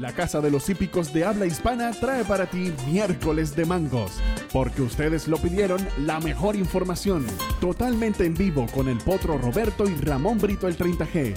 La 0.00 0.14
Casa 0.14 0.40
de 0.40 0.50
los 0.50 0.70
Hípicos 0.70 1.12
de 1.12 1.26
Habla 1.26 1.44
Hispana 1.44 1.90
trae 1.90 2.24
para 2.24 2.46
ti 2.46 2.72
miércoles 2.86 3.54
de 3.54 3.66
mangos, 3.66 4.12
porque 4.50 4.80
ustedes 4.80 5.28
lo 5.28 5.36
pidieron 5.36 5.86
la 5.98 6.20
mejor 6.20 6.56
información, 6.56 7.26
totalmente 7.60 8.24
en 8.24 8.32
vivo 8.32 8.64
con 8.72 8.88
el 8.88 8.96
potro 8.96 9.36
Roberto 9.36 9.86
y 9.86 9.94
Ramón 9.96 10.38
Brito 10.38 10.68
el 10.68 10.78
30G. 10.78 11.36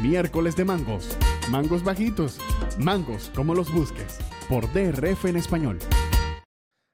Miércoles 0.00 0.54
de 0.54 0.64
mangos, 0.64 1.08
mangos 1.50 1.82
bajitos, 1.82 2.38
mangos 2.78 3.32
como 3.34 3.52
los 3.52 3.72
busques, 3.74 4.18
por 4.48 4.72
DRF 4.72 5.24
en 5.24 5.36
español. 5.36 5.80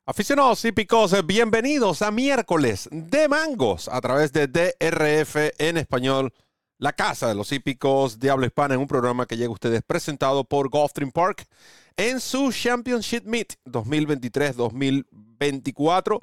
Aficionados 0.07 0.65
hípicos, 0.65 1.15
bienvenidos 1.27 2.01
a 2.01 2.11
miércoles 2.11 2.89
de 2.91 3.29
mangos 3.29 3.89
a 3.89 4.01
través 4.01 4.33
de 4.33 4.47
DRF 4.47 5.37
en 5.59 5.77
español 5.77 6.33
la 6.81 6.93
Casa 6.95 7.29
de 7.29 7.35
los 7.35 7.53
Hípicos 7.53 8.19
de 8.19 8.31
Habla 8.31 8.47
Hispana 8.47 8.75
en 8.75 8.81
un 8.81 8.87
programa 8.87 9.27
que 9.27 9.37
llega 9.37 9.51
a 9.51 9.53
ustedes 9.53 9.83
presentado 9.83 10.45
por 10.45 10.71
Gulfstream 10.71 11.13
Park 11.13 11.47
en 11.95 12.21
su 12.21 12.51
Championship 12.51 13.27
Meet 13.27 13.57
2023-2024. 13.67 16.23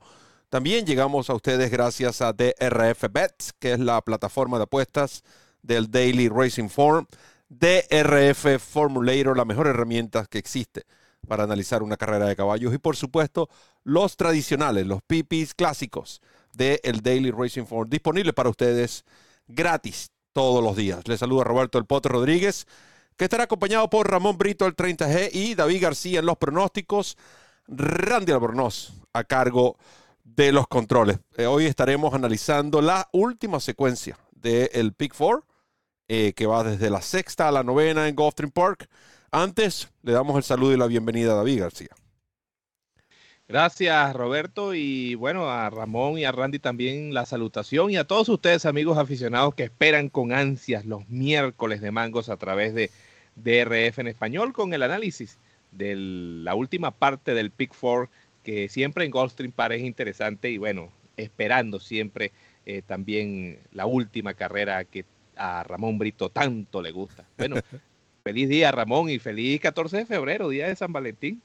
También 0.50 0.88
llegamos 0.88 1.30
a 1.30 1.36
ustedes 1.36 1.70
gracias 1.70 2.24
a 2.24 2.34
DRF 2.34 3.04
Bets, 3.12 3.54
que 3.60 3.74
es 3.74 3.80
la 3.80 4.02
plataforma 4.02 4.58
de 4.58 4.64
apuestas 4.64 5.24
del 5.62 5.92
Daily 5.92 6.28
Racing 6.28 6.70
Form. 6.70 7.06
DRF 7.50 8.60
Formulator, 8.60 9.38
la 9.38 9.46
mejor 9.46 9.68
herramienta 9.68 10.26
que 10.26 10.40
existe 10.40 10.88
para 11.28 11.44
analizar 11.44 11.84
una 11.84 11.98
carrera 11.98 12.26
de 12.26 12.36
caballos. 12.36 12.74
Y 12.74 12.80
por 12.80 12.96
supuesto, 12.96 13.48
los 13.84 14.18
tradicionales, 14.18 14.88
los 14.88 15.04
PPs 15.04 15.54
clásicos 15.54 16.20
del 16.52 17.02
Daily 17.04 17.30
Racing 17.30 17.66
Form, 17.66 17.88
disponibles 17.88 18.34
para 18.34 18.50
ustedes 18.50 19.06
gratis 19.48 20.10
todos 20.38 20.64
los 20.64 20.76
días. 20.76 21.08
Les 21.08 21.20
saluda 21.20 21.44
Roberto 21.44 21.80
El 21.80 21.88
Pote 21.88 22.10
Rodríguez, 22.10 22.68
que 23.16 23.24
estará 23.24 23.46
acompañado 23.46 23.90
por 23.90 24.08
Ramón 24.08 24.38
Brito, 24.38 24.68
el 24.68 24.76
30G, 24.76 25.32
y 25.34 25.56
David 25.56 25.82
García 25.82 26.20
en 26.20 26.28
los 26.28 26.38
pronósticos. 26.38 27.18
Randy 27.68 28.34
Albornoz 28.34 28.94
a 29.14 29.24
cargo 29.24 29.80
de 30.24 30.52
los 30.52 30.68
controles. 30.68 31.18
Eh, 31.38 31.48
hoy 31.48 31.66
estaremos 31.66 32.14
analizando 32.14 32.84
la 32.84 33.10
última 33.14 33.60
secuencia 33.60 34.16
del 34.32 34.70
el 34.74 34.94
Pick 34.94 35.16
Four, 35.16 35.44
eh, 36.08 36.34
que 36.36 36.46
va 36.46 36.64
desde 36.64 36.92
la 36.92 37.02
sexta 37.02 37.48
a 37.48 37.52
la 37.52 37.64
novena 37.64 38.08
en 38.08 38.16
Gulfstream 38.16 38.52
Park. 38.52 38.88
Antes, 39.32 39.90
le 40.04 40.12
damos 40.12 40.38
el 40.38 40.44
saludo 40.44 40.72
y 40.72 40.78
la 40.78 40.86
bienvenida 40.86 41.32
a 41.32 41.38
David 41.38 41.62
García. 41.62 41.90
Gracias, 43.50 44.14
Roberto, 44.14 44.74
y 44.74 45.16
bueno, 45.16 45.50
a 45.50 45.70
Ramón 45.70 46.18
y 46.18 46.26
a 46.26 46.34
Randy 46.34 46.60
también 46.60 47.14
la 47.14 47.26
salutación 47.26 47.90
y 47.90 47.96
a 47.96 48.04
todos 48.04 48.28
ustedes, 48.28 48.66
amigos 48.66 48.98
aficionados 48.98 49.56
que 49.56 49.64
esperan 49.64 50.10
con 50.10 50.34
ansias 50.34 50.86
los 50.86 51.08
miércoles 51.08 51.80
de 51.80 51.92
mangos 51.92 52.28
a 52.28 52.36
través 52.36 52.74
de 52.74 52.92
DRF 53.38 54.00
en 54.00 54.08
español 54.08 54.52
con 54.52 54.74
el 54.74 54.84
análisis 54.84 55.38
de 55.72 55.96
la 55.96 56.56
última 56.56 56.92
parte 56.92 57.34
del 57.34 57.52
Pick 57.52 57.74
Four 57.74 58.10
que 58.44 58.68
siempre 58.68 59.06
en 59.06 59.12
Goldstream 59.12 59.54
parece 59.54 59.86
interesante 59.86 60.50
y 60.50 60.58
bueno, 60.58 60.92
esperando 61.16 61.80
siempre 61.80 62.34
eh, 62.66 62.82
también 62.86 63.60
la 63.72 63.86
última 63.86 64.34
carrera 64.34 64.84
que 64.84 65.06
a 65.38 65.64
Ramón 65.64 65.98
Brito 65.98 66.30
tanto 66.30 66.82
le 66.82 66.92
gusta. 66.92 67.26
Bueno, 67.38 67.56
feliz 68.26 68.50
día 68.50 68.74
Ramón 68.74 69.10
y 69.10 69.20
feliz 69.20 69.62
14 69.62 69.98
de 69.98 70.06
febrero, 70.06 70.50
día 70.50 70.68
de 70.68 70.76
San 70.76 70.92
Valentín. 70.92 71.42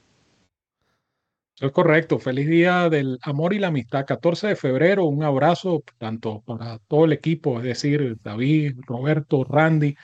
Es 1.61 1.71
correcto. 1.71 2.19
Feliz 2.19 2.49
día 2.49 2.89
del 2.89 3.19
amor 3.23 3.53
y 3.55 3.59
la 3.59 3.69
amistad. 3.69 4.05
14 4.07 4.49
de 4.49 4.57
febrero, 4.57 5.05
un 5.05 5.23
abrazo 5.23 5.85
tanto 5.99 6.43
para 6.47 6.79
todo 6.89 7.05
el 7.05 7.13
equipo, 7.13 7.59
es 7.59 7.65
decir, 7.65 8.17
David, 8.23 8.79
Roberto, 8.87 9.45
Randy, 9.45 9.95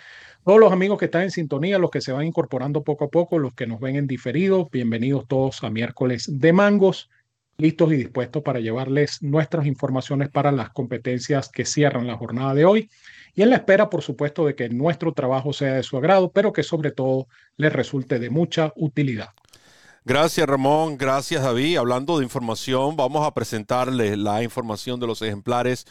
todos 0.44 0.60
los 0.60 0.72
amigos 0.72 0.98
que 0.98 1.06
están 1.06 1.22
en 1.22 1.30
sintonía, 1.30 1.78
los 1.78 1.90
que 1.90 2.00
se 2.00 2.12
van 2.12 2.26
incorporando 2.26 2.84
poco 2.84 3.06
a 3.06 3.08
poco, 3.08 3.38
los 3.38 3.54
que 3.54 3.66
nos 3.66 3.80
ven 3.80 3.96
en 3.96 4.06
diferido. 4.06 4.68
Bienvenidos 4.70 5.26
todos 5.26 5.64
a 5.64 5.70
miércoles 5.70 6.26
de 6.30 6.52
mangos, 6.52 7.10
listos 7.56 7.92
y 7.92 7.96
dispuestos 7.96 8.42
para 8.42 8.60
llevarles 8.60 9.22
nuestras 9.22 9.66
informaciones 9.66 10.28
para 10.28 10.52
las 10.52 10.70
competencias 10.70 11.48
que 11.48 11.64
cierran 11.64 12.06
la 12.06 12.16
jornada 12.16 12.54
de 12.54 12.66
hoy. 12.66 12.90
Y 13.34 13.42
en 13.42 13.50
la 13.50 13.56
espera, 13.56 13.90
por 13.90 14.02
supuesto, 14.02 14.46
de 14.46 14.54
que 14.54 14.68
nuestro 14.68 15.12
trabajo 15.12 15.52
sea 15.52 15.74
de 15.74 15.82
su 15.82 15.96
agrado, 15.96 16.30
pero 16.30 16.52
que 16.52 16.62
sobre 16.62 16.92
todo 16.92 17.26
les 17.56 17.72
resulte 17.72 18.18
de 18.18 18.30
mucha 18.30 18.72
utilidad. 18.76 19.30
Gracias 20.08 20.46
Ramón, 20.46 20.96
gracias 20.96 21.42
David. 21.42 21.76
Hablando 21.76 22.16
de 22.16 22.24
información, 22.24 22.96
vamos 22.96 23.26
a 23.26 23.34
presentarles 23.34 24.16
la 24.16 24.42
información 24.42 24.98
de 24.98 25.06
los 25.06 25.20
ejemplares 25.20 25.84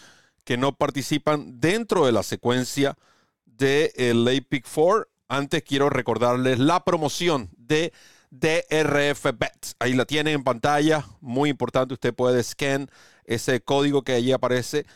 que 0.43 0.57
no 0.57 0.75
participan 0.75 1.59
dentro 1.59 2.03
de 2.03 2.11
la 2.11 2.23
secuencia 2.23 2.97
de 3.45 3.93
el 3.95 4.25
Late 4.25 4.41
Pick 4.41 4.65
4. 4.73 5.07
Antes 5.27 5.61
quiero 5.61 5.91
recordarles 5.91 6.57
la 6.57 6.83
promoción 6.83 7.51
de 7.57 7.93
DRF 8.31 9.23
Bets. 9.37 9.75
Ahí 9.77 9.93
la 9.93 10.05
tienen 10.05 10.33
en 10.33 10.43
pantalla, 10.43 11.05
muy 11.21 11.51
importante, 11.51 11.93
usted 11.93 12.11
puede 12.11 12.41
scan 12.41 12.89
ese 13.23 13.61
código 13.61 14.01
que 14.01 14.13
allí 14.13 14.31
aparece 14.31 14.87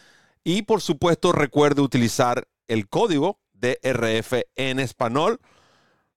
y 0.44 0.64
por 0.64 0.82
supuesto 0.82 1.32
recuerde 1.32 1.84
utilizar 1.84 2.48
el 2.68 2.90
código 2.90 3.40
DRF 3.54 4.34
en 4.56 4.80
español 4.80 5.40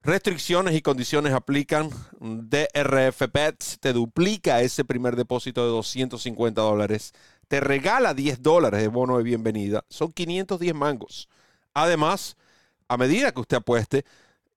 Restricciones 0.05 0.75
y 0.75 0.83
condiciones 0.83 1.33
aplican. 1.33 1.89
DRF 2.21 3.23
Pets 3.33 3.79
te 3.81 3.95
duplica 3.95 4.61
ese 4.61 4.85
primer 4.85 5.17
depósito 5.17 5.65
de 5.65 5.71
250 5.71 6.61
dólares. 6.61 7.15
Te 7.49 7.61
regala 7.61 8.13
10 8.13 8.43
dólares 8.43 8.83
de 8.83 8.89
bono 8.89 9.17
de 9.17 9.25
bienvenida. 9.25 9.83
Son 9.89 10.13
510 10.13 10.75
mangos. 10.75 11.31
Además, 11.73 12.37
a 12.87 12.99
medida 12.99 13.33
que 13.33 13.41
usted 13.41 13.57
apueste, 13.57 14.05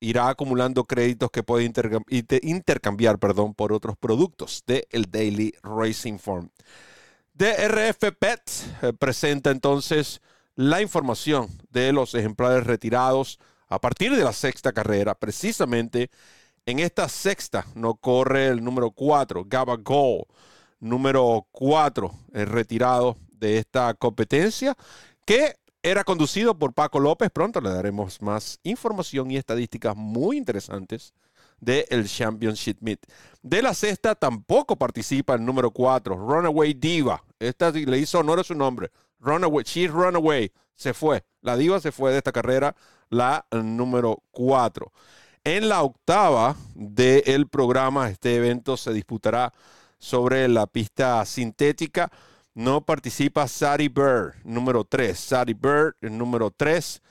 irá 0.01 0.27
acumulando 0.27 0.83
créditos 0.83 1.31
que 1.31 1.43
puede 1.43 1.63
intercambiar 1.63 3.17
perdón, 3.17 3.53
por 3.53 3.71
otros 3.71 3.95
productos 3.95 4.65
del 4.67 4.85
el 4.91 5.09
Daily 5.09 5.53
Racing 5.63 6.17
Form. 6.17 6.49
DRF 7.33 8.11
Pets 8.19 8.67
eh, 8.81 8.91
presenta 8.91 9.51
entonces 9.51 10.21
la 10.55 10.81
información 10.81 11.47
de 11.69 11.93
los 11.93 12.15
ejemplares 12.15 12.65
retirados 12.67 13.39
a 13.67 13.79
partir 13.79 14.15
de 14.15 14.23
la 14.23 14.33
sexta 14.33 14.71
carrera, 14.71 15.15
precisamente 15.15 16.09
en 16.65 16.79
esta 16.79 17.07
sexta 17.07 17.65
no 17.75 17.95
corre 17.95 18.47
el 18.47 18.63
número 18.63 18.91
4, 18.91 19.45
Gaba 19.47 19.77
Gol, 19.77 20.25
número 20.79 21.47
4, 21.51 22.11
retirado 22.33 23.17
de 23.31 23.57
esta 23.57 23.93
competencia, 23.93 24.75
que 25.25 25.55
era 25.81 26.03
conducido 26.03 26.57
por 26.57 26.73
Paco 26.73 26.99
López. 26.99 27.29
Pronto 27.31 27.61
le 27.61 27.69
daremos 27.69 28.21
más 28.21 28.59
información 28.63 29.31
y 29.31 29.37
estadísticas 29.37 29.95
muy 29.95 30.37
interesantes 30.37 31.13
del 31.59 32.07
Championship 32.07 32.77
Meet. 32.81 33.05
De 33.41 33.61
la 33.61 33.73
sexta 33.73 34.15
tampoco 34.15 34.75
participa 34.75 35.35
el 35.35 35.45
número 35.45 35.71
4, 35.71 36.15
Runaway 36.15 36.73
Diva. 36.73 37.23
Esta 37.39 37.71
le 37.71 37.97
hizo 37.97 38.19
honor 38.19 38.39
a 38.39 38.43
su 38.43 38.55
nombre. 38.55 38.91
Runaway, 39.19 39.63
she's 39.63 39.91
Runaway. 39.91 40.51
Se 40.75 40.93
fue. 40.93 41.23
La 41.41 41.57
Diva 41.57 41.79
se 41.79 41.91
fue 41.91 42.11
de 42.11 42.17
esta 42.17 42.31
carrera 42.31 42.75
la 43.09 43.45
número 43.51 44.21
4. 44.31 44.91
En 45.43 45.69
la 45.69 45.81
octava 45.83 46.55
del 46.75 47.47
programa, 47.47 48.09
este 48.09 48.35
evento 48.35 48.75
se 48.75 48.91
disputará 48.93 49.53
sobre 49.97 50.47
la 50.47 50.67
pista 50.67 51.23
sintética. 51.25 52.11
No 52.53 52.81
participa 52.81 53.47
Sadie 53.47 53.89
Bird, 53.89 54.35
número 54.43 54.83
3. 54.83 55.17
Sadie 55.17 55.53
Bird, 55.53 55.95
número 56.01 56.51
3, 56.51 57.01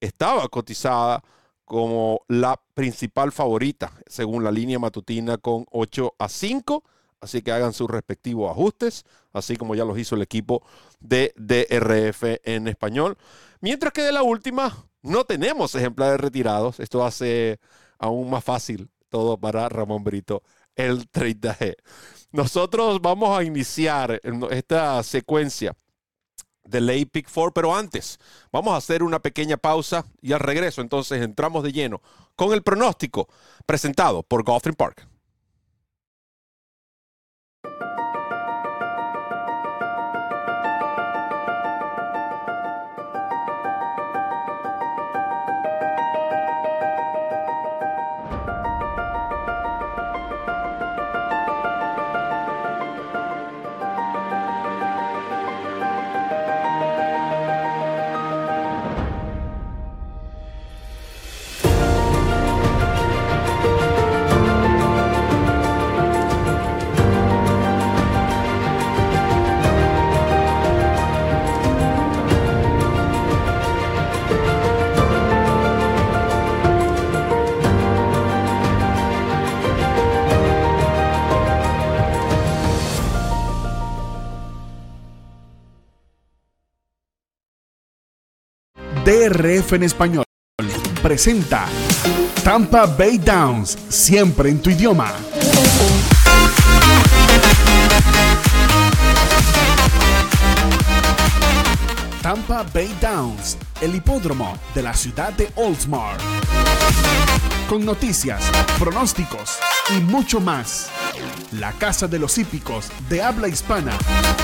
estaba 0.00 0.48
cotizada 0.48 1.22
como 1.64 2.22
la 2.26 2.60
principal 2.74 3.32
favorita, 3.32 3.92
según 4.06 4.42
la 4.42 4.50
línea 4.50 4.78
matutina, 4.78 5.38
con 5.38 5.66
8 5.70 6.14
a 6.18 6.28
5. 6.28 6.82
Así 7.22 7.40
que 7.40 7.52
hagan 7.52 7.72
sus 7.72 7.88
respectivos 7.88 8.50
ajustes, 8.50 9.04
así 9.32 9.56
como 9.56 9.76
ya 9.76 9.84
los 9.84 9.96
hizo 9.96 10.16
el 10.16 10.22
equipo 10.22 10.62
de 10.98 11.32
DRF 11.36 12.40
en 12.42 12.66
español. 12.66 13.16
Mientras 13.60 13.92
que 13.92 14.02
de 14.02 14.10
la 14.10 14.24
última, 14.24 14.76
no 15.02 15.24
tenemos 15.24 15.74
ejemplares 15.76 16.20
retirados. 16.20 16.80
Esto 16.80 17.04
hace 17.04 17.60
aún 17.98 18.28
más 18.28 18.42
fácil 18.42 18.90
todo 19.08 19.38
para 19.38 19.68
Ramón 19.68 20.02
Brito, 20.02 20.42
el 20.74 21.08
30G. 21.10 21.76
Nosotros 22.32 23.00
vamos 23.00 23.38
a 23.38 23.44
iniciar 23.44 24.20
esta 24.50 25.00
secuencia 25.04 25.76
del 26.64 26.86
Late 26.86 27.06
Pick 27.06 27.28
4, 27.32 27.52
pero 27.52 27.76
antes 27.76 28.18
vamos 28.50 28.74
a 28.74 28.78
hacer 28.78 29.04
una 29.04 29.20
pequeña 29.20 29.58
pausa 29.58 30.06
y 30.20 30.32
al 30.32 30.40
regreso 30.40 30.80
entonces 30.80 31.22
entramos 31.22 31.62
de 31.62 31.72
lleno 31.72 32.02
con 32.34 32.52
el 32.52 32.62
pronóstico 32.62 33.28
presentado 33.64 34.24
por 34.24 34.42
Gulfstream 34.42 34.74
Park. 34.74 35.11
DRF 89.04 89.72
en 89.72 89.82
español 89.82 90.24
presenta 91.02 91.66
Tampa 92.44 92.86
Bay 92.86 93.18
Downs, 93.18 93.76
siempre 93.88 94.48
en 94.48 94.62
tu 94.62 94.70
idioma. 94.70 95.12
Tampa 102.22 102.64
Bay 102.72 102.94
Downs, 103.00 103.58
el 103.80 103.96
hipódromo 103.96 104.56
de 104.72 104.82
la 104.82 104.94
ciudad 104.94 105.32
de 105.32 105.50
Oldsmar. 105.56 106.16
Con 107.68 107.84
noticias, 107.84 108.48
pronósticos 108.78 109.58
y 109.90 110.00
mucho 110.00 110.40
más. 110.40 110.90
La 111.50 111.72
casa 111.72 112.06
de 112.06 112.20
los 112.20 112.38
hípicos 112.38 112.86
de 113.08 113.20
habla 113.20 113.48
hispana 113.48 113.98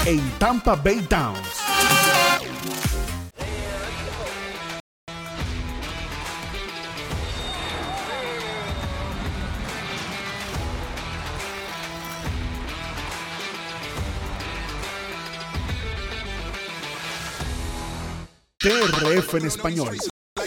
en 0.05 0.21
Tampa 0.41 0.75
Bay 0.75 1.07
Downs. 1.09 2.28
TRF 18.69 19.37
en 19.37 19.47
español, 19.47 19.97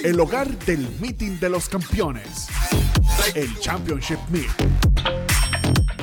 el 0.04 0.20
hogar 0.20 0.48
del 0.68 0.88
meeting 1.00 1.40
de 1.40 1.50
los 1.50 1.68
campeones, 1.68 2.50
el 3.34 3.58
Championship 3.58 4.20
Meet, 4.30 4.52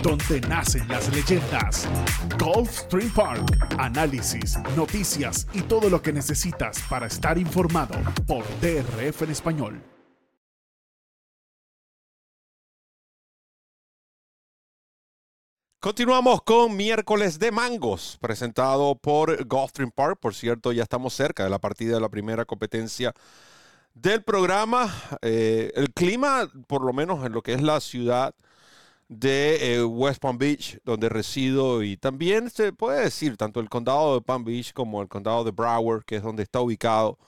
donde 0.02 0.40
nacen 0.40 0.88
las 0.88 1.14
leyendas. 1.14 1.86
Golf 2.36 2.76
Stream 2.76 3.10
Park, 3.10 3.56
análisis, 3.78 4.58
noticias 4.76 5.46
y 5.52 5.60
todo 5.60 5.88
lo 5.88 6.02
que 6.02 6.12
necesitas 6.12 6.80
para 6.90 7.06
estar 7.06 7.38
informado 7.38 7.94
por 8.26 8.42
TRF 8.60 9.22
en 9.22 9.30
español. 9.30 9.97
Continuamos 15.80 16.42
con 16.42 16.76
miércoles 16.76 17.38
de 17.38 17.52
mangos, 17.52 18.18
presentado 18.20 18.96
por 18.96 19.46
Gulfstream 19.46 19.92
Park. 19.92 20.18
Por 20.20 20.34
cierto, 20.34 20.72
ya 20.72 20.82
estamos 20.82 21.14
cerca 21.14 21.44
de 21.44 21.50
la 21.50 21.60
partida 21.60 21.94
de 21.94 22.00
la 22.00 22.08
primera 22.08 22.44
competencia 22.44 23.14
del 23.94 24.24
programa. 24.24 24.92
Eh, 25.22 25.70
el 25.76 25.92
clima, 25.92 26.50
por 26.66 26.84
lo 26.84 26.92
menos 26.92 27.24
en 27.24 27.30
lo 27.30 27.42
que 27.42 27.52
es 27.52 27.62
la 27.62 27.78
ciudad 27.78 28.34
de 29.08 29.76
eh, 29.76 29.84
West 29.84 30.20
Palm 30.20 30.36
Beach, 30.36 30.80
donde 30.84 31.08
resido, 31.08 31.84
y 31.84 31.96
también 31.96 32.50
se 32.50 32.72
puede 32.72 33.04
decir 33.04 33.36
tanto 33.36 33.60
el 33.60 33.68
condado 33.68 34.16
de 34.16 34.20
Palm 34.20 34.42
Beach 34.42 34.72
como 34.72 35.00
el 35.00 35.08
condado 35.08 35.44
de 35.44 35.52
Broward, 35.52 36.04
que 36.04 36.16
es 36.16 36.24
donde 36.24 36.42
está 36.42 36.60
ubicado 36.60 37.18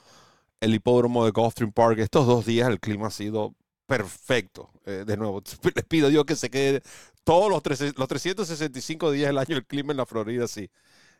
el 0.59 0.75
hipódromo 0.75 1.23
de 1.23 1.31
Gulfstream 1.31 1.71
Park. 1.71 1.99
Estos 1.99 2.27
dos 2.27 2.45
días 2.45 2.67
el 2.67 2.81
clima 2.81 3.07
ha 3.07 3.11
sido 3.11 3.55
perfecto. 3.91 4.69
Eh, 4.85 5.03
de 5.05 5.17
nuevo, 5.17 5.43
les 5.75 5.85
pido 5.85 6.07
a 6.07 6.09
Dios 6.09 6.25
que 6.25 6.37
se 6.37 6.49
quede 6.49 6.81
todos 7.23 7.49
los, 7.49 7.97
los 7.97 8.07
365 8.07 9.11
días 9.11 9.27
del 9.27 9.37
año 9.37 9.55
el 9.55 9.65
clima 9.65 9.91
en 9.91 9.97
la 9.97 10.05
Florida, 10.05 10.47
sí. 10.47 10.69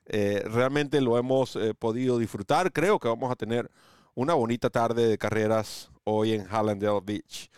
Eh, 0.06 0.44
realmente 0.46 1.00
lo 1.00 1.18
hemos 1.18 1.56
eh, 1.56 1.74
podido 1.74 2.18
disfrutar. 2.18 2.72
Creo 2.72 3.00
que 3.00 3.08
vamos 3.08 3.32
a 3.32 3.36
tener 3.36 3.70
una 4.16 4.34
bonita 4.34 4.70
tarde 4.70 5.08
de 5.08 5.18
carreras 5.18 5.90
hoy 6.04 6.34
en 6.34 6.46
Hallandale 6.46 7.02
Beach. 7.04 7.50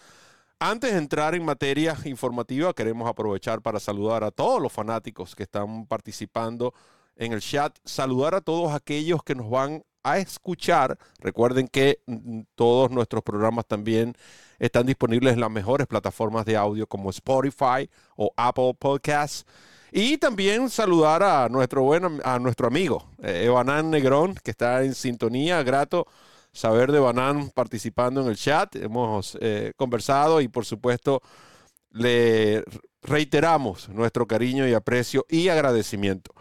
Antes 0.59 0.91
de 0.91 0.97
entrar 0.97 1.35
en 1.35 1.43
materia 1.43 1.97
informativa, 2.05 2.73
queremos 2.73 3.09
aprovechar 3.09 3.61
para 3.61 3.79
saludar 3.79 4.23
a 4.23 4.31
todos 4.31 4.61
los 4.61 4.71
fanáticos 4.71 5.35
que 5.35 5.43
están 5.43 5.85
participando 5.85 6.73
en 7.15 7.33
el 7.33 7.41
chat, 7.41 7.77
saludar 7.83 8.35
a 8.35 8.41
todos 8.41 8.73
aquellos 8.73 9.23
que 9.23 9.35
nos 9.35 9.49
van 9.49 9.83
a 10.03 10.19
escuchar. 10.19 10.97
Recuerden 11.19 11.67
que 11.67 11.99
mm, 12.05 12.41
todos 12.55 12.91
nuestros 12.91 13.23
programas 13.23 13.65
también 13.65 14.15
están 14.59 14.85
disponibles 14.85 15.33
en 15.33 15.41
las 15.41 15.51
mejores 15.51 15.87
plataformas 15.87 16.45
de 16.45 16.57
audio 16.57 16.87
como 16.87 17.09
Spotify 17.09 17.89
o 18.15 18.31
Apple 18.35 18.75
Podcasts. 18.77 19.45
Y 19.91 20.17
también 20.17 20.69
saludar 20.69 21.21
a 21.21 21.47
nuestro, 21.49 21.83
buen, 21.83 22.19
a 22.23 22.39
nuestro 22.39 22.67
amigo 22.67 23.07
eh, 23.21 23.43
Evanán 23.45 23.91
Negrón, 23.91 24.35
que 24.43 24.51
está 24.51 24.83
en 24.83 24.95
sintonía. 24.95 25.61
Grato 25.61 26.07
saber 26.51 26.91
de 26.91 26.97
Evanán 26.99 27.49
participando 27.49 28.21
en 28.21 28.27
el 28.27 28.35
chat. 28.35 28.75
Hemos 28.75 29.37
eh, 29.41 29.73
conversado 29.75 30.41
y 30.41 30.47
por 30.47 30.65
supuesto 30.65 31.21
le 31.91 32.63
reiteramos 33.03 33.89
nuestro 33.89 34.27
cariño 34.27 34.67
y 34.67 34.73
aprecio 34.73 35.25
y 35.29 35.49
agradecimiento. 35.49 36.33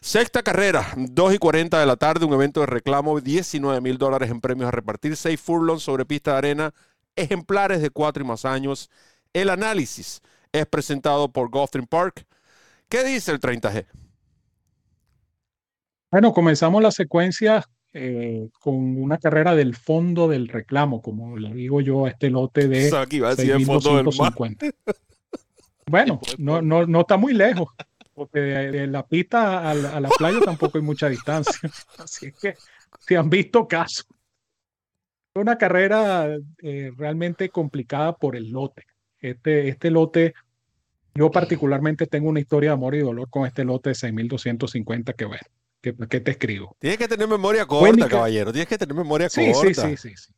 Sexta 0.00 0.42
carrera, 0.42 0.86
2 0.96 1.34
y 1.34 1.38
40 1.38 1.80
de 1.80 1.86
la 1.86 1.96
tarde, 1.96 2.26
un 2.26 2.34
evento 2.34 2.60
de 2.60 2.66
reclamo, 2.66 3.20
19 3.20 3.80
mil 3.80 3.98
dólares 3.98 4.30
en 4.30 4.40
premios 4.40 4.68
a 4.68 4.70
repartir, 4.70 5.16
6 5.16 5.40
furlongs 5.40 5.82
sobre 5.82 6.04
pista 6.04 6.32
de 6.32 6.38
arena, 6.38 6.74
ejemplares 7.20 7.82
de 7.82 7.90
4 7.90 8.24
y 8.24 8.26
más 8.26 8.44
años. 8.44 8.90
El 9.32 9.50
análisis 9.50 10.22
es 10.52 10.66
presentado 10.66 11.30
por 11.30 11.50
Gulfstream 11.50 11.86
Park. 11.86 12.26
¿Qué 12.88 13.04
dice 13.04 13.32
el 13.32 13.40
30G? 13.40 13.86
Bueno, 16.10 16.32
comenzamos 16.32 16.82
la 16.82 16.90
secuencia 16.90 17.64
eh, 17.92 18.48
con 18.60 18.74
una 19.00 19.18
carrera 19.18 19.54
del 19.54 19.76
fondo 19.76 20.28
del 20.28 20.48
reclamo, 20.48 21.02
como 21.02 21.36
le 21.36 21.52
digo 21.54 21.80
yo 21.80 22.06
a 22.06 22.10
este 22.10 22.30
lote 22.30 22.68
de 22.68 22.96
aquí 22.96 23.20
va 23.20 23.30
a 23.30 23.32
el 23.32 23.66
fondo 23.66 23.96
del 23.96 24.08
mar. 24.16 24.34
Bueno, 25.86 26.20
no, 26.38 26.62
no, 26.62 26.86
no 26.86 27.00
está 27.00 27.16
muy 27.16 27.32
lejos, 27.32 27.68
porque 28.14 28.40
de, 28.40 28.86
la 28.86 29.04
pista 29.04 29.70
a 29.70 29.74
la, 29.74 30.08
playa 30.08 30.38
tampoco 30.40 30.78
hay 30.78 30.84
mucha 30.84 31.08
distancia. 31.08 31.68
Así 31.98 32.32
que 32.32 32.54
si 32.98 33.16
han 33.16 33.30
visto 33.30 33.66
caso. 35.32 35.40
Una 35.40 35.58
carrera 35.58 36.36
eh, 36.62 36.92
realmente 36.96 37.48
complicada 37.50 38.16
por 38.16 38.36
el 38.36 38.50
lote. 38.50 38.86
Este, 39.18 39.68
este 39.68 39.90
lote, 39.90 40.34
yo 41.14 41.30
particularmente 41.30 42.06
tengo 42.06 42.28
una 42.28 42.40
historia 42.40 42.70
de 42.70 42.74
amor 42.74 42.94
y 42.94 43.00
dolor 43.00 43.28
con 43.28 43.46
este 43.46 43.64
lote 43.64 43.90
de 43.90 43.94
6.250 43.94 45.14
que 45.14 45.24
bueno, 45.26 45.42
que, 45.80 45.94
¿qué 46.08 46.20
te 46.20 46.30
escribo? 46.32 46.76
Tienes 46.78 46.98
que 46.98 47.08
tener 47.08 47.28
memoria 47.28 47.66
corta, 47.66 48.08
caballero. 48.08 48.52
Tienes 48.52 48.68
que 48.68 48.78
tener 48.78 48.94
memoria 48.94 49.28
sí, 49.28 49.52
corta. 49.52 49.88
Sí, 49.88 49.96
sí, 49.96 50.08
sí, 50.08 50.16
sí. 50.16 50.32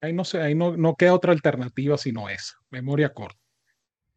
Ahí 0.00 0.12
no, 0.12 0.24
sé, 0.24 0.40
ahí 0.40 0.54
no, 0.54 0.76
no 0.76 0.96
queda 0.96 1.14
otra 1.14 1.32
alternativa 1.32 1.96
sino 1.96 2.28
esa, 2.28 2.54
memoria 2.70 3.12
corta. 3.12 3.38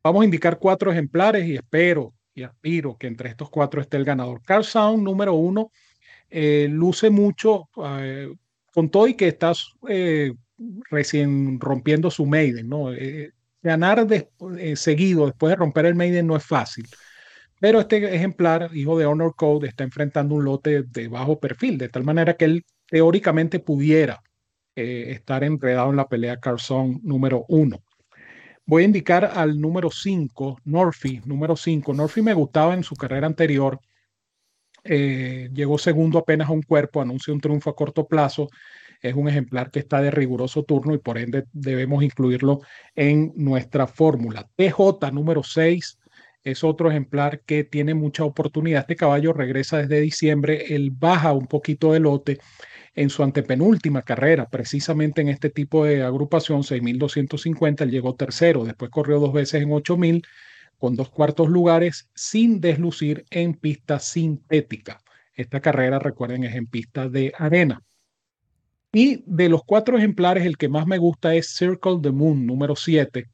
Vamos 0.04 0.22
a 0.22 0.26
indicar 0.26 0.60
cuatro 0.60 0.92
ejemplares 0.92 1.46
y 1.46 1.56
espero 1.56 2.14
y 2.34 2.44
aspiro 2.44 2.98
que 2.98 3.08
entre 3.08 3.30
estos 3.30 3.50
cuatro 3.50 3.82
esté 3.82 3.98
el 3.98 4.06
ganador. 4.06 4.42
Carl 4.44 4.64
Sound, 4.64 5.04
número 5.04 5.34
uno, 5.34 5.72
eh, 6.30 6.68
luce 6.70 7.10
mucho 7.10 7.70
eh, 8.00 8.32
con 8.78 8.92
todo 8.92 9.08
y 9.08 9.16
que 9.16 9.28
está 9.28 9.54
eh, 9.90 10.34
recién 10.92 11.60
rompiendo 11.60 12.12
su 12.12 12.28
maiden, 12.28 12.70
¿no? 12.70 12.92
ganar 13.64 14.06
seguido 14.76 15.26
después 15.26 15.50
de 15.50 15.56
romper 15.56 15.88
el 15.88 15.96
maiden 15.96 16.28
no 16.28 16.36
es 16.38 16.46
fácil. 16.46 16.86
Pero 17.60 17.80
este 17.80 18.16
ejemplar, 18.16 18.70
hijo 18.76 18.96
de 19.00 19.08
Honor 19.08 19.34
Code, 19.36 19.68
está 19.68 19.84
enfrentando 19.84 20.36
un 20.36 20.46
lote 20.46 20.84
de 20.84 21.08
bajo 21.08 21.40
perfil, 21.40 21.80
de 21.80 21.90
tal 21.90 22.04
manera 22.04 22.36
que 22.38 22.46
él 22.46 22.66
teóricamente 22.86 23.58
pudiera 23.58 24.22
estar 24.76 25.44
enredado 25.44 25.90
en 25.90 25.96
la 25.96 26.08
pelea 26.08 26.40
Carson 26.40 27.00
número 27.02 27.46
uno. 27.48 27.80
Voy 28.68 28.84
a 28.84 28.86
indicar 28.86 29.26
al 29.26 29.60
número 29.60 29.90
5, 29.90 30.60
Norfi, 30.66 31.20
número 31.26 31.56
5. 31.56 31.96
Norfi 31.96 32.22
me 32.22 32.36
gustaba 32.36 32.76
en 32.76 32.84
su 32.84 32.94
carrera 32.94 33.26
anterior. 33.26 33.80
Eh, 34.88 35.50
llegó 35.54 35.78
segundo 35.78 36.20
apenas 36.20 36.50
a 36.50 36.54
un 36.54 36.62
cuerpo, 36.62 37.02
anuncia 37.02 37.34
un 37.34 37.42
triunfo 37.42 37.70
a 37.70 37.76
corto 37.76 38.08
plazo. 38.08 38.50
Es 39.02 39.14
un 39.14 39.30
ejemplar 39.30 39.70
que 39.70 39.80
está 39.80 40.02
de 40.02 40.12
riguroso 40.12 40.64
turno 40.64 40.94
y 40.94 40.98
por 40.98 41.18
ende 41.18 41.46
debemos 41.54 42.04
incluirlo 42.04 42.62
en 42.96 43.32
nuestra 43.36 43.86
fórmula. 43.86 44.50
TJ 44.56 45.12
número 45.12 45.44
6 45.44 46.00
es 46.44 46.64
otro 46.64 46.90
ejemplar 46.90 47.42
que 47.42 47.64
tiene 47.64 47.94
mucha 47.94 48.24
oportunidad. 48.24 48.82
Este 48.82 48.96
caballo 48.96 49.34
regresa 49.34 49.78
desde 49.78 50.02
diciembre, 50.02 50.74
él 50.74 50.92
baja 50.92 51.34
un 51.34 51.48
poquito 51.48 51.92
de 51.92 52.00
lote 52.00 52.40
en 52.96 53.10
su 53.10 53.22
antepenúltima 53.22 54.02
carrera, 54.02 54.50
precisamente 54.50 55.22
en 55.22 55.30
este 55.30 55.50
tipo 55.52 55.86
de 55.86 56.04
agrupación, 56.04 56.64
6.250, 56.64 57.82
él 57.82 57.92
llegó 57.92 58.16
tercero, 58.16 58.64
después 58.64 58.90
corrió 58.90 59.20
dos 59.20 59.34
veces 59.34 59.62
en 59.62 59.70
8.000 59.70 60.26
con 60.78 60.96
dos 60.96 61.10
cuartos 61.10 61.50
lugares 61.50 62.10
sin 62.14 62.62
deslucir 62.62 63.26
en 63.30 63.54
pista 63.54 64.00
sintética. 64.00 65.02
Esta 65.34 65.60
carrera, 65.60 66.00
recuerden, 66.00 66.44
es 66.44 66.56
en 66.56 66.68
pista 66.68 67.10
de 67.10 67.34
arena. 67.38 67.82
Y 68.92 69.24
de 69.26 69.50
los 69.50 69.64
cuatro 69.64 69.98
ejemplares, 69.98 70.46
el 70.46 70.58
que 70.58 70.70
más 70.70 70.88
me 70.88 70.98
gusta 70.98 71.36
es 71.36 71.56
Circle 71.56 72.00
the 72.02 72.12
Moon, 72.12 72.46
número 72.46 72.76
7. 72.76 73.28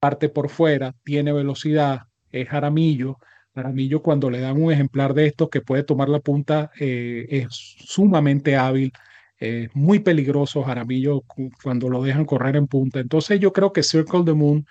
Parte 0.00 0.28
por 0.28 0.48
fuera, 0.48 0.94
tiene 1.04 1.32
velocidad, 1.32 2.02
es 2.30 2.48
jaramillo, 2.48 3.18
Jaramillo 3.54 4.02
cuando 4.02 4.30
le 4.30 4.40
dan 4.40 4.60
un 4.62 4.72
ejemplar 4.72 5.14
de 5.14 5.26
estos 5.26 5.48
que 5.50 5.60
puede 5.60 5.82
tomar 5.82 6.08
la 6.08 6.20
punta 6.20 6.70
eh, 6.78 7.26
es 7.28 7.46
sumamente 7.50 8.56
hábil, 8.56 8.92
es 9.36 9.74
muy 9.74 9.98
peligroso 10.00 10.62
Jaramillo 10.62 11.22
cuando 11.62 11.88
lo 11.88 12.02
dejan 12.02 12.24
correr 12.24 12.56
en 12.56 12.66
punta. 12.66 13.00
Entonces 13.00 13.40
yo 13.40 13.52
creo 13.52 13.72
que 13.72 13.82
Circle 13.82 14.24
the 14.24 14.32
Moon 14.32 14.66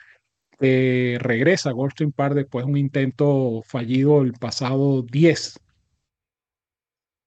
eh, 0.59 1.17
regresa 1.19 1.69
a 1.69 1.73
Goldstein 1.73 2.11
Park 2.11 2.35
después 2.35 2.65
de 2.65 2.71
un 2.71 2.77
intento 2.77 3.61
fallido 3.65 4.21
el 4.21 4.33
pasado 4.33 5.03
10. 5.03 5.59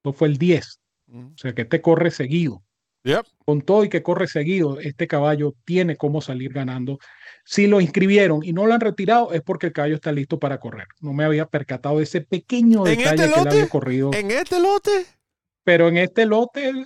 No 0.03 0.13
fue 0.13 0.27
el 0.27 0.37
10. 0.37 0.79
O 1.13 1.37
sea 1.37 1.53
que 1.53 1.63
este 1.63 1.81
corre 1.81 2.11
seguido. 2.11 2.63
Con 3.45 3.61
todo 3.61 3.83
y 3.83 3.89
que 3.89 4.03
corre 4.03 4.27
seguido, 4.27 4.79
este 4.79 5.07
caballo 5.07 5.55
tiene 5.65 5.97
cómo 5.97 6.21
salir 6.21 6.53
ganando. 6.53 6.99
Si 7.43 7.65
lo 7.65 7.81
inscribieron 7.81 8.43
y 8.43 8.53
no 8.53 8.67
lo 8.67 8.73
han 8.73 8.81
retirado, 8.81 9.33
es 9.33 9.41
porque 9.41 9.67
el 9.67 9.73
caballo 9.73 9.95
está 9.95 10.11
listo 10.11 10.39
para 10.39 10.59
correr. 10.59 10.87
No 10.99 11.11
me 11.13 11.23
había 11.23 11.47
percatado 11.47 11.97
de 11.97 12.03
ese 12.03 12.21
pequeño 12.21 12.85
¿En 12.85 12.99
detalle 12.99 13.23
este 13.23 13.33
que 13.33 13.39
lote? 13.39 13.49
había 13.49 13.69
corrido. 13.69 14.11
¿En 14.13 14.29
este 14.31 14.59
lote? 14.59 15.05
Pero 15.63 15.87
en 15.87 15.97
este 15.97 16.25
lote 16.25 16.85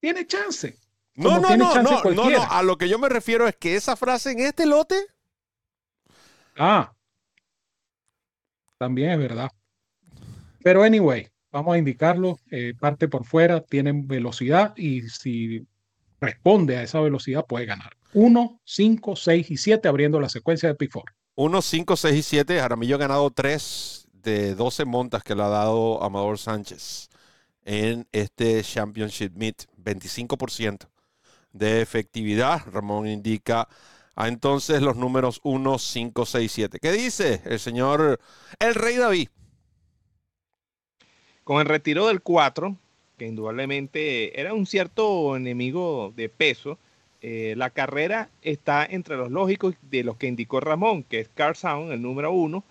tiene 0.00 0.26
chance. 0.26 0.76
No, 1.16 1.40
no, 1.40 1.56
no, 1.56 1.82
no, 1.82 2.02
no, 2.02 2.30
no. 2.30 2.42
A 2.42 2.62
lo 2.62 2.76
que 2.76 2.88
yo 2.88 2.98
me 2.98 3.08
refiero 3.08 3.48
es 3.48 3.56
que 3.56 3.76
esa 3.76 3.96
frase 3.96 4.32
en 4.32 4.40
este 4.40 4.66
lote. 4.66 4.96
Ah, 6.56 6.92
también 8.78 9.10
es 9.10 9.18
verdad. 9.18 9.50
Pero 10.62 10.82
anyway, 10.82 11.28
vamos 11.52 11.74
a 11.74 11.78
indicarlo. 11.78 12.38
eh, 12.50 12.74
parte 12.78 13.08
por 13.08 13.24
fuera, 13.24 13.60
tienen 13.60 14.06
velocidad 14.06 14.74
y 14.76 15.02
si 15.02 15.66
responde 16.20 16.76
a 16.76 16.82
esa 16.82 17.00
velocidad 17.00 17.44
puede 17.46 17.66
ganar. 17.66 17.92
1, 18.14 18.60
5, 18.64 19.16
6 19.16 19.50
y 19.50 19.56
7 19.56 19.88
abriendo 19.88 20.20
la 20.20 20.28
secuencia 20.28 20.68
de 20.68 20.74
Pick 20.74 20.92
Four. 20.92 21.04
1, 21.34 21.62
5, 21.62 21.96
6 21.96 22.16
y 22.16 22.22
7. 22.22 22.60
Jaramillo 22.60 22.94
ha 22.94 22.98
ganado 22.98 23.30
3 23.30 24.08
de 24.12 24.54
12 24.54 24.84
montas 24.84 25.22
que 25.22 25.34
le 25.34 25.42
ha 25.42 25.48
dado 25.48 26.02
Amador 26.02 26.38
Sánchez 26.38 27.08
en 27.64 28.06
este 28.12 28.62
Championship 28.62 29.32
Meet. 29.34 29.66
25% 29.76 30.88
de 31.52 31.82
efectividad. 31.82 32.62
Ramón 32.66 33.06
indica 33.06 33.68
a 34.16 34.28
entonces 34.28 34.82
los 34.82 34.96
números 34.96 35.40
1, 35.42 35.78
5, 35.78 36.26
6, 36.26 36.52
7. 36.52 36.78
¿Qué 36.80 36.92
dice 36.92 37.42
el 37.44 37.58
señor, 37.58 38.20
el 38.58 38.74
rey 38.74 38.96
David? 38.96 39.28
Con 41.42 41.60
el 41.60 41.66
retiro 41.66 42.06
del 42.06 42.22
4, 42.22 42.76
que 43.18 43.26
indudablemente 43.26 44.40
era 44.40 44.54
un 44.54 44.66
cierto 44.66 45.36
enemigo 45.36 46.12
de 46.16 46.28
peso, 46.28 46.78
eh, 47.20 47.54
la 47.56 47.70
carrera 47.70 48.28
está 48.42 48.84
entre 48.84 49.16
los 49.16 49.30
lógicos 49.30 49.74
de 49.90 50.04
los 50.04 50.16
que 50.16 50.26
indicó 50.26 50.60
Ramón, 50.60 51.04
que 51.04 51.20
es 51.20 51.28
Car 51.28 51.56
Sound, 51.56 51.92
el 51.92 52.02
número 52.02 52.32
1, 52.32 52.62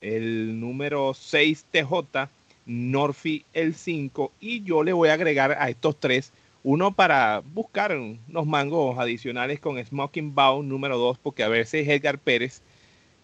el 0.00 0.60
número 0.60 1.12
6 1.12 1.66
TJ, 1.70 2.28
Norfi 2.66 3.44
el 3.52 3.74
5, 3.74 4.32
y 4.40 4.62
yo 4.62 4.82
le 4.82 4.92
voy 4.92 5.08
a 5.08 5.14
agregar 5.14 5.52
a 5.52 5.68
estos 5.70 5.98
tres 5.98 6.32
uno 6.66 6.90
para 6.90 7.44
buscar 7.54 7.96
unos 7.96 8.44
mangos 8.44 8.98
adicionales 8.98 9.60
con 9.60 9.78
Smoking 9.78 10.34
Bow 10.34 10.64
número 10.64 10.98
2, 10.98 11.16
porque 11.18 11.44
a 11.44 11.48
veces 11.48 11.86
Edgar 11.86 12.18
Pérez 12.18 12.60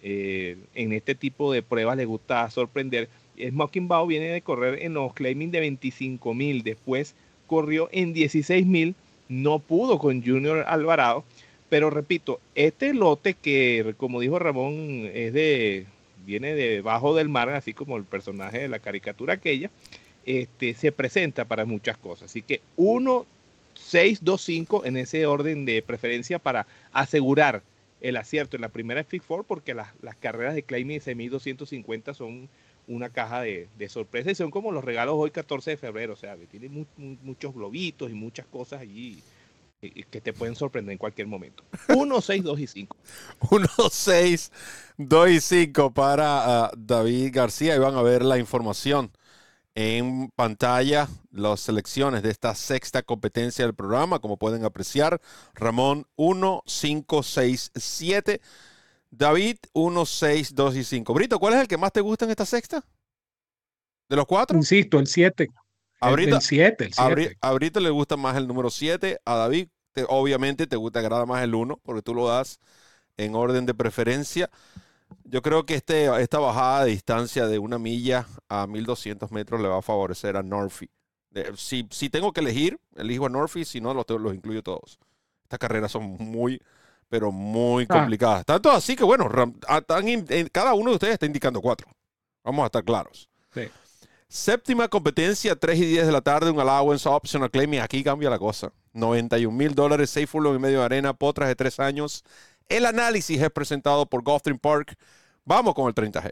eh, 0.01 0.57
en 0.77 0.93
este 0.93 1.17
tipo 1.17 1.53
de 1.53 1.61
pruebas 1.61 1.97
le 1.97 2.05
gusta 2.05 2.49
sorprender. 2.51 3.09
Smoking 3.37 3.89
Bow 3.89 4.07
viene 4.07 4.27
de 4.27 4.43
correr 4.43 4.81
en 4.83 4.95
los 4.95 5.13
claiming 5.13 5.51
de 5.51 5.59
25 5.59 6.35
mil, 6.35 6.63
después 6.63 7.17
corrió 7.49 7.89
en 7.91 8.13
16 8.13 8.65
mil, 8.65 8.95
no 9.29 9.59
pudo 9.59 9.99
con 9.99 10.25
Junior 10.25 10.65
Alvarado, 10.69 11.25
pero 11.69 11.91
repito, 11.91 12.39
este 12.55 12.95
lote 12.95 13.35
que 13.35 13.97
como 13.97 14.21
dijo 14.21 14.39
Ramón 14.39 15.11
es 15.13 15.33
de 15.33 15.87
viene 16.25 16.55
debajo 16.55 17.13
del 17.17 17.29
mar, 17.29 17.49
así 17.49 17.75
como 17.75 17.97
el 17.97 18.05
personaje 18.05 18.61
de 18.61 18.69
la 18.69 18.79
caricatura 18.79 19.35
aquella, 19.35 19.69
este, 20.25 20.75
se 20.75 20.93
presenta 20.93 21.45
para 21.45 21.65
muchas 21.65 21.97
cosas. 21.97 22.31
Así 22.31 22.43
que 22.43 22.61
1, 22.77 23.27
6, 23.75 24.21
2, 24.23 24.41
5 24.43 24.85
en 24.85 24.97
ese 24.97 25.27
orden 25.27 25.65
de 25.65 25.83
preferencia 25.83 26.39
para 26.39 26.67
asegurar 26.93 27.63
el 28.01 28.17
acierto 28.17 28.57
en 28.57 28.63
la 28.63 28.69
primera 28.69 29.07
Big 29.09 29.23
Four, 29.23 29.45
porque 29.45 29.75
las, 29.75 29.89
las 30.03 30.17
carreras 30.17 30.55
de 30.55 30.63
Claiming 30.65 31.01
Semi 31.01 31.29
250 31.29 32.15
son 32.15 32.49
una 32.89 33.11
caja 33.11 33.41
de, 33.43 33.69
de 33.79 33.89
sorpresa 33.89 34.31
y 34.33 34.35
son 34.35 34.51
como 34.51 34.73
los 34.73 34.85
regalos 34.85 35.15
hoy 35.17 35.31
14 35.31 35.71
de 35.71 35.77
febrero, 35.77 36.15
o 36.15 36.17
sea, 36.17 36.37
que 36.37 36.47
tiene 36.47 36.69
mu- 36.69 36.85
mu- 36.97 37.17
muchos 37.23 37.55
globitos 37.55 38.11
y 38.11 38.15
muchas 38.15 38.45
cosas 38.47 38.81
allí 38.81 39.23
eh, 39.83 40.03
que 40.11 40.21
te 40.21 40.33
pueden 40.33 40.57
sorprender 40.57 40.93
en 40.93 40.99
cualquier 40.99 41.29
momento. 41.29 41.63
1, 41.95 42.21
6, 42.21 42.43
2 42.43 42.59
y 42.59 42.67
5. 42.67 42.97
1, 43.51 43.67
6, 43.91 44.53
2 44.97 45.31
y 45.31 45.41
5 45.41 45.93
para 45.95 46.65
ah, 46.65 46.73
David 46.77 47.31
García. 47.33 47.77
Y 47.77 47.79
van 47.79 47.95
a 47.95 48.03
ver 48.03 48.25
la 48.25 48.37
información 48.39 49.13
en 49.75 50.31
pantalla, 50.37 51.09
las 51.31 51.61
selecciones 51.61 52.23
de 52.23 52.31
esta 52.31 52.55
sexta 52.55 53.03
competencia 53.03 53.65
del 53.65 53.75
programa. 53.75 54.19
Como 54.19 54.37
pueden 54.37 54.65
apreciar, 54.65 55.21
Ramón 55.55 56.07
1, 56.17 56.63
5, 56.67 57.23
6, 57.23 57.71
7. 57.75 58.41
David 59.11 59.57
1, 59.73 60.07
6, 60.07 60.55
2 60.55 60.77
y 60.77 60.85
5. 60.85 61.13
Brito, 61.15 61.39
¿cuál 61.39 61.55
es 61.55 61.61
el 61.61 61.69
que 61.69 61.77
más 61.79 61.93
te 61.93 62.01
gusta 62.01 62.25
en 62.25 62.31
esta 62.31 62.47
sexta? 62.47 62.85
¿De 64.09 64.17
los 64.17 64.27
cuatro? 64.27 64.57
Insisto, 64.57 64.99
el 64.99 65.07
7. 65.07 65.49
Ahorita- 66.01 66.37
el 66.37 66.43
7, 66.43 66.85
el 66.87 66.93
A 66.97 67.07
7. 67.07 67.15
Bri- 67.15 67.37
a 67.41 67.53
Brito 67.53 67.81
le 67.81 67.91
gusta 67.91 68.17
más 68.17 68.37
el 68.37 68.47
número 68.47 68.71
7. 68.71 69.19
A 69.25 69.37
David, 69.37 69.69
te- 69.93 70.05
obviamente, 70.09 70.67
te 70.67 70.77
gusta, 70.77 70.99
agrada 71.01 71.27
más 71.27 71.43
el 71.43 71.55
1, 71.55 71.79
porque 71.83 72.03
tú 72.03 72.15
lo 72.15 72.29
das 72.29 72.59
en 73.17 73.35
orden 73.35 73.67
de 73.67 73.75
preferencia. 73.75 74.51
Yo 75.25 75.41
creo 75.43 75.65
que 75.67 75.75
este, 75.77 76.07
esta 76.23 76.39
bajada 76.39 76.85
de 76.85 76.91
distancia 76.91 77.47
de 77.47 77.59
una 77.59 77.79
milla 77.79 78.27
a 78.49 78.67
1200 78.67 79.31
metros 79.31 79.61
le 79.61 79.69
va 79.69 79.79
a 79.79 79.83
favorecer 79.83 80.37
a 80.37 80.43
Norfi. 80.43 80.91
Si, 81.57 81.87
si 81.91 82.11
tengo 82.11 82.33
que 82.33 82.41
elegir, 82.41 82.79
elijo 82.97 83.27
a 83.27 83.29
Norfi, 83.31 83.65
si 83.65 83.81
no, 83.81 83.95
los, 83.95 84.05
los 84.09 84.35
incluyo 84.35 84.63
todos. 84.63 84.99
Estas 85.45 85.59
carreras 85.59 85.91
son 85.93 86.03
muy, 86.19 86.61
pero 87.09 87.31
muy 87.33 87.85
Ah. 87.89 87.95
complicadas. 88.01 88.45
Tanto 88.45 88.71
así 88.71 88.97
que, 88.97 89.05
bueno, 89.05 89.29
Ram- 89.29 89.55
in- 90.07 90.27
en- 90.29 90.49
cada 90.49 90.75
uno 90.75 90.91
de 90.91 90.97
ustedes 90.97 91.15
está 91.15 91.27
indicando 91.27 91.61
cuatro. 91.61 91.89
Vamos 92.45 92.65
a 92.65 92.67
estar 92.67 92.85
claros. 92.85 93.29
Sí. 93.55 93.63
Séptima 94.29 94.89
competencia, 94.89 95.55
3 95.57 95.79
y 95.79 95.85
10 95.87 96.07
de 96.07 96.13
la 96.13 96.23
tarde, 96.23 96.51
un 96.51 96.59
allowance 96.61 97.07
optional 97.09 97.51
claim. 97.51 97.75
Y 97.75 97.79
aquí 97.79 98.03
cambia 98.03 98.29
la 98.31 98.39
cosa. 98.39 98.73
91 98.95 99.57
mil 99.57 99.75
dólares, 99.75 100.11
safe 100.11 100.27
full 100.27 100.47
y 100.47 100.59
medio 100.59 100.81
de 100.81 100.85
arena, 100.87 101.13
potras 101.15 101.49
de 101.49 101.55
3 101.55 101.79
años. 101.81 102.25
El 102.69 102.87
análisis 102.87 103.41
es 103.41 103.51
presentado 103.51 104.07
por 104.07 104.23
Gulfstream 104.23 104.59
Park. 104.59 104.97
Vamos 105.45 105.75
con 105.75 105.89
el 105.89 105.95
30G. 105.95 106.31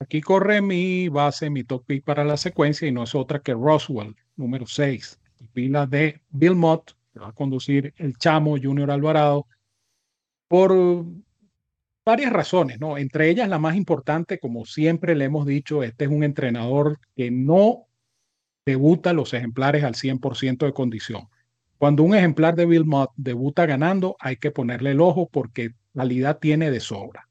Aquí 0.00 0.22
corre 0.22 0.62
mi 0.62 1.08
base, 1.08 1.50
mi 1.50 1.62
top 1.62 1.84
pick 1.84 2.04
para 2.04 2.24
la 2.24 2.36
secuencia 2.36 2.88
y 2.88 2.92
no 2.92 3.02
es 3.02 3.14
otra 3.14 3.40
que 3.40 3.52
Roswell, 3.52 4.16
número 4.36 4.66
6. 4.66 5.20
Pila 5.52 5.86
de 5.86 6.20
Bill 6.30 6.54
Mott, 6.54 6.92
que 7.12 7.20
va 7.20 7.28
a 7.28 7.32
conducir 7.32 7.92
el 7.96 8.16
chamo 8.16 8.56
Junior 8.60 8.90
Alvarado 8.90 9.46
por 10.48 11.04
varias 12.04 12.32
razones, 12.32 12.80
¿no? 12.80 12.98
Entre 12.98 13.28
ellas 13.28 13.48
la 13.48 13.58
más 13.58 13.76
importante, 13.76 14.38
como 14.38 14.64
siempre 14.64 15.14
le 15.14 15.26
hemos 15.26 15.46
dicho, 15.46 15.82
este 15.82 16.06
es 16.06 16.10
un 16.10 16.24
entrenador 16.24 16.98
que 17.14 17.30
no 17.30 17.86
debuta 18.64 19.12
los 19.12 19.34
ejemplares 19.34 19.84
al 19.84 19.94
100% 19.94 20.66
de 20.66 20.72
condición. 20.72 21.28
Cuando 21.80 22.02
un 22.04 22.14
ejemplar 22.14 22.56
de 22.56 22.66
Bill 22.66 22.84
Mott 22.84 23.10
debuta 23.16 23.66
ganando, 23.66 24.16
hay 24.20 24.36
que 24.36 24.52
ponerle 24.52 24.90
el 24.92 25.00
ojo 25.00 25.28
porque 25.32 25.70
calidad 25.94 26.38
tiene 26.38 26.70
de 26.70 26.80
sobra. 26.80 27.26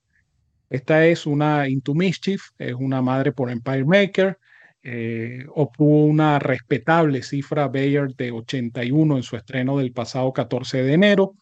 Esta 0.69 1.05
es 1.07 1.25
una 1.27 1.67
Into 1.69 1.95
Mischief, 1.95 2.41
es 2.57 2.73
una 2.75 3.01
madre 3.01 3.31
por 3.33 3.51
Empire 3.51 3.85
Maker. 3.85 4.37
eh, 4.83 5.45
obtuvo 5.55 6.05
una 6.05 6.39
respetable 6.39 7.23
cifra 7.23 7.67
Bayer 7.67 8.15
de 8.15 8.31
81 8.31 9.17
en 9.17 9.23
su 9.23 9.35
estreno 9.37 9.77
del 9.77 9.93
pasado 9.93 10.33
14 10.33 10.83
de 10.83 10.93
enero. 10.93 11.35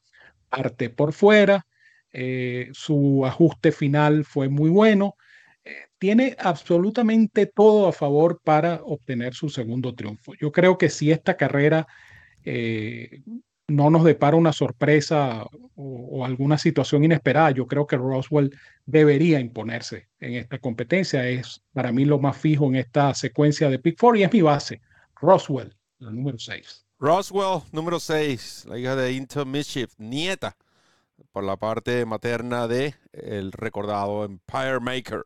Parte 0.49 0.89
por 0.89 1.13
fuera. 1.13 1.65
eh, 2.13 2.69
su 2.73 3.25
ajuste 3.25 3.71
final 3.71 4.25
fue 4.25 4.49
muy 4.49 4.69
bueno. 4.71 5.15
eh, 5.65 5.75
tiene 5.99 6.35
absolutamente 6.39 7.45
todo 7.47 7.87
a 7.87 7.93
favor 7.93 8.41
para 8.43 8.81
obtener 8.83 9.33
su 9.35 9.49
segundo 9.49 9.93
triunfo. 9.95 10.33
Yo 10.39 10.51
creo 10.51 10.77
que 10.77 10.89
si 10.89 11.11
esta 11.11 11.37
carrera 11.37 11.87
eh, 12.49 13.23
no 13.67 13.89
nos 13.89 14.05
depara 14.05 14.37
una 14.37 14.53
sorpresa 14.53 15.43
o, 15.43 15.49
o 15.75 16.25
alguna 16.25 16.57
situación 16.57 17.03
inesperada, 17.03 17.51
yo 17.51 17.67
creo 17.67 17.85
que 17.85 17.97
Roswell 17.97 18.57
debería 18.85 19.41
imponerse 19.41 20.07
en 20.19 20.35
esta 20.35 20.57
competencia. 20.59 21.27
Es 21.27 21.61
para 21.73 21.91
mí 21.91 22.05
lo 22.05 22.19
más 22.19 22.37
fijo 22.37 22.67
en 22.67 22.77
esta 22.77 23.13
secuencia 23.13 23.69
de 23.69 23.79
Pick 23.79 23.99
Four 23.99 24.17
y 24.17 24.23
es 24.23 24.31
mi 24.31 24.41
base. 24.41 24.81
Roswell, 25.19 25.75
el 25.99 26.15
número 26.15 26.39
6. 26.39 26.85
Roswell, 26.99 27.61
número 27.73 27.99
6, 27.99 28.65
la 28.69 28.79
hija 28.79 28.95
de 28.95 29.11
Into 29.11 29.45
Mischief, 29.45 29.93
nieta 29.97 30.55
por 31.33 31.43
la 31.43 31.57
parte 31.57 32.05
materna 32.05 32.67
de 32.67 32.95
el 33.11 33.51
recordado 33.51 34.23
Empire 34.23 34.79
Maker. 34.79 35.23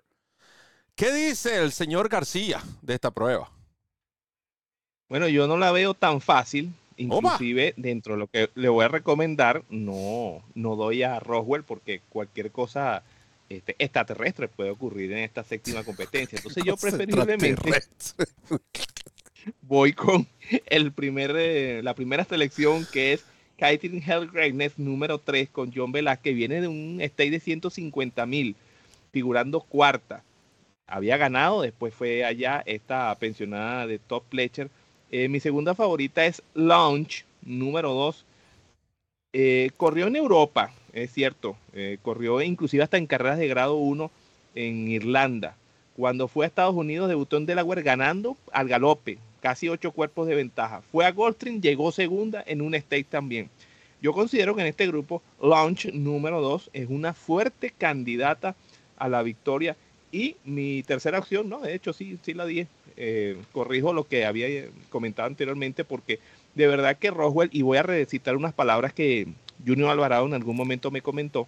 ¿Qué 0.95 1.13
dice 1.13 1.61
el 1.61 1.71
señor 1.71 2.09
García 2.09 2.61
de 2.81 2.95
esta 2.95 3.11
prueba? 3.11 3.51
Bueno, 5.07 5.27
yo 5.27 5.47
no 5.47 5.57
la 5.57 5.71
veo 5.71 5.93
tan 5.93 6.19
fácil. 6.19 6.73
Opa. 7.09 7.33
Inclusive 7.33 7.73
dentro 7.77 8.13
de 8.13 8.19
lo 8.19 8.27
que 8.27 8.49
le 8.55 8.69
voy 8.69 8.85
a 8.85 8.87
recomendar, 8.87 9.63
no, 9.69 10.43
no 10.53 10.75
doy 10.75 11.03
a 11.03 11.19
Roswell 11.19 11.63
porque 11.63 12.01
cualquier 12.09 12.51
cosa 12.51 13.03
este, 13.49 13.75
extraterrestre 13.79 14.47
puede 14.47 14.69
ocurrir 14.69 15.11
en 15.11 15.19
esta 15.19 15.43
séptima 15.43 15.83
competencia. 15.85 16.37
Entonces 16.37 16.63
yo 16.63 16.77
preferiblemente 16.77 17.83
voy 19.61 19.93
con 19.93 20.27
el 20.67 20.91
primer, 20.91 21.33
eh, 21.35 21.81
la 21.83 21.93
primera 21.93 22.23
selección 22.23 22.87
que 22.91 23.13
es 23.13 23.25
Kiting 23.57 24.01
Hell 24.05 24.29
Greatness 24.31 24.79
número 24.79 25.19
3 25.19 25.49
con 25.49 25.71
John 25.73 25.91
Velázquez. 25.91 26.35
Viene 26.35 26.61
de 26.61 26.67
un 26.67 26.99
stake 27.03 27.31
de 27.31 27.39
150 27.39 28.25
mil, 28.25 28.55
figurando 29.11 29.61
cuarta. 29.61 30.23
Había 30.87 31.17
ganado, 31.17 31.61
después 31.61 31.93
fue 31.93 32.25
allá 32.25 32.63
esta 32.65 33.15
pensionada 33.19 33.87
de 33.87 33.99
Top 33.99 34.23
Fletcher 34.29 34.69
Eh, 35.13 35.27
mi 35.27 35.41
segunda 35.41 35.75
favorita 35.75 36.25
es 36.25 36.41
Launch, 36.53 37.25
número 37.41 37.93
2. 37.93 38.25
Eh, 39.33 39.71
corrió 39.75 40.07
en 40.07 40.15
Europa, 40.15 40.71
es 40.93 41.11
cierto. 41.11 41.57
Eh, 41.73 41.97
corrió 42.01 42.41
inclusive 42.41 42.83
hasta 42.83 42.97
en 42.97 43.07
carreras 43.07 43.37
de 43.37 43.49
grado 43.49 43.75
1 43.75 44.09
en 44.55 44.87
Irlanda. 44.87 45.57
Cuando 45.97 46.29
fue 46.29 46.45
a 46.45 46.47
Estados 46.47 46.75
Unidos, 46.75 47.09
debutó 47.09 47.35
en 47.35 47.45
Delaware 47.45 47.83
ganando 47.83 48.37
al 48.53 48.69
galope, 48.69 49.17
casi 49.41 49.67
ocho 49.67 49.91
cuerpos 49.91 50.27
de 50.27 50.35
ventaja. 50.35 50.81
Fue 50.93 51.05
a 51.05 51.11
Goldstream, 51.11 51.59
llegó 51.59 51.91
segunda 51.91 52.41
en 52.47 52.61
un 52.61 52.73
state 52.73 53.03
también. 53.03 53.49
Yo 54.01 54.13
considero 54.13 54.55
que 54.55 54.61
en 54.61 54.67
este 54.67 54.87
grupo, 54.87 55.21
Launch 55.41 55.91
número 55.91 56.39
2 56.41 56.69
es 56.71 56.89
una 56.89 57.13
fuerte 57.13 57.73
candidata 57.77 58.55
a 58.97 59.09
la 59.09 59.23
victoria. 59.23 59.75
Y 60.09 60.37
mi 60.45 60.83
tercera 60.83 61.19
opción, 61.19 61.49
no, 61.49 61.59
de 61.59 61.75
hecho 61.75 61.91
sí, 61.91 62.17
sí 62.23 62.33
la 62.33 62.45
di. 62.45 62.65
Eh, 63.03 63.35
corrijo 63.51 63.93
lo 63.93 64.03
que 64.03 64.25
había 64.25 64.47
comentado 64.91 65.27
anteriormente 65.27 65.83
porque 65.83 66.19
de 66.53 66.67
verdad 66.67 66.97
que 66.97 67.09
Roswell, 67.09 67.49
y 67.51 67.63
voy 67.63 67.79
a 67.79 67.81
recitar 67.81 68.35
unas 68.37 68.53
palabras 68.53 68.93
que 68.93 69.27
Junior 69.65 69.89
Alvarado 69.89 70.27
en 70.27 70.35
algún 70.35 70.55
momento 70.55 70.91
me 70.91 71.01
comentó. 71.01 71.47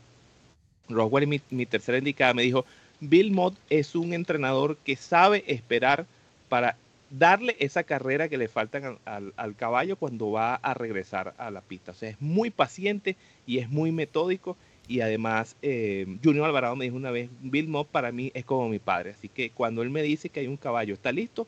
Roswell, 0.90 1.28
mi, 1.28 1.42
mi 1.52 1.68
tercera 1.68 2.00
indicada, 2.00 2.34
me 2.34 2.42
dijo, 2.42 2.66
Bill 3.00 3.32
Mott 3.32 3.56
es 3.70 3.94
un 3.94 4.14
entrenador 4.14 4.78
que 4.78 4.96
sabe 4.96 5.44
esperar 5.46 6.08
para 6.50 6.76
darle 7.12 7.56
esa 7.60 7.84
carrera 7.84 8.30
que 8.30 8.40
le 8.40 8.48
faltan 8.48 8.98
al, 9.06 9.56
caballo 9.56 9.96
cuando 9.96 10.32
va 10.32 10.56
a 10.56 10.74
regresar 10.74 11.36
a 11.38 11.52
la 11.52 11.62
pista. 11.62 11.92
O 11.92 11.96
sea, 11.96 12.10
es 12.10 12.20
muy 12.20 12.50
paciente 12.50 13.16
y 13.46 13.60
es 13.60 13.70
muy 13.70 13.92
metódico. 13.92 14.58
Y 14.88 15.02
además, 15.02 15.56
eh, 15.62 16.06
Junior 16.24 16.46
Alvarado 16.46 16.76
me 16.76 16.86
dijo 16.86 16.98
una 16.98 17.12
vez, 17.12 17.30
Bill 17.42 17.68
Mott 17.68 17.88
para 17.88 18.12
mí 18.12 18.32
es 18.34 18.44
como 18.44 18.68
mi 18.68 18.80
padre. 18.80 19.12
Así 19.12 19.30
que 19.30 19.50
cuando 19.50 19.82
él 19.82 19.90
me 19.90 20.02
dice 20.02 20.30
que 20.30 20.42
hay 20.42 20.48
un 20.48 20.58
caballo, 20.58 20.94
está 20.94 21.12
listo, 21.12 21.48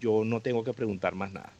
yo 0.00 0.24
no 0.24 0.40
tengo 0.40 0.64
que 0.64 0.72
preguntar 0.72 1.14
más 1.14 1.32
nada. 1.32 1.52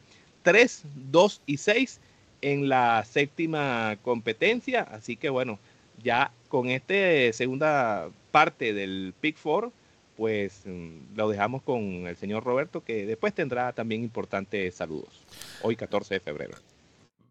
3, 0.43 0.83
2 1.11 1.41
y 1.47 1.57
6 1.57 1.99
en 2.41 2.69
la 2.69 3.03
séptima 3.05 3.97
competencia. 4.03 4.81
Así 4.81 5.15
que 5.15 5.29
bueno, 5.29 5.57
ya 6.03 6.31
con 6.47 6.69
esta 6.69 6.93
segunda 7.33 8.09
parte 8.31 8.73
del 8.73 9.13
Pick 9.19 9.37
Four, 9.37 9.71
pues 10.15 10.61
mm, 10.65 11.15
lo 11.15 11.29
dejamos 11.29 11.63
con 11.63 12.07
el 12.07 12.15
señor 12.15 12.43
Roberto, 12.43 12.83
que 12.83 13.05
después 13.05 13.33
tendrá 13.33 13.73
también 13.73 14.03
importantes 14.03 14.75
saludos. 14.75 15.23
Hoy 15.63 15.75
14 15.75 16.15
de 16.15 16.19
febrero. 16.19 16.55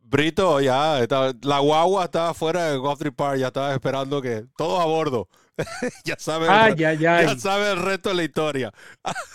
Brito, 0.07 0.61
ya, 0.61 1.07
la 1.43 1.59
guagua 1.61 2.05
estaba 2.05 2.35
fuera 2.35 2.71
de 2.71 2.77
Guthrie 2.77 3.11
Park, 3.11 3.39
ya 3.39 3.47
estaba 3.47 3.73
esperando 3.73 4.21
que 4.21 4.47
todos 4.57 4.81
a 4.81 4.85
bordo. 4.85 5.29
ya 6.05 6.17
sabe 6.19 6.47
ya 6.77 7.39
sabe 7.39 7.73
el 7.73 7.83
resto 7.83 8.11
de 8.11 8.15
la 8.15 8.25
historia. 8.25 8.73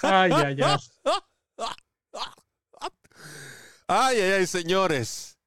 ay, 0.03 0.31
ay, 0.31 0.57
ay. 0.61 0.77
Ay, 3.91 4.19
ay, 4.21 4.31
ay, 4.33 4.45
señores. 4.45 5.39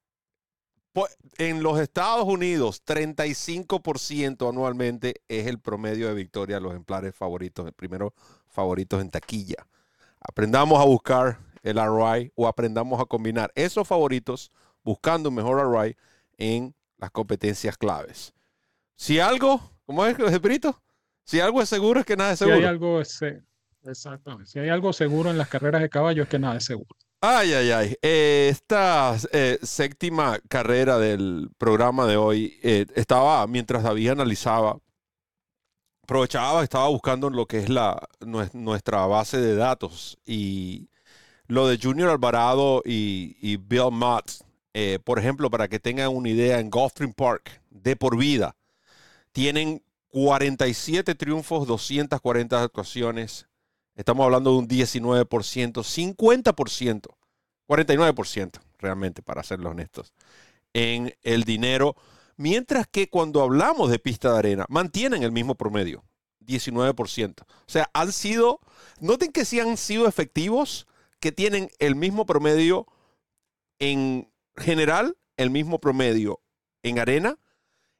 Pues, 0.91 1.17
en 1.37 1.63
los 1.63 1.79
Estados 1.79 2.25
Unidos, 2.25 2.83
35% 2.85 4.49
anualmente 4.49 5.21
es 5.29 5.47
el 5.47 5.59
promedio 5.59 6.09
de 6.09 6.13
victoria 6.13 6.57
de 6.57 6.61
los 6.61 6.73
ejemplares 6.73 7.15
favoritos, 7.15 7.65
el 7.65 7.71
primero 7.71 8.13
favoritos 8.49 9.01
en 9.01 9.09
taquilla. 9.09 9.65
Aprendamos 10.19 10.81
a 10.81 10.83
buscar 10.83 11.39
el 11.63 11.77
ROI 11.77 12.33
o 12.35 12.45
aprendamos 12.45 12.99
a 12.99 13.05
combinar 13.05 13.49
esos 13.55 13.87
favoritos 13.87 14.51
buscando 14.83 15.29
un 15.29 15.35
mejor 15.35 15.57
ROI 15.61 15.95
en 16.37 16.75
las 16.97 17.11
competencias 17.11 17.77
claves. 17.77 18.33
Si 18.95 19.19
algo, 19.19 19.61
¿cómo 19.85 20.05
es, 20.05 20.17
Brito? 20.41 20.81
Si 21.23 21.39
algo 21.39 21.61
es 21.61 21.69
seguro 21.69 21.99
es 21.99 22.05
que 22.05 22.17
nada 22.17 22.33
es 22.33 22.39
seguro. 22.39 22.57
Si 22.57 22.63
hay 22.63 22.69
algo, 22.69 23.01
exactamente. 23.83 24.51
Si 24.51 24.59
hay 24.59 24.69
algo 24.69 24.93
seguro 24.93 25.29
en 25.31 25.37
las 25.37 25.49
carreras 25.49 25.81
de 25.81 25.89
caballo 25.89 26.23
es 26.23 26.29
que 26.29 26.39
nada 26.39 26.57
es 26.57 26.65
seguro. 26.65 26.95
Ay, 27.25 27.53
ay, 27.53 27.71
ay. 27.71 27.95
Eh, 28.01 28.49
esta 28.51 29.15
eh, 29.31 29.57
séptima 29.63 30.39
carrera 30.49 30.97
del 30.97 31.49
programa 31.57 32.05
de 32.05 32.17
hoy 32.17 32.59
eh, 32.61 32.85
estaba, 32.95 33.47
mientras 33.47 33.81
David 33.81 34.09
analizaba, 34.09 34.77
aprovechaba, 36.03 36.63
estaba 36.63 36.89
buscando 36.89 37.29
lo 37.29 37.45
que 37.45 37.59
es 37.59 37.69
la, 37.69 38.09
nuestra 38.53 39.05
base 39.05 39.37
de 39.37 39.55
datos 39.55 40.17
y 40.25 40.89
lo 41.47 41.67
de 41.67 41.79
Junior 41.81 42.09
Alvarado 42.09 42.81
y, 42.83 43.55
Bill 43.55 43.91
Mott, 43.91 44.29
por 45.03 45.19
ejemplo, 45.19 45.49
para 45.49 45.67
que 45.67 45.79
tengan 45.79 46.09
una 46.09 46.29
idea, 46.29 46.59
en 46.59 46.69
Gulfstream 46.69 47.13
Park, 47.13 47.61
de 47.69 47.95
por 47.95 48.17
vida, 48.17 48.55
tienen 49.31 49.83
47 50.09 51.15
triunfos, 51.15 51.67
240 51.67 52.61
actuaciones, 52.61 53.47
Estamos 53.95 54.23
hablando 54.25 54.51
de 54.51 54.57
un 54.57 54.67
19%, 54.67 55.27
50%, 55.27 57.15
49% 57.67 58.51
realmente, 58.79 59.21
para 59.21 59.43
serlo 59.43 59.69
honestos, 59.69 60.13
en 60.73 61.15
el 61.21 61.43
dinero. 61.43 61.95
Mientras 62.35 62.87
que 62.87 63.07
cuando 63.09 63.41
hablamos 63.41 63.91
de 63.91 63.99
pista 63.99 64.33
de 64.33 64.39
arena, 64.39 64.65
mantienen 64.67 65.21
el 65.21 65.31
mismo 65.31 65.53
promedio, 65.55 66.03
19%. 66.41 67.43
O 67.43 67.45
sea, 67.67 67.89
han 67.93 68.11
sido, 68.11 68.59
noten 68.99 69.31
que 69.31 69.45
sí 69.45 69.59
han 69.59 69.77
sido 69.77 70.07
efectivos, 70.07 70.87
que 71.19 71.31
tienen 71.31 71.69
el 71.77 71.95
mismo 71.95 72.25
promedio 72.25 72.87
en 73.77 74.27
general, 74.57 75.17
el 75.37 75.49
mismo 75.49 75.79
promedio 75.79 76.41
en 76.83 76.99
arena. 76.99 77.37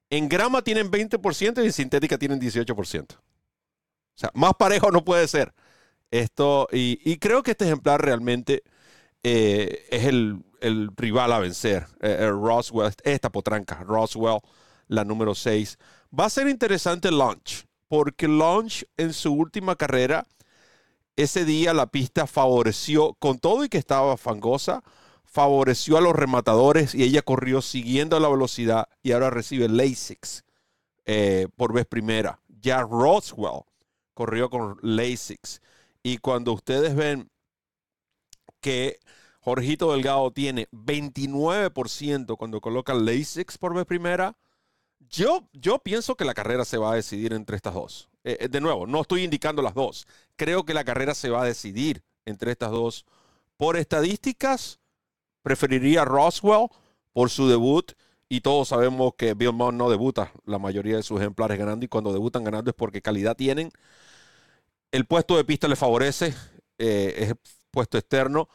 En 0.09 0.29
grama 0.29 0.61
tienen 0.61 0.91
20% 0.91 1.63
y 1.63 1.65
en 1.65 1.73
sintética 1.73 2.17
tienen 2.17 2.39
18%. 2.39 3.15
O 3.15 3.19
sea, 4.15 4.29
más 4.33 4.53
parejo 4.53 4.91
no 4.91 5.03
puede 5.03 5.27
ser. 5.27 5.53
Esto, 6.11 6.67
y, 6.71 7.17
creo 7.17 7.41
que 7.41 7.51
este 7.51 7.65
ejemplar 7.65 7.99
realmente 7.99 8.61
eh, 9.23 9.87
es 9.89 10.05
el, 10.05 10.43
rival 10.95 11.33
a 11.33 11.39
vencer. 11.39 11.87
Eh, 12.01 12.17
eh, 12.19 12.29
Roswell, 12.29 12.93
esta 13.03 13.31
potranca, 13.31 13.83
Roswell, 13.83 14.39
la 14.87 15.03
número 15.03 15.33
6. 15.33 15.79
Va 16.17 16.25
a 16.25 16.29
ser 16.29 16.47
interesante 16.47 17.09
launch, 17.09 17.65
porque 17.87 18.27
launch 18.27 18.85
en 18.97 19.13
su 19.13 19.33
última 19.33 19.75
carrera, 19.75 20.27
ese 21.15 21.45
día 21.45 21.73
la 21.73 21.87
pista 21.87 22.27
favoreció, 22.27 23.15
con 23.15 23.39
todo 23.39 23.65
y 23.65 23.69
que 23.69 23.79
estaba 23.79 24.15
fangosa, 24.15 24.83
favoreció 25.33 25.97
a 25.97 26.01
los 26.01 26.15
rematadores 26.15 26.93
y 26.93 27.03
ella 27.03 27.23
corrió 27.23 27.61
siguiendo 27.61 28.19
la 28.19 28.29
velocidad 28.29 28.87
y 29.01 29.13
ahora 29.13 29.31
recibe 29.31 29.67
LASIX 29.67 30.43
por 31.55 31.73
vez 31.73 31.85
primera. 31.85 32.39
Ya 32.47 32.81
Roswell 32.81 33.63
corrió 34.13 34.49
con 34.49 34.77
LASIX. 34.81 35.61
Y 36.03 36.17
cuando 36.19 36.53
ustedes 36.53 36.95
ven 36.95 37.29
que 38.61 38.99
Jorgito 39.41 39.91
Delgado 39.91 40.31
tiene 40.31 40.67
29% 40.71 42.37
cuando 42.37 42.61
coloca 42.61 42.93
LASIX 42.93 43.57
por 43.57 43.73
vez 43.73 43.85
primera, 43.85 44.37
yo, 45.09 45.49
yo 45.53 45.79
pienso 45.79 46.15
que 46.15 46.25
la 46.25 46.33
carrera 46.33 46.65
se 46.65 46.77
va 46.77 46.93
a 46.93 46.95
decidir 46.95 47.33
entre 47.33 47.57
estas 47.57 47.73
dos. 47.73 48.09
Eh, 48.23 48.37
eh, 48.39 48.47
de 48.47 48.61
nuevo, 48.61 48.87
no 48.87 49.01
estoy 49.01 49.23
indicando 49.23 49.61
las 49.61 49.73
dos. 49.73 50.07
Creo 50.35 50.63
que 50.63 50.73
la 50.73 50.85
carrera 50.85 51.13
se 51.13 51.29
va 51.29 51.41
a 51.41 51.45
decidir 51.45 52.03
entre 52.25 52.51
estas 52.51 52.71
dos. 52.71 53.05
Por 53.57 53.77
estadísticas, 53.77 54.79
preferiría 55.43 56.05
Roswell 56.05 56.67
por 57.11 57.29
su 57.29 57.47
debut. 57.47 57.91
Y 58.29 58.41
todos 58.41 58.69
sabemos 58.69 59.13
que 59.15 59.35
Bill 59.35 59.53
Mott 59.53 59.75
no 59.75 59.91
debuta 59.91 60.31
la 60.45 60.57
mayoría 60.57 60.95
de 60.95 61.03
sus 61.03 61.19
ejemplares 61.19 61.59
ganando. 61.59 61.85
Y 61.85 61.87
cuando 61.87 62.11
debutan 62.11 62.43
ganando 62.43 62.71
es 62.71 62.75
porque 62.75 63.01
calidad 63.01 63.35
tienen 63.35 63.71
el 64.93 65.05
puesto 65.05 65.35
de 65.35 65.43
pista 65.43 65.67
le 65.67 65.75
favorece, 65.75 66.35
eh, 66.77 67.15
es 67.17 67.33
puesto 67.71 67.97
externo, 67.97 68.47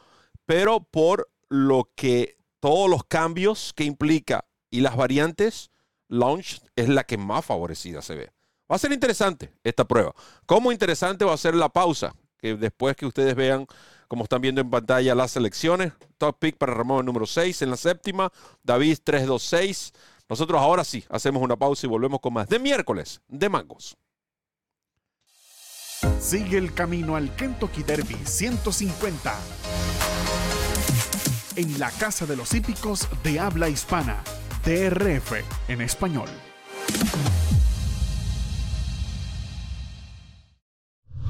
pero 0.45 0.79
por 0.79 1.29
lo 1.49 1.91
que 1.95 2.37
todos 2.61 2.89
los 2.89 3.03
cambios 3.03 3.73
que 3.75 3.83
implica 3.83 4.45
y 4.71 4.79
las 4.79 4.95
variantes, 4.95 5.69
Launch 6.07 6.61
es 6.77 6.87
la 6.87 7.03
que 7.03 7.17
más 7.17 7.45
favorecida 7.45 8.01
se 8.01 8.15
ve. 8.15 8.31
Va 8.71 8.77
a 8.77 8.79
ser 8.79 8.93
interesante 8.93 9.51
esta 9.63 9.85
prueba. 9.85 10.15
Como 10.45 10.71
interesante 10.71 11.25
va 11.25 11.33
a 11.33 11.37
ser 11.37 11.55
la 11.55 11.67
pausa, 11.67 12.15
que 12.37 12.55
después 12.55 12.95
que 12.95 13.05
ustedes 13.05 13.35
vean, 13.35 13.67
como 14.09 14.23
están 14.23 14.41
viendo 14.41 14.59
en 14.59 14.69
pantalla, 14.69 15.15
las 15.15 15.31
selecciones. 15.31 15.93
Top 16.17 16.37
pick 16.39 16.57
para 16.57 16.73
Ramón 16.73 17.05
número 17.05 17.25
6 17.25 17.61
en 17.61 17.69
la 17.69 17.77
séptima, 17.77 18.31
David 18.63 18.97
326. 19.03 19.93
Nosotros 20.27 20.59
ahora 20.59 20.83
sí 20.83 21.05
hacemos 21.09 21.41
una 21.41 21.55
pausa 21.55 21.85
y 21.85 21.89
volvemos 21.89 22.19
con 22.19 22.33
más 22.33 22.49
de 22.49 22.59
miércoles 22.59 23.21
de 23.27 23.47
mangos. 23.47 23.95
Sigue 26.19 26.57
el 26.57 26.73
camino 26.73 27.15
al 27.15 27.33
Kentucky 27.35 27.83
Derby 27.83 28.17
150 28.25 29.39
en 31.55 31.79
la 31.79 31.91
Casa 31.91 32.25
de 32.25 32.35
los 32.35 32.53
Hípicos 32.53 33.07
de 33.23 33.39
habla 33.39 33.69
hispana, 33.69 34.23
DRF 34.65 35.33
en 35.67 35.81
español. 35.81 36.29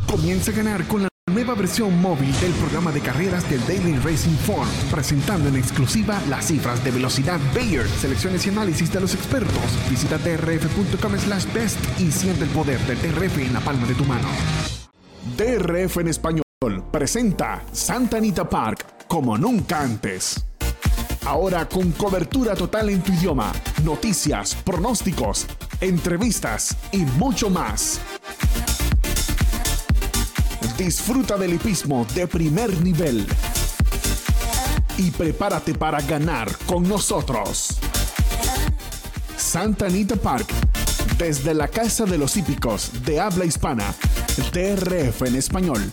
Comienza 0.07 0.51
a 0.51 0.55
ganar 0.55 0.87
con 0.87 1.03
la 1.03 1.08
nueva 1.29 1.55
versión 1.55 2.01
móvil 2.01 2.37
del 2.41 2.51
programa 2.53 2.91
de 2.91 2.99
carreras 2.99 3.49
del 3.49 3.65
Daily 3.65 3.97
Racing 3.99 4.35
Form, 4.45 4.67
presentando 4.91 5.47
en 5.47 5.55
exclusiva 5.55 6.21
las 6.27 6.47
cifras 6.47 6.83
de 6.83 6.91
velocidad 6.91 7.39
Bayer, 7.55 7.87
selecciones 7.87 8.45
y 8.45 8.49
análisis 8.49 8.91
de 8.91 8.99
los 8.99 9.13
expertos. 9.13 9.63
Visita 9.89 10.17
drf.com 10.17 11.17
slash 11.17 11.45
best 11.53 11.79
y 11.99 12.11
siente 12.11 12.43
el 12.43 12.49
poder 12.49 12.79
del 12.81 13.01
DRF 13.01 13.37
en 13.37 13.53
la 13.53 13.61
palma 13.61 13.87
de 13.87 13.95
tu 13.95 14.03
mano. 14.05 14.27
DRF 15.37 15.97
en 15.97 16.07
español 16.07 16.43
presenta 16.91 17.63
Santa 17.71 18.17
Anita 18.17 18.49
Park 18.49 19.07
como 19.07 19.37
nunca 19.37 19.81
antes. 19.81 20.45
Ahora 21.25 21.67
con 21.67 21.91
cobertura 21.91 22.55
total 22.55 22.89
en 22.89 23.01
tu 23.01 23.13
idioma, 23.13 23.51
noticias, 23.83 24.55
pronósticos, 24.55 25.45
entrevistas 25.79 26.75
y 26.91 26.99
mucho 26.99 27.49
más. 27.49 27.99
Disfruta 30.79 31.37
del 31.37 31.55
hipismo 31.55 32.07
de 32.15 32.25
primer 32.25 32.81
nivel. 32.81 33.27
Y 34.97 35.11
prepárate 35.11 35.73
para 35.73 35.99
ganar 35.99 36.49
con 36.65 36.87
nosotros. 36.87 37.77
Santa 39.35 39.87
Anita 39.87 40.15
Park, 40.15 40.47
desde 41.17 41.53
la 41.53 41.67
Casa 41.67 42.05
de 42.05 42.17
los 42.17 42.37
Hípicos 42.37 42.91
de 43.03 43.19
habla 43.19 43.43
hispana, 43.43 43.93
TRF 44.53 45.23
en 45.23 45.35
español. 45.35 45.91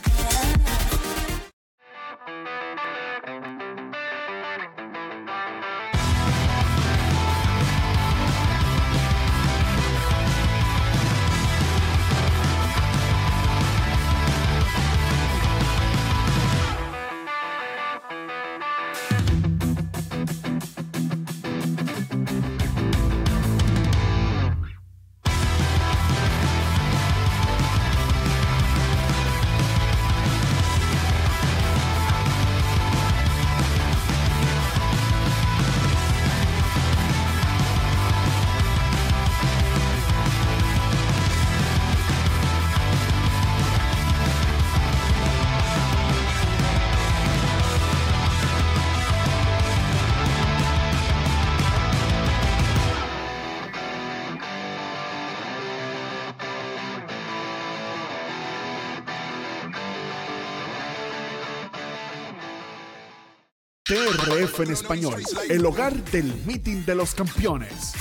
TRF 64.26 64.60
en 64.60 64.72
español, 64.72 65.22
el 65.48 65.64
hogar 65.64 65.94
del 66.10 66.34
meeting 66.46 66.84
de 66.84 66.96
los 66.96 67.14
campeones. 67.14 67.92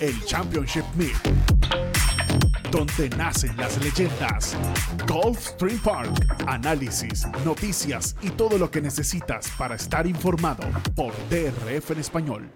El 0.00 0.20
Championship 0.24 0.84
Meet. 0.96 1.14
Donde 2.72 3.08
nacen 3.10 3.56
las 3.56 3.80
leyendas. 3.80 4.56
Golf 5.06 5.38
Stream 5.38 5.80
Park. 5.80 6.10
Análisis, 6.48 7.28
noticias 7.44 8.16
y 8.22 8.30
todo 8.30 8.58
lo 8.58 8.72
que 8.72 8.80
necesitas 8.80 9.48
para 9.56 9.76
estar 9.76 10.08
informado 10.08 10.64
por 10.96 11.12
TRF 11.28 11.92
en 11.92 12.00
español. 12.00 12.50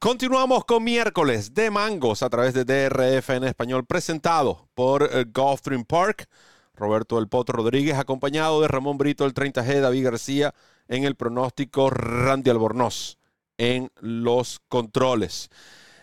Continuamos 0.00 0.64
con 0.64 0.82
miércoles 0.82 1.54
de 1.54 1.70
mangos 1.70 2.24
a 2.24 2.30
través 2.30 2.52
de 2.52 2.64
DRF 2.64 3.30
en 3.30 3.44
español 3.44 3.86
presentado 3.86 4.68
por 4.74 5.04
eh, 5.04 5.24
Golf 5.32 5.62
Dream 5.62 5.84
Park. 5.84 6.28
Roberto 6.74 7.16
del 7.16 7.28
Potro 7.28 7.58
Rodríguez, 7.58 7.96
acompañado 7.96 8.60
de 8.60 8.68
Ramón 8.68 8.98
Brito, 8.98 9.24
el 9.24 9.34
30G, 9.34 9.80
David 9.80 10.04
García 10.04 10.54
en 10.88 11.04
el 11.04 11.14
pronóstico, 11.14 11.90
Randy 11.90 12.50
Albornoz 12.50 13.18
en 13.58 13.90
los 14.00 14.60
controles. 14.68 15.50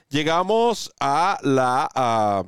Llegamos 0.10 0.92
a 1.00 1.38
la 1.44 2.46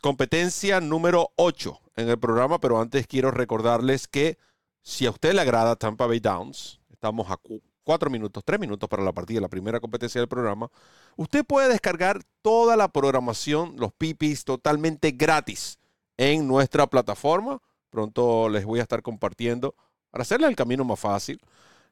competencia 0.00 0.80
número 0.80 1.30
8 1.36 1.80
en 1.96 2.08
el 2.08 2.18
programa, 2.18 2.58
pero 2.60 2.80
antes 2.80 3.06
quiero 3.06 3.30
recordarles 3.30 4.08
que 4.08 4.38
si 4.82 5.06
a 5.06 5.10
usted 5.10 5.34
le 5.34 5.42
agrada 5.42 5.76
Tampa 5.76 6.06
Bay 6.06 6.20
Downs, 6.20 6.80
estamos 6.90 7.30
a 7.30 7.38
cuatro 7.84 8.10
minutos, 8.10 8.42
tres 8.44 8.60
minutos 8.60 8.88
para 8.88 9.02
la 9.02 9.12
partida, 9.12 9.40
la 9.40 9.48
primera 9.48 9.80
competencia 9.80 10.20
del 10.20 10.28
programa, 10.28 10.70
usted 11.16 11.44
puede 11.44 11.68
descargar 11.68 12.22
toda 12.42 12.76
la 12.76 12.88
programación, 12.88 13.74
los 13.76 13.92
PPs 13.92 14.44
totalmente 14.44 15.10
gratis 15.10 15.79
en 16.20 16.46
nuestra 16.46 16.86
plataforma. 16.86 17.62
Pronto 17.88 18.50
les 18.50 18.66
voy 18.66 18.78
a 18.78 18.82
estar 18.82 19.02
compartiendo, 19.02 19.74
para 20.10 20.20
hacerle 20.22 20.48
el 20.48 20.54
camino 20.54 20.84
más 20.84 21.00
fácil, 21.00 21.40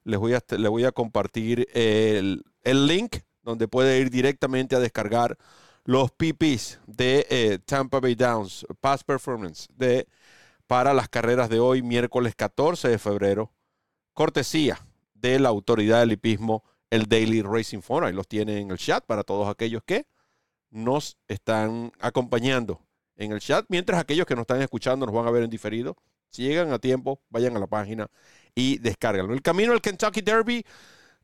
les 0.04 0.20
voy 0.20 0.34
a, 0.34 0.42
les 0.50 0.70
voy 0.70 0.84
a 0.84 0.92
compartir 0.92 1.66
el, 1.72 2.44
link 2.62 3.16
donde 3.42 3.68
puede 3.68 3.98
ir 3.98 4.10
directamente 4.10 4.76
a 4.76 4.80
descargar 4.80 5.38
los 5.84 6.10
PPs 6.10 6.78
de 6.86 7.26
eh, 7.30 7.58
Tampa 7.64 8.00
Bay 8.00 8.14
Downs, 8.14 8.66
Past 8.80 9.04
Performance, 9.04 9.66
de, 9.74 10.06
para 10.66 10.92
las 10.92 11.08
carreras 11.08 11.48
de 11.48 11.58
hoy, 11.58 11.80
miércoles 11.80 12.34
14 12.36 12.88
de 12.88 12.98
febrero, 12.98 13.50
cortesía 14.12 14.78
de 15.14 15.38
la 15.38 15.48
autoridad 15.48 16.00
del 16.00 16.12
hipismo, 16.12 16.64
el 16.90 17.06
Daily 17.06 17.40
Racing 17.40 17.80
Phone. 17.80 18.04
Ahí 18.04 18.12
los 18.12 18.28
tienen 18.28 18.58
en 18.58 18.70
el 18.72 18.78
chat 18.78 19.04
para 19.06 19.24
todos 19.24 19.48
aquellos 19.48 19.82
que 19.84 20.06
nos 20.70 21.16
están 21.28 21.92
acompañando 21.98 22.82
en 23.18 23.33
el 23.33 23.40
chat, 23.40 23.66
mientras 23.68 24.00
aquellos 24.00 24.26
que 24.26 24.35
nos 24.35 24.42
están 24.42 24.62
escuchando 24.62 25.04
nos 25.04 25.14
van 25.14 25.26
a 25.26 25.31
ver 25.31 25.42
en 25.42 25.50
diferido. 25.50 25.96
Si 26.31 26.42
llegan 26.42 26.72
a 26.72 26.78
tiempo, 26.78 27.20
vayan 27.31 27.57
a 27.57 27.59
la 27.59 27.66
página 27.66 28.09
y 28.54 28.78
descárganlo. 28.78 29.35
El 29.35 29.42
camino 29.42 29.72
al 29.72 29.81
Kentucky 29.81 30.20
Derby 30.20 30.64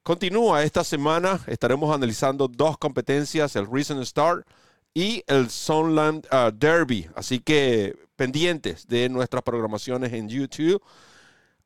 continúa 0.02 0.64
esta 0.64 0.82
semana. 0.82 1.40
Estaremos 1.46 1.94
analizando 1.94 2.48
dos 2.48 2.76
competencias, 2.78 3.54
el 3.54 3.70
Recent 3.70 4.04
Start 4.04 4.46
y 4.92 5.22
el 5.26 5.50
Sunland 5.50 6.26
uh, 6.32 6.50
Derby. 6.52 7.08
Así 7.14 7.38
que 7.38 7.96
pendientes 8.16 8.86
de 8.88 9.08
nuestras 9.08 9.42
programaciones 9.42 10.12
en 10.12 10.28
YouTube. 10.28 10.82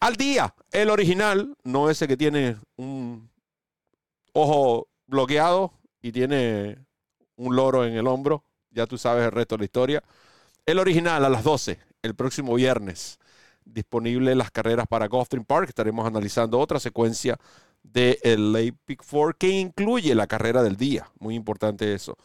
Al 0.01 0.17
día, 0.17 0.55
el 0.71 0.91
original, 0.91 1.57
no 1.65 1.89
ese 1.89 2.07
que 2.07 2.17
tiene 2.17 2.57
un 2.77 3.31
ojo 4.33 4.89
bloqueado 5.07 5.73
y 6.03 6.13
tiene 6.13 6.79
un 7.37 7.57
loro 7.57 7.85
en 7.85 7.95
el 7.95 8.07
hombro 8.07 8.45
ya 8.71 8.87
tú 8.87 8.99
sabes 8.99 9.25
el 9.25 9.33
resto 9.33 9.57
de 9.57 9.61
la 9.61 9.65
historia. 9.65 10.03
El 10.67 10.79
original 10.79 11.25
a 11.25 11.29
las 11.29 11.45
12, 11.45 11.79
el 12.03 12.15
próximo 12.15 12.55
viernes. 12.55 13.19
Disponible 13.65 14.35
las 14.35 14.51
carreras 14.51 14.87
para 14.87 15.09
Gulfstream 15.09 15.45
Park. 15.45 15.69
Estaremos 15.69 16.07
analizando 16.07 16.59
otra 16.59 16.81
secuencia 16.81 17.39
del 17.83 18.19
el 18.23 18.53
Lake 18.53 18.77
Pick 18.85 19.03
4 19.09 19.37
que 19.39 19.49
incluye 19.49 20.15
la 20.15 20.27
carrera 20.27 20.63
del 20.63 20.77
día. 20.77 21.11
Muy 21.19 21.35
importante 21.35 21.95
eso. 21.95 22.17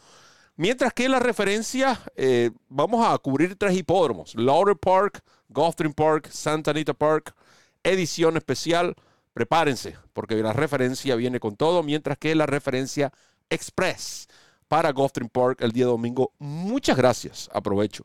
Mientras 0.56 0.92
que 0.92 1.08
la 1.08 1.18
referencia, 1.18 2.00
eh, 2.16 2.50
vamos 2.68 3.04
a 3.06 3.16
cubrir 3.18 3.56
tres 3.56 3.76
hipódromos: 3.76 4.34
Lauder 4.36 4.76
Park, 4.76 5.22
Gulfstream 5.48 5.92
Park, 5.92 6.28
Santa 6.30 6.70
Anita 6.70 6.94
Park, 6.94 7.34
edición 7.82 8.36
especial. 8.36 8.94
Prepárense, 9.32 9.96
porque 10.12 10.36
la 10.36 10.52
referencia 10.52 11.16
viene 11.16 11.40
con 11.40 11.56
todo, 11.56 11.82
mientras 11.82 12.16
que 12.18 12.36
la 12.36 12.46
referencia 12.46 13.12
Express 13.50 14.28
para 14.74 14.90
Gulfstream 14.90 15.28
Park 15.28 15.60
el 15.60 15.70
día 15.70 15.86
domingo. 15.86 16.32
Muchas 16.40 16.96
gracias, 16.96 17.48
aprovecho 17.52 18.04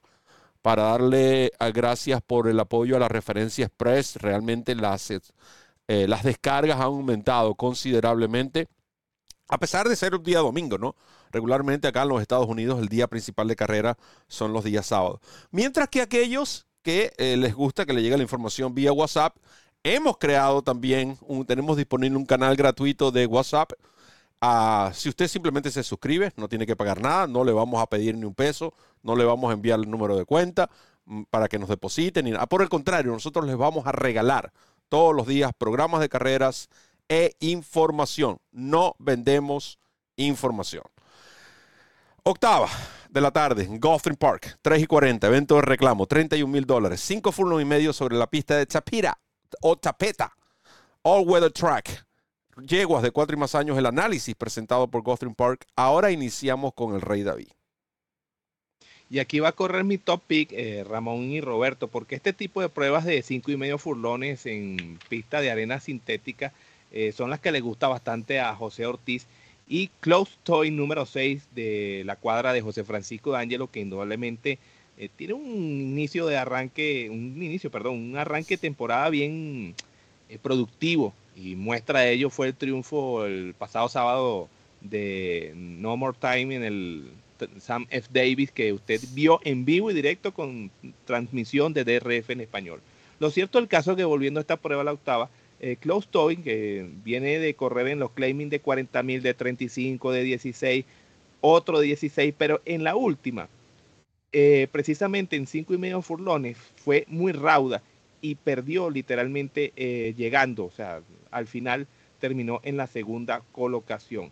para 0.62 0.84
darle 0.84 1.52
gracias 1.74 2.22
por 2.22 2.48
el 2.48 2.60
apoyo 2.60 2.96
a 2.96 3.00
la 3.00 3.08
referencia 3.08 3.66
Express. 3.66 4.18
Realmente 4.18 4.76
las, 4.76 5.10
eh, 5.10 5.20
las 6.08 6.22
descargas 6.22 6.76
han 6.76 6.84
aumentado 6.84 7.56
considerablemente, 7.56 8.68
a 9.48 9.58
pesar 9.58 9.90
de 9.90 9.96
ser 9.96 10.14
un 10.14 10.22
día 10.22 10.42
domingo, 10.42 10.78
¿no? 10.78 10.96
Regularmente 11.32 11.88
acá 11.88 12.04
en 12.04 12.10
los 12.10 12.22
Estados 12.22 12.48
Unidos 12.48 12.80
el 12.80 12.88
día 12.88 13.08
principal 13.08 13.48
de 13.48 13.56
carrera 13.56 13.98
son 14.28 14.54
los 14.54 14.64
días 14.64 14.86
sábados. 14.86 15.22
Mientras 15.50 15.90
que 15.90 16.02
aquellos 16.02 16.68
que 16.84 17.14
eh, 17.18 17.36
les 17.36 17.56
gusta 17.56 17.88
que 17.88 17.94
le 17.94 18.04
llegue 18.04 18.18
la 18.18 18.22
información 18.22 18.76
vía 18.76 18.94
WhatsApp, 18.94 19.36
hemos 19.82 20.20
creado 20.20 20.62
también, 20.62 21.18
un, 21.22 21.48
tenemos 21.48 21.78
disponible 21.78 22.16
un 22.16 22.28
canal 22.28 22.56
gratuito 22.56 23.10
de 23.10 23.26
WhatsApp 23.26 23.72
Ah, 24.42 24.92
si 24.94 25.10
usted 25.10 25.28
simplemente 25.28 25.70
se 25.70 25.84
suscribe, 25.84 26.32
no 26.38 26.48
tiene 26.48 26.66
que 26.66 26.76
pagar 26.76 27.02
nada, 27.02 27.28
no 27.28 27.44
le 27.44 27.52
vamos 27.52 27.82
a 27.82 27.88
pedir 27.88 28.16
ni 28.16 28.24
un 28.26 28.34
peso, 28.34 28.74
no 29.04 29.16
le 29.16 29.26
vamos 29.26 29.50
a 29.50 29.54
enviar 29.54 29.80
el 29.80 29.90
número 29.90 30.16
de 30.16 30.24
cuenta 30.24 30.70
mm, 31.06 31.24
para 31.30 31.50
que 31.50 31.60
nos 31.60 31.68
depositen. 31.68 32.26
Ni 32.26 32.32
nada. 32.32 32.48
Por 32.48 32.62
el 32.62 32.70
contrario, 32.70 33.12
nosotros 33.12 33.46
les 33.46 33.58
vamos 33.58 33.86
a 33.86 33.92
regalar 33.92 34.54
todos 34.88 35.14
los 35.14 35.28
días 35.28 35.52
programas 35.58 36.00
de 36.00 36.10
carreras 36.10 36.70
e 37.10 37.36
información. 37.40 38.40
No 38.52 38.96
vendemos 38.98 39.78
información. 40.16 40.84
Octava 42.24 42.70
de 43.10 43.22
la 43.22 43.32
tarde 43.32 43.66
Gulfstream 43.66 44.16
Park, 44.16 44.60
3 44.62 44.84
y 44.84 44.88
40, 44.88 45.28
evento 45.28 45.56
de 45.56 45.62
reclamo, 45.64 46.06
31 46.06 46.52
mil 46.52 46.66
dólares, 46.66 47.02
5 47.02 47.32
furlong 47.32 47.62
y 47.62 47.66
medio 47.66 47.92
sobre 47.92 48.16
la 48.16 48.28
pista 48.28 48.56
de 48.56 48.68
Chapira 48.68 49.18
o 49.62 49.76
Tapeta, 49.78 50.32
All 51.02 51.28
Weather 51.28 51.52
Track 51.52 52.06
yeguas 52.66 53.04
de 53.04 53.12
cuatro 53.12 53.36
y 53.36 53.40
más 53.40 53.56
años, 53.56 53.78
el 53.78 53.86
análisis 53.86 54.36
presentado 54.36 54.88
por 54.88 55.02
Gulfstream 55.02 55.36
Park. 55.36 55.66
Ahora 55.76 56.12
iniciamos 56.12 56.74
con 56.74 56.96
el 56.96 57.02
Rey 57.02 57.24
David. 57.24 57.50
Y 59.10 59.18
aquí 59.18 59.40
va 59.40 59.50
a 59.50 59.54
correr 59.54 59.84
mi 59.84 59.98
top 59.98 60.22
pick, 60.28 60.52
eh, 60.52 60.84
Ramón 60.88 61.32
y 61.32 61.42
Roberto, 61.42 61.88
porque 61.88 62.16
este 62.16 62.32
tipo 62.32 62.62
de 62.62 62.70
pruebas 62.70 63.06
de 63.06 63.24
cinco 63.24 63.52
y 63.52 63.58
medio 63.58 63.80
furlones 63.80 64.46
en 64.46 65.00
pista 65.10 65.42
de 65.42 65.50
arena 65.50 65.80
sintética 65.80 66.54
eh, 66.92 67.12
son 67.12 67.32
las 67.32 67.40
que 67.40 67.52
le 67.52 67.60
gusta 67.60 67.88
bastante 67.88 68.40
a 68.40 68.54
José 68.56 68.86
Ortiz. 68.86 69.26
Y 69.68 69.90
Close 70.00 70.34
Toy 70.44 70.70
número 70.72 71.06
6 71.06 71.50
de 71.56 72.04
la 72.06 72.16
cuadra 72.18 72.54
de 72.54 72.62
José 72.62 72.84
Francisco 72.84 73.32
D'Angelo, 73.32 73.72
que 73.72 73.80
indudablemente 73.80 74.60
eh, 74.98 75.10
tiene 75.16 75.34
un 75.34 75.48
inicio 75.48 76.28
de 76.28 76.38
arranque, 76.38 77.10
un 77.10 77.42
inicio, 77.42 77.72
perdón, 77.72 77.96
un 77.96 78.18
arranque 78.18 78.58
temporada 78.58 79.10
bien 79.10 79.74
productivo. 80.44 81.14
Y 81.42 81.56
muestra 81.56 82.02
de 82.02 82.14
ello 82.14 82.30
fue 82.30 82.48
el 82.48 82.56
triunfo 82.56 83.26
el 83.26 83.54
pasado 83.58 83.88
sábado 83.88 84.50
de 84.82 85.54
No 85.56 85.96
More 85.96 86.18
Time 86.20 86.56
en 86.56 86.64
el 86.64 87.12
Sam 87.60 87.88
F. 87.90 88.10
Davis 88.12 88.52
que 88.52 88.74
usted 88.74 89.00
vio 89.14 89.40
en 89.44 89.64
vivo 89.64 89.90
y 89.90 89.94
directo 89.94 90.34
con 90.34 90.70
transmisión 91.06 91.74
de 91.74 91.86
DRF 91.86 92.32
en 92.32 92.42
español. 92.42 92.82
Lo 93.20 93.30
cierto 93.32 93.60
el 93.60 93.68
caso 93.68 93.92
es 93.92 93.98
que 93.98 94.04
volviendo 94.04 94.40
a 94.40 94.42
esta 94.42 94.58
prueba 94.58 94.84
la 94.84 94.94
octava, 94.94 95.30
eh, 95.62 95.78
Towing, 96.10 96.44
que 96.44 96.90
viene 97.04 97.40
de 97.40 97.54
correr 97.54 97.88
en 97.88 98.00
los 98.00 98.12
claiming 98.12 98.50
de 98.50 98.60
40 98.60 99.02
mil, 99.04 99.22
de 99.22 99.34
35, 99.34 100.12
de 100.12 100.24
16, 100.24 100.86
otro 101.42 101.80
de 101.80 101.88
16, 101.88 102.34
pero 102.38 102.62
en 102.66 102.84
la 102.84 102.96
última, 102.96 103.48
eh, 104.32 104.68
precisamente 104.72 105.36
en 105.36 105.48
5 105.48 105.74
y 105.74 105.78
medio 105.78 106.02
furlones, 106.02 106.58
fue 106.76 107.06
muy 107.08 107.32
rauda 107.32 107.82
y 108.22 108.36
perdió 108.36 108.90
literalmente 108.90 109.74
eh, 109.76 110.14
llegando, 110.18 110.66
o 110.66 110.72
sea, 110.72 111.02
al 111.32 111.48
final 111.48 111.88
terminó 112.20 112.60
en 112.64 112.78
la 112.78 112.88
segunda 112.88 113.44
colocación 113.52 114.32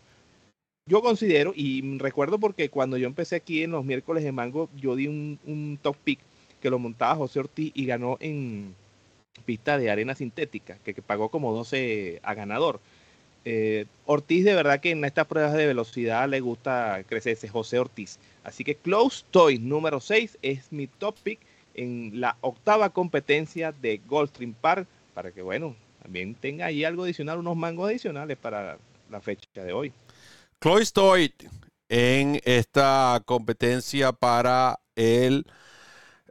yo 0.88 1.02
considero, 1.02 1.52
y 1.54 1.98
recuerdo 1.98 2.40
porque 2.40 2.70
cuando 2.70 2.96
yo 2.98 3.08
empecé 3.08 3.36
aquí 3.36 3.62
en 3.62 3.72
los 3.72 3.84
miércoles 3.84 4.24
de 4.24 4.32
Mango, 4.32 4.70
yo 4.78 4.96
di 4.96 5.08
un, 5.08 5.78
top 5.82 5.98
pick 6.02 6.20
que 6.62 6.70
lo 6.70 6.80
montaba 6.80 7.16
José 7.16 7.40
Ortiz 7.40 7.74
y 7.76 7.86
ganó 7.86 8.18
en 8.22 8.74
pista 9.46 9.78
de 9.78 9.92
arena 9.92 10.16
sintética, 10.16 10.78
que, 10.86 10.94
pagó 11.02 11.30
como 11.30 11.54
12 11.54 12.22
a 12.24 12.34
ganador. 12.34 12.80
Eh, 13.44 13.86
Ortiz 14.06 14.46
de 14.46 14.56
verdad 14.56 14.80
que 14.80 14.92
en 14.92 15.04
estas 15.04 15.28
pruebas 15.28 15.54
de 15.54 15.68
velocidad 15.68 16.28
le 16.30 16.40
gusta 16.40 17.04
crecerse, 17.08 17.50
José 17.50 17.80
Ortiz. 17.80 18.18
Así 18.46 18.64
que 18.64 18.76
Close 18.76 19.26
Toy 19.30 19.60
número 19.60 20.00
6 20.00 20.38
es 20.42 20.72
mi 20.72 20.88
top 20.88 21.16
pick 21.22 21.40
en 21.78 22.20
la 22.20 22.38
octava 22.42 22.90
competencia 22.90 23.72
de 23.72 24.02
Goldstream 24.06 24.54
Park, 24.54 24.88
para 25.14 25.32
que 25.32 25.42
bueno, 25.42 25.76
también 26.02 26.36
tenga 26.36 26.66
ahí 26.66 26.84
algo 26.84 27.04
adicional, 27.04 27.40
unos 27.40 27.56
mangos 27.56 27.90
adicionales 27.90 28.38
para 28.38 28.78
la 29.10 29.22
fecha 29.22 29.64
de 29.64 29.72
hoy. 29.72 29.94
Chloe 30.60 30.86
Stoyd 30.86 31.32
en 31.90 32.42
esta 32.44 33.22
competencia 33.26 34.12
para 34.12 34.80
el, 34.96 35.46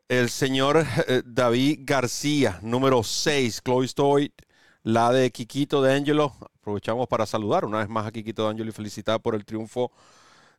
el 0.09 0.29
señor 0.29 0.85
eh, 1.09 1.23
David 1.25 1.81
García, 1.83 2.59
número 2.63 3.03
6. 3.03 3.63
Chloe 3.65 3.89
Stoyd, 3.89 4.31
la 4.83 5.13
de 5.13 5.31
Kikito 5.31 5.81
de 5.83 5.95
Angelo. 5.95 6.35
Aprovechamos 6.61 7.07
para 7.09 7.25
saludar 7.25 7.65
una 7.65 7.79
vez 7.79 7.89
más 7.89 8.07
a 8.07 8.13
Kikito 8.13 8.45
de 8.45 8.51
Angelo 8.51 8.71
y 8.71 8.73
felicitar 8.73 9.21
por 9.21 9.35
el 9.35 9.45
triunfo 9.45 9.93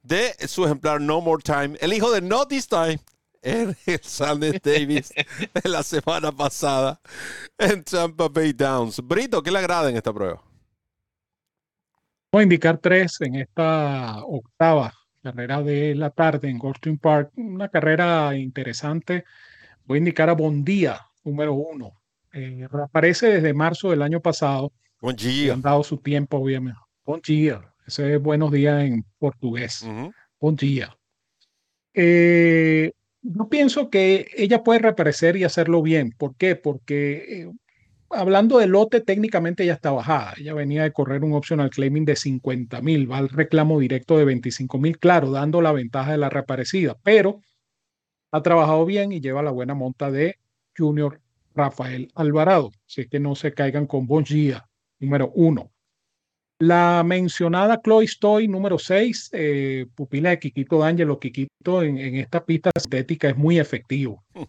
de 0.01 0.33
su 0.47 0.63
ejemplar 0.63 1.01
No 1.01 1.19
More 1.21 1.43
Time, 1.43 1.77
el 1.81 1.91
hijo 1.91 2.11
de 2.11 2.21
Not 2.21 2.49
This 2.49 2.67
Time, 2.67 2.99
el 3.47 3.75
Sanders 4.01 4.61
Davis 4.61 5.13
de 5.53 5.69
la 5.69 5.83
semana 5.83 6.31
pasada 6.31 6.99
en 7.57 7.83
Tampa 7.83 8.27
Bay 8.27 8.53
Downs. 8.53 8.99
Brito, 9.01 9.41
¿qué 9.41 9.51
le 9.51 9.59
agrada 9.59 9.89
en 9.89 9.97
esta 9.97 10.13
prueba? 10.13 10.43
Voy 12.31 12.41
a 12.41 12.43
indicar 12.43 12.77
tres 12.77 13.21
en 13.21 13.35
esta 13.35 14.23
octava 14.25 14.93
carrera 15.31 15.61
de 15.61 15.95
la 15.95 16.09
tarde 16.09 16.49
en 16.49 16.57
Goldstream 16.57 16.97
Park. 16.97 17.31
Una 17.35 17.69
carrera 17.69 18.35
interesante. 18.35 19.25
Voy 19.85 19.97
a 19.97 19.99
indicar 19.99 20.29
a 20.29 20.33
Bondía, 20.33 20.99
número 21.23 21.53
uno. 21.53 21.99
Eh, 22.33 22.67
reaparece 22.71 23.27
desde 23.27 23.53
marzo 23.53 23.89
del 23.89 24.01
año 24.01 24.21
pasado. 24.21 24.71
Buen 25.01 25.15
día. 25.15 25.53
Han 25.53 25.61
dado 25.61 25.83
su 25.83 25.97
tiempo, 25.97 26.37
obviamente. 26.37 26.79
Buen 27.05 27.21
día. 27.21 27.61
Ese 27.85 28.15
es 28.15 28.21
buenos 28.21 28.51
días 28.51 28.83
en 28.83 29.05
portugués. 29.17 29.85
Buen 30.39 30.55
día. 30.55 30.95
Eh, 31.93 32.91
yo 33.35 33.49
pienso 33.49 33.89
que 33.89 34.27
ella 34.35 34.63
puede 34.63 34.79
reaparecer 34.79 35.35
y 35.37 35.43
hacerlo 35.43 35.81
bien. 35.81 36.11
¿Por 36.17 36.35
qué? 36.35 36.55
Porque 36.55 37.41
eh, 37.41 37.51
hablando 38.09 38.57
de 38.57 38.67
lote, 38.67 39.01
técnicamente 39.01 39.65
ya 39.65 39.73
está 39.73 39.91
bajada. 39.91 40.33
Ella 40.37 40.53
venía 40.53 40.83
de 40.83 40.93
correr 40.93 41.23
un 41.23 41.33
optional 41.33 41.69
claiming 41.69 42.05
de 42.05 42.15
50 42.15 42.81
mil, 42.81 43.11
va 43.11 43.17
al 43.17 43.29
reclamo 43.29 43.79
directo 43.79 44.17
de 44.17 44.25
25 44.25 44.77
mil, 44.79 44.97
claro, 44.97 45.31
dando 45.31 45.61
la 45.61 45.73
ventaja 45.73 46.11
de 46.11 46.17
la 46.17 46.29
reaparecida, 46.29 46.97
pero 47.03 47.41
ha 48.31 48.41
trabajado 48.41 48.85
bien 48.85 49.11
y 49.11 49.19
lleva 49.19 49.43
la 49.43 49.51
buena 49.51 49.73
monta 49.73 50.09
de 50.11 50.37
Junior 50.77 51.19
Rafael 51.53 52.09
Alvarado. 52.15 52.71
Así 52.87 53.07
que 53.07 53.19
no 53.19 53.35
se 53.35 53.53
caigan 53.53 53.87
con 53.87 54.07
Bon 54.07 54.23
número 54.99 55.31
uno. 55.35 55.71
La 56.59 57.03
mencionada 57.05 57.81
Chloe 57.81 58.07
Stoy, 58.07 58.47
número 58.47 58.79
6, 58.79 59.29
eh, 59.33 59.85
pupila 59.95 60.31
de 60.31 60.39
Quiquito 60.39 60.79
D'Angelo. 60.79 61.19
Quiquito 61.19 61.83
en, 61.83 61.97
en 61.97 62.15
esta 62.15 62.43
pista 62.43 62.71
sintética 62.79 63.29
es 63.29 63.37
muy 63.37 63.59
efectivo. 63.59 64.23
Hmm 64.33 64.43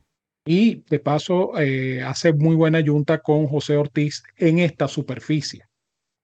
y 0.49 0.83
de 0.88 0.99
paso 0.99 1.59
eh, 1.59 2.03
hace 2.03 2.33
muy 2.33 2.57
buena 2.57 2.83
junta 2.83 3.18
con 3.18 3.47
José 3.47 3.77
Ortiz 3.77 4.23
en 4.38 4.61
esta 4.61 4.88
superficie. 4.88 5.66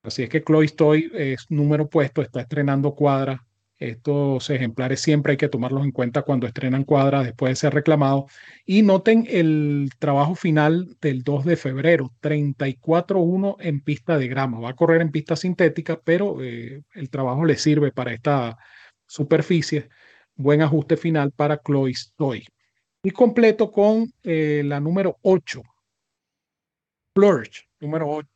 Así 0.03 0.23
es 0.23 0.31
que 0.31 0.43
Chloe 0.43 0.67
Stoy 0.67 1.11
es 1.13 1.45
número 1.51 1.91
puesto, 1.91 2.23
está 2.23 2.41
estrenando 2.41 2.95
cuadra. 2.95 3.45
Estos 3.79 4.49
ejemplares 4.51 5.01
siempre 5.01 5.33
hay 5.33 5.37
que 5.37 5.49
tomarlos 5.49 5.85
en 5.85 5.91
cuenta 5.91 6.23
cuando 6.23 6.47
estrenan 6.47 6.85
cuadra 6.85 7.23
después 7.25 7.51
de 7.51 7.57
ser 7.57 7.75
reclamado. 7.75 8.27
Y 8.65 8.83
noten 8.83 9.27
el 9.29 9.91
trabajo 9.99 10.35
final 10.37 10.97
del 11.01 11.23
2 11.23 11.45
de 11.45 11.57
febrero, 11.57 12.13
34-1 12.23 13.57
en 13.61 13.81
pista 13.81 14.17
de 14.17 14.29
grama. 14.29 14.61
Va 14.61 14.71
a 14.71 14.77
correr 14.77 15.01
en 15.01 15.11
pista 15.11 15.35
sintética, 15.35 16.01
pero 16.03 16.43
eh, 16.43 16.83
el 16.95 17.11
trabajo 17.11 17.45
le 17.45 17.57
sirve 17.57 17.91
para 17.91 18.13
esta 18.13 18.57
superficie. 19.07 19.89
Buen 20.37 20.63
ajuste 20.63 20.97
final 20.97 21.33
para 21.33 21.61
Chloe 21.61 21.95
Stoy. 21.95 22.47
Y 23.03 23.11
completo 23.11 23.71
con 23.71 24.11
eh, 24.23 24.63
la 24.65 24.81
número 24.81 25.19
8, 25.23 25.63
Flourish, 27.15 27.69
número 27.81 28.09
8. 28.09 28.29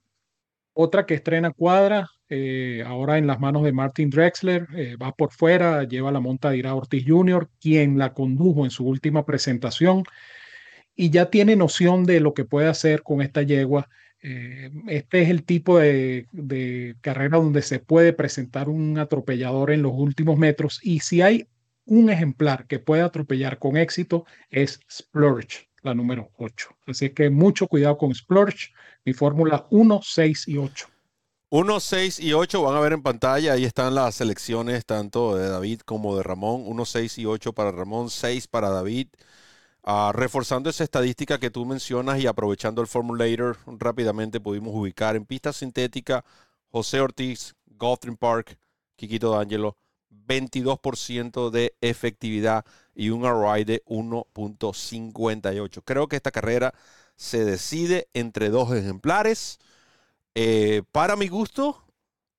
Otra 0.75 1.07
que 1.07 1.15
estrena 1.15 1.53
cuadra, 1.53 2.09
eh, 2.29 2.83
ahora 2.87 3.19
en 3.19 3.27
las 3.27 3.41
manos 3.41 3.65
de 3.65 3.73
Martin 3.73 4.11
Drexler, 4.11 4.67
eh, 4.77 4.97
va 4.97 5.13
por 5.13 5.33
fuera, 5.33 5.85
lleva 5.85 6.13
la 6.13 6.21
monta 6.21 6.51
de 6.51 6.59
Ira 6.59 6.75
Ortiz 6.75 7.05
Jr., 7.07 7.49
quien 7.61 7.99
la 7.99 8.13
condujo 8.13 8.65
en 8.65 8.71
su 8.71 8.87
última 8.87 9.25
presentación 9.25 10.05
y 10.95 11.11
ya 11.11 11.31
tiene 11.31 11.57
noción 11.57 12.05
de 12.05 12.21
lo 12.21 12.35
que 12.35 12.45
puede 12.45 12.69
hacer 12.69 13.03
con 13.03 13.23
esta 13.23 13.43
yegua. 13.43 13.89
este 14.89 15.23
es 15.23 15.31
el 15.31 15.45
tipo 15.45 15.79
de, 15.79 16.27
de, 16.33 16.97
carrera 17.01 17.39
donde 17.39 17.63
se 17.63 17.79
puede 17.79 18.13
presentar 18.13 18.69
un 18.69 18.99
atropellador 18.99 19.71
en 19.71 19.83
los 19.83 19.93
últimos 19.95 20.39
metros 20.39 20.81
y 20.83 21.01
si 21.01 21.23
hay 21.23 21.47
un 21.89 22.11
ejemplar 22.11 22.67
que 22.67 22.79
puede 22.79 23.03
atropellar 23.03 23.59
con 23.59 23.77
éxito 23.77 24.27
es 24.51 24.81
Splurge, 24.91 25.69
la 25.83 25.95
número 25.95 26.31
8. 26.37 26.69
Así 26.87 27.11
que 27.11 27.31
mucho 27.31 27.67
cuidado 27.67 27.97
con 27.97 28.15
Splurge, 28.15 28.73
mi 29.05 29.15
fórmula 29.15 29.67
1, 29.71 30.01
6 30.03 30.49
y 30.49 30.59
8. 30.59 30.89
1, 31.51 31.81
6 31.81 32.21
y 32.21 32.35
8 32.35 32.63
van 32.63 32.77
a 32.77 32.81
ver 32.81 32.93
en 32.93 33.03
pantalla. 33.03 33.55
Ahí 33.55 33.65
están 33.65 33.95
las 33.95 34.17
selecciones 34.17 34.85
tanto 34.85 35.35
de 35.35 35.49
David 35.49 35.81
como 35.81 36.15
de 36.17 36.23
Ramón. 36.23 36.63
1, 36.67 36.85
6 36.85 37.19
y 37.19 37.27
8 37.27 37.55
para 37.55 37.71
Ramón, 37.73 38.11
6 38.11 38.49
para 38.49 38.69
David. 38.69 39.09
Uh, 39.83 40.13
reforzando 40.13 40.69
esa 40.69 40.85
estadística 40.85 41.39
que 41.39 41.51
tú 41.51 41.65
mencionas 41.65 42.21
y 42.21 42.27
aprovechando 42.27 42.83
el 42.83 42.89
formulator, 42.89 43.57
rápidamente 43.67 44.41
pudimos 44.41 44.75
ubicar 44.75 45.17
en 45.17 45.25
pista 45.25 45.53
sintética 45.55 46.25
José 46.71 47.01
Ortiz, 47.01 47.55
Gotham 47.67 48.19
Park, 48.19 48.59
Quiquito 48.97 49.31
D'Angelo, 49.31 49.79
22% 50.11 51.51
de 51.51 51.75
efectividad 51.81 52.67
y 52.95 53.09
un 53.09 53.23
ROI 53.23 53.65
de 53.65 53.83
1.58. 53.87 55.83
Creo 55.85 56.09
que 56.09 56.17
esta 56.17 56.31
carrera 56.31 56.75
se 57.17 57.47
decide 57.47 58.09
entre 58.13 58.51
dos 58.51 58.71
ejemplares. 58.75 59.59
Eh, 60.41 60.85
para 60.93 61.17
mi 61.17 61.27
gusto, 61.27 61.83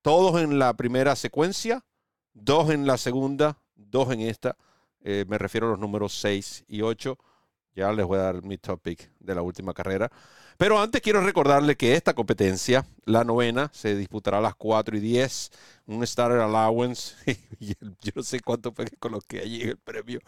todos 0.00 0.40
en 0.40 0.58
la 0.58 0.72
primera 0.72 1.14
secuencia, 1.16 1.84
dos 2.32 2.70
en 2.70 2.86
la 2.86 2.96
segunda, 2.96 3.58
dos 3.74 4.10
en 4.10 4.22
esta. 4.22 4.56
Eh, 5.02 5.26
me 5.28 5.36
refiero 5.36 5.66
a 5.66 5.70
los 5.72 5.78
números 5.78 6.14
6 6.14 6.64
y 6.66 6.80
8. 6.80 7.18
Ya 7.74 7.92
les 7.92 8.06
voy 8.06 8.18
a 8.18 8.22
dar 8.22 8.42
mi 8.42 8.56
topic 8.56 9.12
de 9.18 9.34
la 9.34 9.42
última 9.42 9.74
carrera. 9.74 10.10
Pero 10.56 10.80
antes 10.80 11.02
quiero 11.02 11.20
recordarle 11.20 11.76
que 11.76 11.94
esta 11.94 12.14
competencia, 12.14 12.86
la 13.04 13.22
novena, 13.22 13.70
se 13.74 13.94
disputará 13.94 14.38
a 14.38 14.40
las 14.40 14.54
4 14.54 14.96
y 14.96 15.00
10. 15.00 15.50
Un 15.84 16.06
Starter 16.06 16.40
Allowance. 16.40 17.16
Yo 17.60 18.12
no 18.14 18.22
sé 18.22 18.40
cuánto 18.40 18.72
fue 18.72 18.86
que 18.86 18.96
coloqué 18.96 19.40
allí 19.40 19.60
en 19.60 19.68
el 19.68 19.78
premio. 19.78 20.20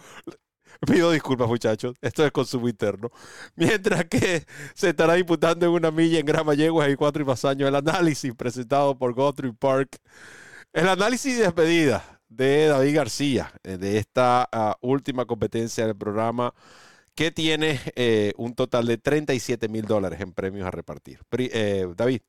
Pido 0.87 1.11
disculpas, 1.11 1.49
muchachos. 1.49 1.95
Esto 2.01 2.25
es 2.25 2.33
consumo 2.33 2.69
interno. 2.69 3.11
Mientras 3.57 4.05
que 4.07 4.45
se 4.75 4.91
estará 4.91 5.15
disputando 5.15 5.67
en 5.67 5.73
una 5.73 5.91
milla 5.91 6.19
en 6.19 6.27
Grama 6.27 6.55
Yeguas 6.55 6.91
y 6.91 6.97
cuatro 6.97 7.23
y 7.23 7.27
más 7.27 7.45
años 7.45 7.69
el 7.69 7.75
análisis 7.77 8.35
presentado 8.35 8.97
por 8.97 9.15
Guthrie 9.15 9.53
Park. 9.53 9.99
El 10.73 10.89
análisis 10.89 11.37
de 11.37 11.45
despedida 11.45 12.21
de 12.29 12.67
David 12.67 12.97
García, 12.97 13.53
eh, 13.63 13.77
de 13.77 13.99
esta 13.99 14.49
ah, 14.51 14.77
última 14.81 15.27
competencia 15.27 15.87
del 15.87 15.97
programa, 15.97 16.55
que 17.15 17.31
tiene 17.31 17.79
eh, 17.95 18.33
un 18.37 18.55
total 18.55 18.87
de 18.87 18.97
37 18.99 19.69
mil 19.69 19.85
dólares 19.85 20.21
en 20.21 20.33
premios 20.33 20.67
a 20.67 20.71
repartir. 20.71 21.21
Eh, 21.31 21.87
David. 21.95 22.23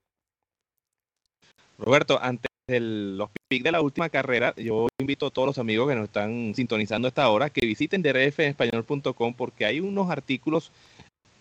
Roberto, 1.77 2.19
antes 2.21 2.52
los 2.67 3.29
picks 3.49 3.63
de 3.63 3.71
la 3.71 3.81
última 3.81 4.09
carrera, 4.09 4.53
yo 4.55 4.87
invito 4.97 5.27
a 5.27 5.31
todos 5.31 5.47
los 5.47 5.57
amigos 5.57 5.89
que 5.89 5.95
nos 5.95 6.05
están 6.05 6.53
sintonizando 6.55 7.07
a 7.07 7.09
esta 7.09 7.29
hora 7.29 7.49
que 7.49 7.65
visiten 7.65 8.01
drfespañol.com 8.01 9.33
porque 9.33 9.65
hay 9.65 9.79
unos 9.79 10.09
artículos 10.09 10.71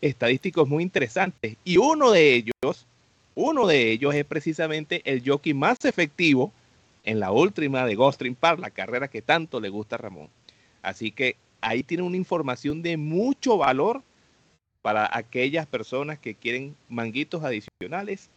estadísticos 0.00 0.68
muy 0.68 0.82
interesantes 0.82 1.56
y 1.64 1.76
uno 1.76 2.10
de 2.10 2.34
ellos, 2.34 2.86
uno 3.36 3.66
de 3.66 3.92
ellos 3.92 4.14
es 4.14 4.24
precisamente 4.24 5.00
el 5.04 5.22
jockey 5.24 5.54
más 5.54 5.84
efectivo 5.84 6.52
en 7.04 7.20
la 7.20 7.30
última 7.30 7.86
de 7.86 7.94
Gostring 7.94 8.34
Park, 8.34 8.58
la 8.58 8.70
carrera 8.70 9.08
que 9.08 9.22
tanto 9.22 9.60
le 9.60 9.68
gusta 9.68 9.96
a 9.96 9.98
Ramón. 9.98 10.28
Así 10.82 11.12
que 11.12 11.36
ahí 11.60 11.84
tiene 11.84 12.02
una 12.02 12.16
información 12.16 12.82
de 12.82 12.96
mucho 12.96 13.58
valor 13.58 14.02
para 14.82 15.08
aquellas 15.16 15.66
personas 15.66 16.18
que 16.18 16.34
quieren 16.34 16.76
manguitos 16.88 17.44
adicionales 17.44 18.30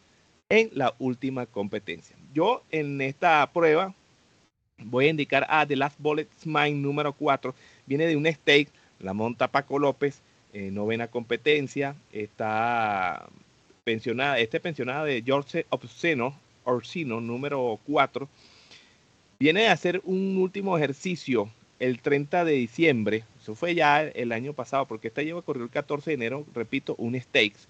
en 0.49 0.69
la 0.73 0.93
última 0.99 1.47
competencia. 1.47 2.15
Yo 2.35 2.63
en 2.69 2.99
esta 2.99 3.49
prueba 3.53 3.95
voy 4.77 5.05
a 5.05 5.09
indicar 5.09 5.47
a 5.49 5.65
The 5.65 5.77
Last 5.77 5.97
Bullets 5.97 6.45
Mine 6.45 6.73
número 6.73 7.13
4. 7.13 7.55
Viene 7.85 8.07
de 8.07 8.17
un 8.17 8.25
stake, 8.25 8.67
la 8.99 9.13
monta 9.13 9.47
Paco 9.47 9.79
López, 9.79 10.21
eh, 10.51 10.69
novena 10.69 11.07
competencia. 11.07 11.95
Está 12.11 13.25
pensionada, 13.85 14.37
este 14.39 14.59
pensionada 14.59 15.05
de 15.05 15.23
George 15.25 15.65
Orsino, 15.69 16.37
Orsino 16.65 17.21
número 17.21 17.79
4. 17.87 18.27
Viene 19.39 19.69
a 19.69 19.71
hacer 19.71 20.01
un 20.03 20.35
último 20.35 20.77
ejercicio 20.77 21.49
el 21.79 22.01
30 22.01 22.43
de 22.43 22.51
diciembre. 22.51 23.23
Eso 23.41 23.55
fue 23.55 23.75
ya 23.75 24.01
el 24.03 24.33
año 24.33 24.51
pasado, 24.51 24.85
porque 24.87 25.07
esta 25.07 25.21
lleva 25.21 25.41
corrió 25.41 25.63
el 25.63 25.69
14 25.69 26.09
de 26.09 26.15
enero, 26.15 26.45
repito, 26.53 26.95
un 26.97 27.17
stakes. 27.17 27.69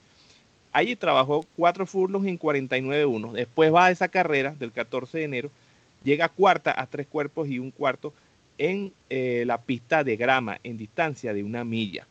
Allí 0.75 0.97
trabajó 0.97 1.45
cuatro 1.55 1.85
furlongs 1.85 2.27
en 2.27 2.37
49-1. 2.37 3.31
Después 3.31 3.73
va 3.73 3.85
a 3.85 3.91
esa 3.91 4.09
carrera 4.09 4.53
del 4.59 4.73
14 4.73 5.19
de 5.19 5.23
enero, 5.23 5.49
llega 6.03 6.27
cuarta 6.27 6.75
a 6.77 6.85
tres 6.85 7.07
cuerpos 7.07 7.47
y 7.47 7.59
un 7.59 7.71
cuarto 7.71 8.11
en 8.57 8.91
eh, 9.09 9.45
la 9.47 9.61
pista 9.61 10.03
de 10.03 10.17
grama 10.17 10.59
en 10.65 10.75
distancia 10.75 11.33
de 11.33 11.45
una 11.45 11.63
milla. 11.63 12.05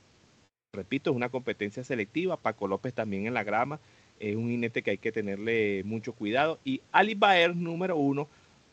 Repito, 0.72 1.10
es 1.10 1.16
una 1.16 1.28
competencia 1.28 1.84
selectiva. 1.84 2.38
Paco 2.38 2.66
López 2.66 2.94
también 2.94 3.26
en 3.26 3.34
la 3.34 3.44
grama. 3.44 3.80
Es 4.18 4.34
un 4.34 4.48
jinete 4.48 4.80
que 4.80 4.92
hay 4.92 4.98
que 4.98 5.12
tenerle 5.12 5.82
mucho 5.84 6.14
cuidado. 6.14 6.58
Y 6.64 6.80
Ali 6.90 7.14
Baer, 7.14 7.54
número 7.54 7.98
uno, 7.98 8.28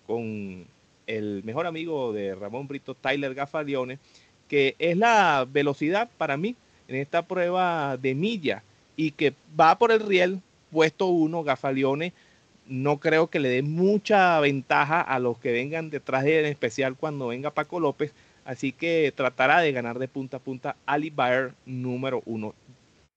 con 0.07 0.67
el 1.05 1.43
mejor 1.43 1.67
amigo 1.67 2.13
de 2.13 2.33
Ramón 2.33 2.69
Brito, 2.69 2.95
Tyler 2.95 3.35
Gafalione, 3.35 3.99
que 4.47 4.77
es 4.79 4.95
la 4.95 5.45
velocidad 5.51 6.09
para 6.17 6.37
mí 6.37 6.55
en 6.87 6.95
esta 6.95 7.27
prueba 7.27 7.97
de 7.97 8.15
milla 8.15 8.63
y 9.01 9.11
que 9.11 9.33
va 9.59 9.79
por 9.79 9.91
el 9.91 9.99
riel 9.99 10.41
puesto 10.71 11.07
uno, 11.07 11.43
Gafalione. 11.43 12.13
No 12.67 12.99
creo 12.99 13.31
que 13.31 13.39
le 13.39 13.49
dé 13.49 13.63
mucha 13.63 14.39
ventaja 14.39 15.01
a 15.01 15.17
los 15.17 15.39
que 15.39 15.51
vengan 15.51 15.89
detrás 15.89 16.23
de 16.23 16.37
él, 16.37 16.45
en 16.45 16.51
especial 16.51 16.95
cuando 16.95 17.27
venga 17.27 17.49
Paco 17.49 17.79
López. 17.79 18.13
Así 18.45 18.71
que 18.71 19.11
tratará 19.15 19.59
de 19.61 19.71
ganar 19.71 19.97
de 19.97 20.07
punta 20.07 20.37
a 20.37 20.39
punta 20.39 20.75
Ali 20.85 21.09
Bayer 21.09 21.53
número 21.65 22.21
uno. 22.25 22.53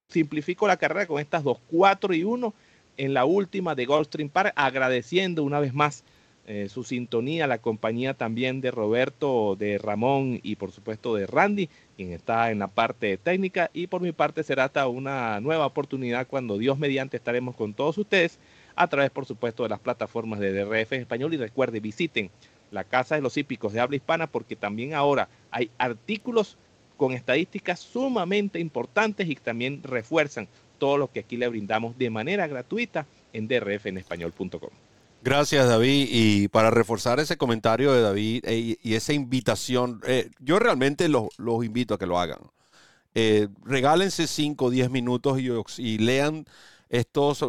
Simplifico 0.09 0.67
la 0.67 0.79
carrera 0.79 1.07
con 1.07 1.21
estas 1.21 1.45
dos, 1.45 1.59
cuatro 1.71 2.15
y 2.15 2.25
uno 2.25 2.55
en 2.97 3.13
la 3.13 3.27
última 3.27 3.75
de 3.75 3.85
Goldstream 3.85 4.31
Park, 4.31 4.55
agradeciendo 4.57 5.43
una 5.43 5.61
vez 5.61 5.75
más 5.75 6.03
eh, 6.47 6.69
su 6.69 6.85
sintonía, 6.85 7.47
la 7.47 7.59
compañía 7.59 8.13
también 8.13 8.61
de 8.61 8.71
Roberto, 8.71 9.57
de 9.59 9.79
Ramón 9.79 10.41
y 10.43 10.57
por 10.57 10.73
supuesto 10.73 11.15
de 11.15 11.27
Randy, 11.27 11.71
quien 11.97 12.13
está 12.13 12.51
en 12.51 12.59
la 12.59 12.69
parte 12.69 13.17
técnica. 13.17 13.71
Y 13.73 13.87
por 13.87 14.03
mi 14.03 14.13
parte 14.13 14.43
será 14.43 14.65
hasta 14.65 14.87
una 14.87 15.41
nueva 15.41 15.65
oportunidad 15.65 16.27
cuando 16.27 16.59
Dios 16.59 16.79
mediante 16.79 17.17
estaremos 17.17 17.57
con 17.57 17.73
todos 17.73 17.97
ustedes 17.97 18.39
a 18.77 18.89
través 18.89 19.11
por 19.11 19.25
supuesto 19.25 19.63
de 19.63 19.71
las 19.71 19.81
plataformas 19.81 20.39
de 20.39 20.53
DRF 20.53 20.93
Español. 20.93 21.33
Y 21.33 21.39
recuerde, 21.39 21.81
visiten 21.81 22.31
la 22.71 22.85
Casa 22.85 23.15
de 23.15 23.23
los 23.23 23.37
Hípicos 23.39 23.73
de 23.73 23.81
habla 23.81 23.97
hispana 23.97 24.27
porque 24.27 24.55
también 24.55 24.93
ahora 24.93 25.29
hay 25.51 25.71
artículos 25.79 26.59
con 26.99 27.13
estadísticas 27.13 27.81
sumamente 27.81 28.61
importantes 28.61 29.29
y 29.29 29.35
también 29.37 29.83
refuerzan 29.83 30.47
todo 30.79 30.99
lo 30.99 31.11
que 31.11 31.21
aquí 31.21 31.39
le 31.39 31.49
brindamos 31.49 31.97
de 31.97 32.11
manera 32.11 32.47
gratuita 32.47 33.07
en 33.33 33.49
drfenespañol.com. 33.49 34.84
Gracias, 35.25 35.67
David. 35.67 36.09
Y 36.11 36.49
para 36.49 36.71
reforzar 36.71 37.19
ese 37.19 37.39
comentario 37.39 37.95
de 37.95 38.03
David 38.03 38.45
eh, 38.47 38.77
y 38.83 38.95
esa 38.95 39.15
invitación, 39.15 40.03
eh, 40.07 40.31
yo 40.39 40.59
realmente 40.59 41.09
los, 41.09 41.31
invito 41.65 41.95
a 41.95 41.99
que 41.99 42.05
lo 42.05 42.19
hagan. 42.19 42.41
Eh, 43.15 43.49
regálense 43.63 44.27
5 44.27 44.67
o 44.67 44.71
10 44.71 44.91
minutos 44.91 45.39
y, 45.79 45.99
lean 45.99 46.45
estos 46.91 47.43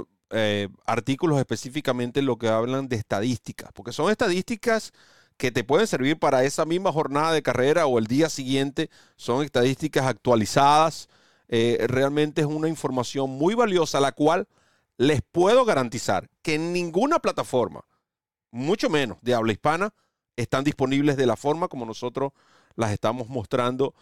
artículos 0.86 1.38
específicamente 1.40 2.22
lo 2.22 2.38
que 2.38 2.48
hablan 2.48 2.88
de 2.88 2.96
estadísticas, 2.96 3.72
porque 3.74 3.92
son 3.92 4.10
estadísticas 4.10 4.94
que 5.38 5.52
te 5.52 5.64
pueden 5.66 5.88
servir 5.88 6.18
para 6.18 6.46
esa 6.46 6.66
misma 6.66 6.94
jornada 6.94 7.34
de 7.34 7.44
carrera 7.44 7.88
o 7.88 8.00
el 8.00 8.08
día 8.08 8.30
siguiente. 8.30 8.90
Son 9.18 9.44
estadísticas 9.44 10.06
actualizadas. 10.06 11.10
realmente 11.50 12.42
es 12.42 12.48
una 12.48 12.70
información 12.70 13.30
muy 13.32 13.54
valiosa, 13.54 14.00
la 14.00 14.14
cual 14.14 14.48
les 14.98 15.22
puedo 15.32 15.66
garantizar 15.66 16.30
que 16.42 16.56
en 16.56 16.74
ninguna 16.74 17.20
plataforma, 17.20 17.86
mucho 18.52 18.90
menos 18.90 19.18
de 19.22 19.34
habla 19.34 19.52
hispana, 19.52 19.94
están 20.36 20.64
disponibles 20.64 21.18
de 21.18 21.26
la 21.26 21.36
forma 21.36 21.68
como 21.68 21.86
nosotros 21.86 22.32
las 22.76 22.92
estamos 22.92 23.30
mostrando. 23.30 23.94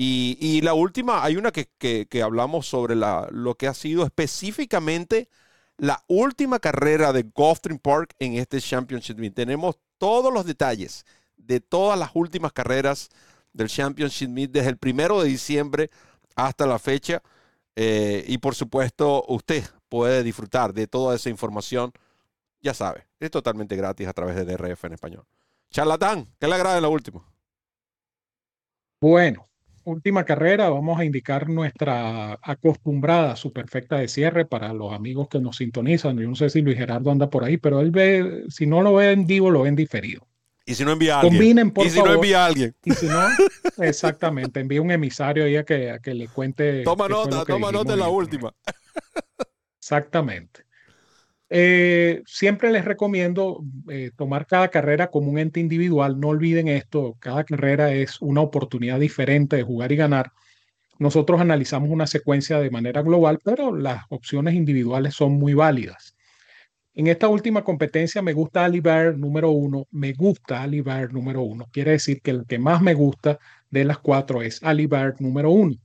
Y, 0.00 0.60
la 0.62 0.74
última, 0.74 1.24
hay 1.24 1.36
una 1.36 1.50
que, 1.50 2.22
hablamos 2.22 2.68
sobre 2.68 2.94
lo 2.94 3.54
que 3.56 3.66
ha 3.66 3.74
sido 3.74 4.04
específicamente 4.04 5.28
la 5.76 6.04
última 6.06 6.58
carrera 6.60 7.12
de 7.12 7.22
Gulfstream 7.22 7.78
Park 7.78 8.14
en 8.18 8.34
este 8.34 8.60
Championship 8.60 9.18
Meet. 9.18 9.34
Tenemos 9.34 9.76
todos 9.98 10.32
los 10.32 10.44
detalles 10.44 11.04
de 11.36 11.60
todas 11.60 11.98
las 11.98 12.10
últimas 12.14 12.52
carreras 12.52 13.08
del 13.52 13.68
Championship 13.68 14.28
Meet 14.28 14.52
desde 14.52 14.70
el 14.70 14.76
primero 14.76 15.20
de 15.20 15.28
diciembre 15.28 15.90
hasta 16.36 16.66
la 16.66 16.78
fecha. 16.78 17.22
Eh, 17.74 18.24
y 18.28 18.38
por 18.38 18.54
supuesto, 18.54 19.24
usted 19.28 19.64
puede 19.88 20.22
disfrutar 20.22 20.72
de 20.72 20.86
toda 20.86 21.16
esa 21.16 21.30
información, 21.30 21.92
ya 22.60 22.74
sabe, 22.74 23.06
es 23.20 23.30
totalmente 23.30 23.76
gratis 23.76 24.08
a 24.08 24.12
través 24.12 24.36
de 24.36 24.44
DRF 24.44 24.84
en 24.84 24.92
español. 24.92 25.24
Charlatán, 25.70 26.28
¿qué 26.38 26.46
le 26.46 26.54
agrada 26.54 26.76
en 26.76 26.82
la 26.82 26.88
última? 26.88 27.22
Bueno, 29.00 29.48
última 29.84 30.24
carrera, 30.24 30.68
vamos 30.68 30.98
a 30.98 31.04
indicar 31.04 31.48
nuestra 31.48 32.38
acostumbrada 32.42 33.36
su 33.36 33.52
perfecta 33.52 33.96
de 33.96 34.08
cierre 34.08 34.44
para 34.44 34.72
los 34.72 34.92
amigos 34.92 35.28
que 35.28 35.40
nos 35.40 35.56
sintonizan. 35.56 36.18
Yo 36.18 36.28
no 36.28 36.34
sé 36.34 36.50
si 36.50 36.62
Luis 36.62 36.76
Gerardo 36.76 37.10
anda 37.10 37.30
por 37.30 37.44
ahí, 37.44 37.56
pero 37.56 37.80
él 37.80 37.90
ve, 37.90 38.44
si 38.48 38.66
no 38.66 38.82
lo 38.82 38.94
ve 38.94 39.12
en 39.12 39.26
vivo, 39.26 39.50
lo 39.50 39.62
ve 39.62 39.68
en 39.68 39.76
diferido. 39.76 40.26
Y 40.66 40.74
si 40.74 40.84
no 40.84 40.92
envía 40.92 41.16
a 41.16 41.20
alguien. 41.20 41.38
Combinen, 41.38 41.70
por 41.70 41.86
y 41.86 41.90
si 41.90 42.02
no 42.02 42.12
envía 42.12 42.44
a 42.44 42.46
alguien. 42.46 42.74
Y 42.84 42.90
si 42.92 43.06
no, 43.06 43.20
exactamente, 43.78 44.60
envía 44.60 44.82
un 44.82 44.90
emisario 44.90 45.44
ahí 45.44 45.56
a 45.56 45.64
que, 45.64 45.90
a 45.90 45.98
que 45.98 46.12
le 46.12 46.28
cuente. 46.28 46.82
Toma 46.82 47.08
nota, 47.08 47.44
toma 47.44 47.72
nota 47.72 47.94
en 47.94 48.00
la 48.00 48.08
última. 48.08 48.52
Exactamente. 49.88 50.64
Eh, 51.48 52.22
siempre 52.26 52.70
les 52.70 52.84
recomiendo 52.84 53.64
eh, 53.88 54.10
tomar 54.14 54.46
cada 54.46 54.68
carrera 54.68 55.10
como 55.10 55.30
un 55.30 55.38
ente 55.38 55.60
individual. 55.60 56.20
No 56.20 56.28
olviden 56.28 56.68
esto, 56.68 57.16
cada 57.18 57.42
carrera 57.44 57.90
es 57.94 58.20
una 58.20 58.42
oportunidad 58.42 59.00
diferente 59.00 59.56
de 59.56 59.62
jugar 59.62 59.90
y 59.90 59.96
ganar. 59.96 60.32
Nosotros 60.98 61.40
analizamos 61.40 61.88
una 61.88 62.06
secuencia 62.06 62.58
de 62.60 62.70
manera 62.70 63.00
global, 63.00 63.38
pero 63.42 63.74
las 63.74 64.04
opciones 64.10 64.52
individuales 64.52 65.14
son 65.14 65.38
muy 65.38 65.54
válidas. 65.54 66.14
En 66.92 67.06
esta 67.06 67.28
última 67.28 67.64
competencia 67.64 68.20
me 68.20 68.34
gusta 68.34 68.66
Ali 68.66 68.82
número 69.16 69.50
uno, 69.52 69.86
me 69.90 70.12
gusta 70.12 70.62
Ali 70.62 70.84
número 71.12 71.40
uno. 71.42 71.66
Quiere 71.72 71.92
decir 71.92 72.20
que 72.20 72.32
el 72.32 72.44
que 72.46 72.58
más 72.58 72.82
me 72.82 72.92
gusta 72.92 73.38
de 73.70 73.84
las 73.86 74.00
cuatro 74.00 74.42
es 74.42 74.62
Ali 74.62 74.86
número 75.18 75.50
uno. 75.50 75.76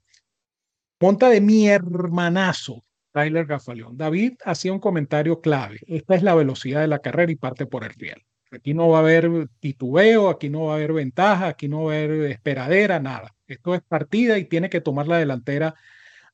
Monta 1.00 1.30
de 1.30 1.40
mi 1.40 1.70
hermanazo, 1.70 2.84
Tyler 3.14 3.46
Gafaleón. 3.46 3.96
David 3.96 4.34
hacía 4.44 4.74
un 4.74 4.80
comentario 4.80 5.40
clave. 5.40 5.80
Esta 5.88 6.16
es 6.16 6.24
la 6.24 6.36
velocidad 6.36 6.82
de 6.82 6.88
la 6.88 7.00
carrera 7.00 7.32
y 7.32 7.36
parte 7.36 7.66
por 7.66 7.86
el 7.86 7.94
riel. 7.94 8.26
Aquí 8.52 8.74
no 8.74 8.90
va 8.90 8.98
a 8.98 9.02
haber 9.02 9.48
titubeo, 9.60 10.30
aquí 10.30 10.50
no 10.50 10.66
va 10.66 10.74
a 10.74 10.76
haber 10.76 10.94
ventaja, 10.94 11.48
aquí 11.48 11.68
no 11.68 11.86
va 11.86 11.94
a 11.94 11.96
haber 11.96 12.32
esperadera, 12.32 13.00
nada. 13.00 13.34
Esto 13.48 13.74
es 13.74 13.82
partida 13.82 14.38
y 14.38 14.46
tiene 14.46 14.70
que 14.70 14.82
tomar 14.82 15.08
la 15.08 15.18
delantera 15.18 15.76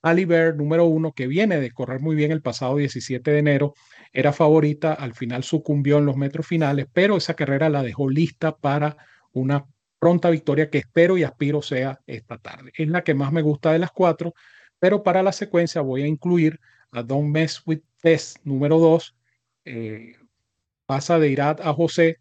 Aliber, 0.01 0.55
número 0.55 0.85
uno, 0.85 1.11
que 1.13 1.27
viene 1.27 1.59
de 1.59 1.71
correr 1.71 1.99
muy 1.99 2.15
bien 2.15 2.31
el 2.31 2.41
pasado 2.41 2.77
17 2.77 3.31
de 3.31 3.39
enero. 3.39 3.73
Era 4.13 4.31
favorita, 4.31 4.93
al 4.93 5.13
final 5.13 5.43
sucumbió 5.43 5.97
en 5.97 6.05
los 6.05 6.15
metros 6.15 6.47
finales, 6.47 6.87
pero 6.91 7.17
esa 7.17 7.33
carrera 7.33 7.69
la 7.69 7.83
dejó 7.83 8.09
lista 8.09 8.55
para 8.55 8.97
una 9.33 9.65
pronta 9.99 10.29
victoria 10.29 10.69
que 10.69 10.77
espero 10.77 11.17
y 11.17 11.23
aspiro 11.23 11.61
sea 11.61 11.99
esta 12.07 12.37
tarde. 12.37 12.71
Es 12.75 12.87
la 12.87 13.03
que 13.03 13.13
más 13.13 13.33
me 13.33 13.41
gusta 13.41 13.73
de 13.73 13.79
las 13.79 13.91
cuatro 13.91 14.33
pero 14.79 15.03
para 15.03 15.23
la 15.23 15.31
secuencia 15.31 15.81
voy 15.81 16.03
a 16.03 16.07
incluir 16.07 16.59
a 16.91 17.03
Don't 17.03 17.29
Mess 17.29 17.61
With 17.65 17.81
Test 18.01 18.37
número 18.43 18.79
2. 18.79 19.15
Eh, 19.65 20.15
pasa 20.85 21.19
de 21.19 21.29
Irat 21.29 21.61
a 21.61 21.73
José. 21.73 22.17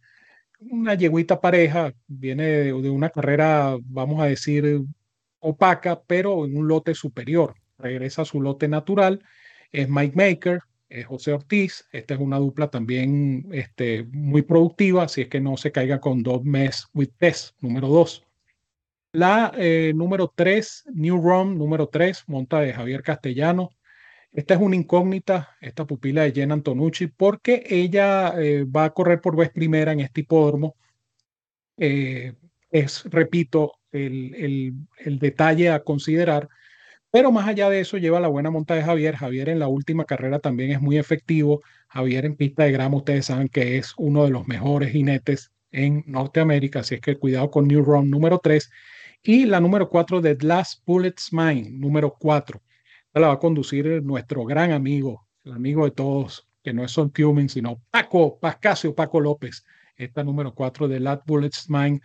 una 0.60 0.94
yeguita 0.94 1.40
pareja, 1.40 1.94
viene 2.08 2.44
de, 2.44 2.72
una 2.72 3.10
carrera, 3.10 3.76
vamos 3.80 4.20
a 4.20 4.26
decir, 4.26 4.82
opaca, 5.40 6.02
pero 6.06 6.44
en 6.44 6.56
un 6.56 6.68
lote 6.68 6.94
superior. 6.94 7.54
Regresa 7.78 8.22
a 8.22 8.24
su 8.24 8.40
lote 8.42 8.68
natural, 8.68 9.22
es 9.72 9.88
Mike 9.88 10.16
Maker, 10.16 10.60
es 10.88 11.06
José 11.06 11.32
Ortiz. 11.32 11.86
Esta 11.92 12.14
es 12.14 12.20
una 12.20 12.38
dupla 12.38 12.68
también 12.68 13.48
este, 13.52 14.04
muy 14.12 14.42
productiva, 14.42 15.04
así 15.04 15.22
es 15.22 15.28
que 15.28 15.40
no 15.40 15.56
se 15.56 15.72
caiga 15.72 16.00
con 16.00 16.22
dos 16.22 16.44
mes 16.44 16.88
with 16.92 17.10
test, 17.18 17.54
número 17.62 17.88
dos. 17.88 18.27
La 19.12 19.52
eh, 19.56 19.92
número 19.94 20.32
tres, 20.34 20.84
New 20.92 21.20
Rom, 21.22 21.56
número 21.56 21.88
tres, 21.88 22.24
monta 22.26 22.60
de 22.60 22.74
Javier 22.74 23.02
Castellano. 23.02 23.70
Esta 24.32 24.54
es 24.54 24.60
una 24.60 24.76
incógnita, 24.76 25.56
esta 25.60 25.86
pupila 25.86 26.22
de 26.22 26.32
Jen 26.32 26.52
Antonucci, 26.52 27.06
porque 27.06 27.64
ella 27.68 28.34
eh, 28.38 28.64
va 28.64 28.84
a 28.84 28.90
correr 28.90 29.20
por 29.20 29.36
vez 29.36 29.50
primera 29.50 29.92
en 29.92 30.00
este 30.00 30.20
hipódromo. 30.22 30.76
Eh, 31.78 32.34
es, 32.70 33.04
repito, 33.04 33.78
el, 33.92 34.84
el, 34.98 35.18
detalle 35.18 35.70
a 35.70 35.82
considerar. 35.82 36.48
Pero 37.10 37.32
más 37.32 37.48
allá 37.48 37.70
de 37.70 37.80
eso, 37.80 37.96
lleva 37.98 38.20
la 38.20 38.28
buena 38.28 38.50
monta 38.50 38.74
de 38.74 38.82
Javier. 38.84 39.16
Javier 39.16 39.48
en 39.48 39.58
la 39.60 39.68
última 39.68 40.04
carrera 40.04 40.38
también 40.40 40.72
es 40.72 40.80
muy 40.82 40.98
efectivo. 40.98 41.62
Javier 41.88 42.26
en 42.26 42.36
pista 42.36 42.64
de 42.64 42.72
grama, 42.72 42.98
ustedes 42.98 43.26
saben 43.26 43.48
que 43.48 43.78
es 43.78 43.94
uno 43.96 44.24
de 44.24 44.30
los 44.30 44.46
mejores 44.48 44.92
jinetes 44.92 45.52
en 45.70 46.04
Norteamérica, 46.06 46.80
así 46.80 46.96
es 46.96 47.00
que 47.00 47.18
cuidado 47.18 47.50
con 47.50 47.68
New 47.68 47.82
Run 47.82 48.10
número 48.10 48.38
3. 48.38 48.70
Y 49.22 49.46
la 49.46 49.60
número 49.60 49.88
4 49.88 50.20
de 50.20 50.36
Last 50.40 50.82
Bullets 50.86 51.32
Mine, 51.32 51.70
número 51.70 52.16
4 52.18 52.60
la 53.18 53.28
va 53.28 53.34
a 53.34 53.38
conducir 53.38 54.02
nuestro 54.02 54.44
gran 54.44 54.72
amigo, 54.72 55.26
el 55.44 55.52
amigo 55.52 55.84
de 55.84 55.90
todos, 55.90 56.48
que 56.62 56.72
no 56.72 56.84
es 56.84 56.92
Son 56.92 57.10
Cumming, 57.10 57.48
sino 57.48 57.82
Paco, 57.90 58.38
Pascasio 58.38 58.94
Paco 58.94 59.20
López, 59.20 59.64
esta 59.96 60.22
número 60.22 60.54
4 60.54 60.88
de 60.88 61.00
Lat 61.00 61.22
Bullets 61.26 61.68
Mine, 61.68 62.00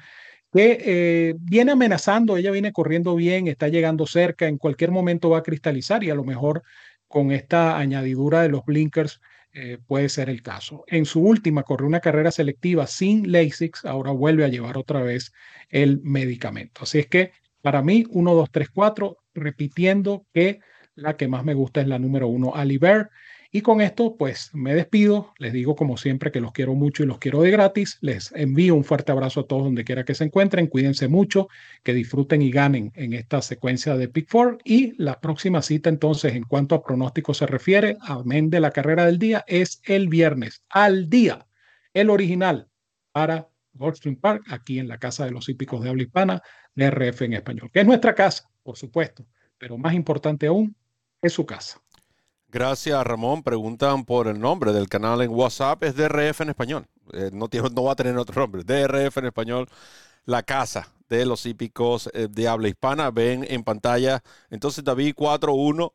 que 0.51 0.77
eh, 0.79 1.35
viene 1.39 1.71
amenazando, 1.71 2.37
ella 2.37 2.51
viene 2.51 2.71
corriendo 2.71 3.15
bien, 3.15 3.47
está 3.47 3.67
llegando 3.67 4.05
cerca, 4.05 4.47
en 4.47 4.57
cualquier 4.57 4.91
momento 4.91 5.29
va 5.29 5.39
a 5.39 5.43
cristalizar 5.43 6.03
y 6.03 6.09
a 6.09 6.15
lo 6.15 6.23
mejor 6.23 6.63
con 7.07 7.31
esta 7.31 7.77
añadidura 7.77 8.41
de 8.41 8.49
los 8.49 8.65
blinkers 8.65 9.19
eh, 9.53 9.77
puede 9.85 10.09
ser 10.09 10.29
el 10.29 10.41
caso. 10.41 10.83
En 10.87 11.05
su 11.05 11.21
última 11.21 11.63
corrió 11.63 11.87
una 11.87 11.99
carrera 11.99 12.31
selectiva 12.31 12.87
sin 12.87 13.31
LASIX, 13.31 13.85
ahora 13.85 14.11
vuelve 14.11 14.43
a 14.43 14.47
llevar 14.47 14.77
otra 14.77 15.01
vez 15.01 15.31
el 15.69 16.01
medicamento. 16.01 16.81
Así 16.83 16.99
es 16.99 17.07
que 17.07 17.31
para 17.61 17.81
mí, 17.81 18.05
1, 18.09 18.33
2, 18.33 18.51
3, 18.51 18.69
4, 18.73 19.17
repitiendo 19.33 20.25
que 20.33 20.59
la 20.95 21.15
que 21.17 21.27
más 21.27 21.45
me 21.45 21.53
gusta 21.53 21.81
es 21.81 21.87
la 21.87 21.99
número 21.99 22.27
uno, 22.27 22.53
Aliber. 22.55 23.09
Y 23.55 23.61
con 23.61 23.81
esto, 23.81 24.15
pues 24.17 24.49
me 24.53 24.73
despido. 24.73 25.31
Les 25.37 25.53
digo, 25.53 25.75
como 25.75 25.95
siempre, 25.95 26.31
que 26.31 26.41
los 26.41 26.53
quiero 26.53 26.73
mucho 26.73 27.03
y 27.03 27.05
los 27.05 27.19
quiero 27.19 27.43
de 27.43 27.51
gratis. 27.51 27.99
Les 28.01 28.31
envío 28.31 28.73
un 28.73 28.83
fuerte 28.83 29.11
abrazo 29.11 29.41
a 29.41 29.47
todos 29.47 29.65
donde 29.65 29.83
quiera 29.83 30.03
que 30.03 30.15
se 30.15 30.23
encuentren. 30.23 30.65
Cuídense 30.65 31.07
mucho, 31.07 31.49
que 31.83 31.93
disfruten 31.93 32.41
y 32.41 32.49
ganen 32.49 32.91
en 32.95 33.13
esta 33.13 33.43
secuencia 33.43 33.95
de 33.95 34.07
Pick 34.07 34.27
Four. 34.27 34.57
Y 34.63 34.99
la 34.99 35.21
próxima 35.21 35.61
cita, 35.61 35.89
entonces, 35.89 36.33
en 36.33 36.45
cuanto 36.45 36.73
a 36.73 36.81
pronóstico 36.83 37.35
se 37.35 37.45
refiere, 37.45 37.95
amén 38.01 38.49
de 38.49 38.59
la 38.59 38.71
carrera 38.71 39.05
del 39.05 39.19
día, 39.19 39.45
es 39.45 39.83
el 39.83 40.07
viernes 40.07 40.63
al 40.69 41.07
día, 41.07 41.45
el 41.93 42.09
original 42.09 42.67
para 43.11 43.49
Goldstream 43.73 44.15
Park, 44.15 44.45
aquí 44.49 44.79
en 44.79 44.87
la 44.87 44.97
Casa 44.97 45.25
de 45.25 45.31
los 45.31 45.47
Hípicos 45.47 45.83
de 45.83 45.89
Habla 45.89 46.01
Hispana, 46.01 46.41
de 46.73 46.89
RF 46.89 47.21
en 47.21 47.33
español, 47.33 47.69
que 47.71 47.81
es 47.81 47.85
nuestra 47.85 48.15
casa, 48.15 48.49
por 48.63 48.77
supuesto. 48.77 49.27
Pero 49.59 49.77
más 49.77 49.93
importante 49.93 50.47
aún, 50.47 50.75
es 51.21 51.33
su 51.33 51.45
casa. 51.45 51.83
Gracias, 52.53 53.03
Ramón. 53.03 53.41
Preguntan 53.41 54.05
por 54.05 54.27
el 54.27 54.39
nombre 54.39 54.73
del 54.73 54.87
canal 54.87 55.23
en 55.23 55.31
WhatsApp. 55.31 55.83
Es 55.85 55.95
DRF 55.95 56.41
en 56.41 56.49
español. 56.49 56.85
Eh, 57.11 57.31
no, 57.33 57.47
tiene, 57.47 57.67
no 57.71 57.85
va 57.85 57.93
a 57.93 57.95
tener 57.95 58.15
otro 58.15 58.39
nombre. 58.41 58.63
DRF 58.63 59.17
en 59.17 59.25
español. 59.25 59.67
La 60.25 60.43
casa 60.43 60.87
de 61.09 61.25
los 61.25 61.47
hípicos 61.47 62.11
eh, 62.13 62.27
de 62.29 62.47
habla 62.47 62.67
hispana. 62.67 63.09
Ven 63.09 63.43
en 63.49 63.63
pantalla. 63.63 64.21
Entonces, 64.51 64.83
David 64.83 65.15
4-1. 65.15 65.91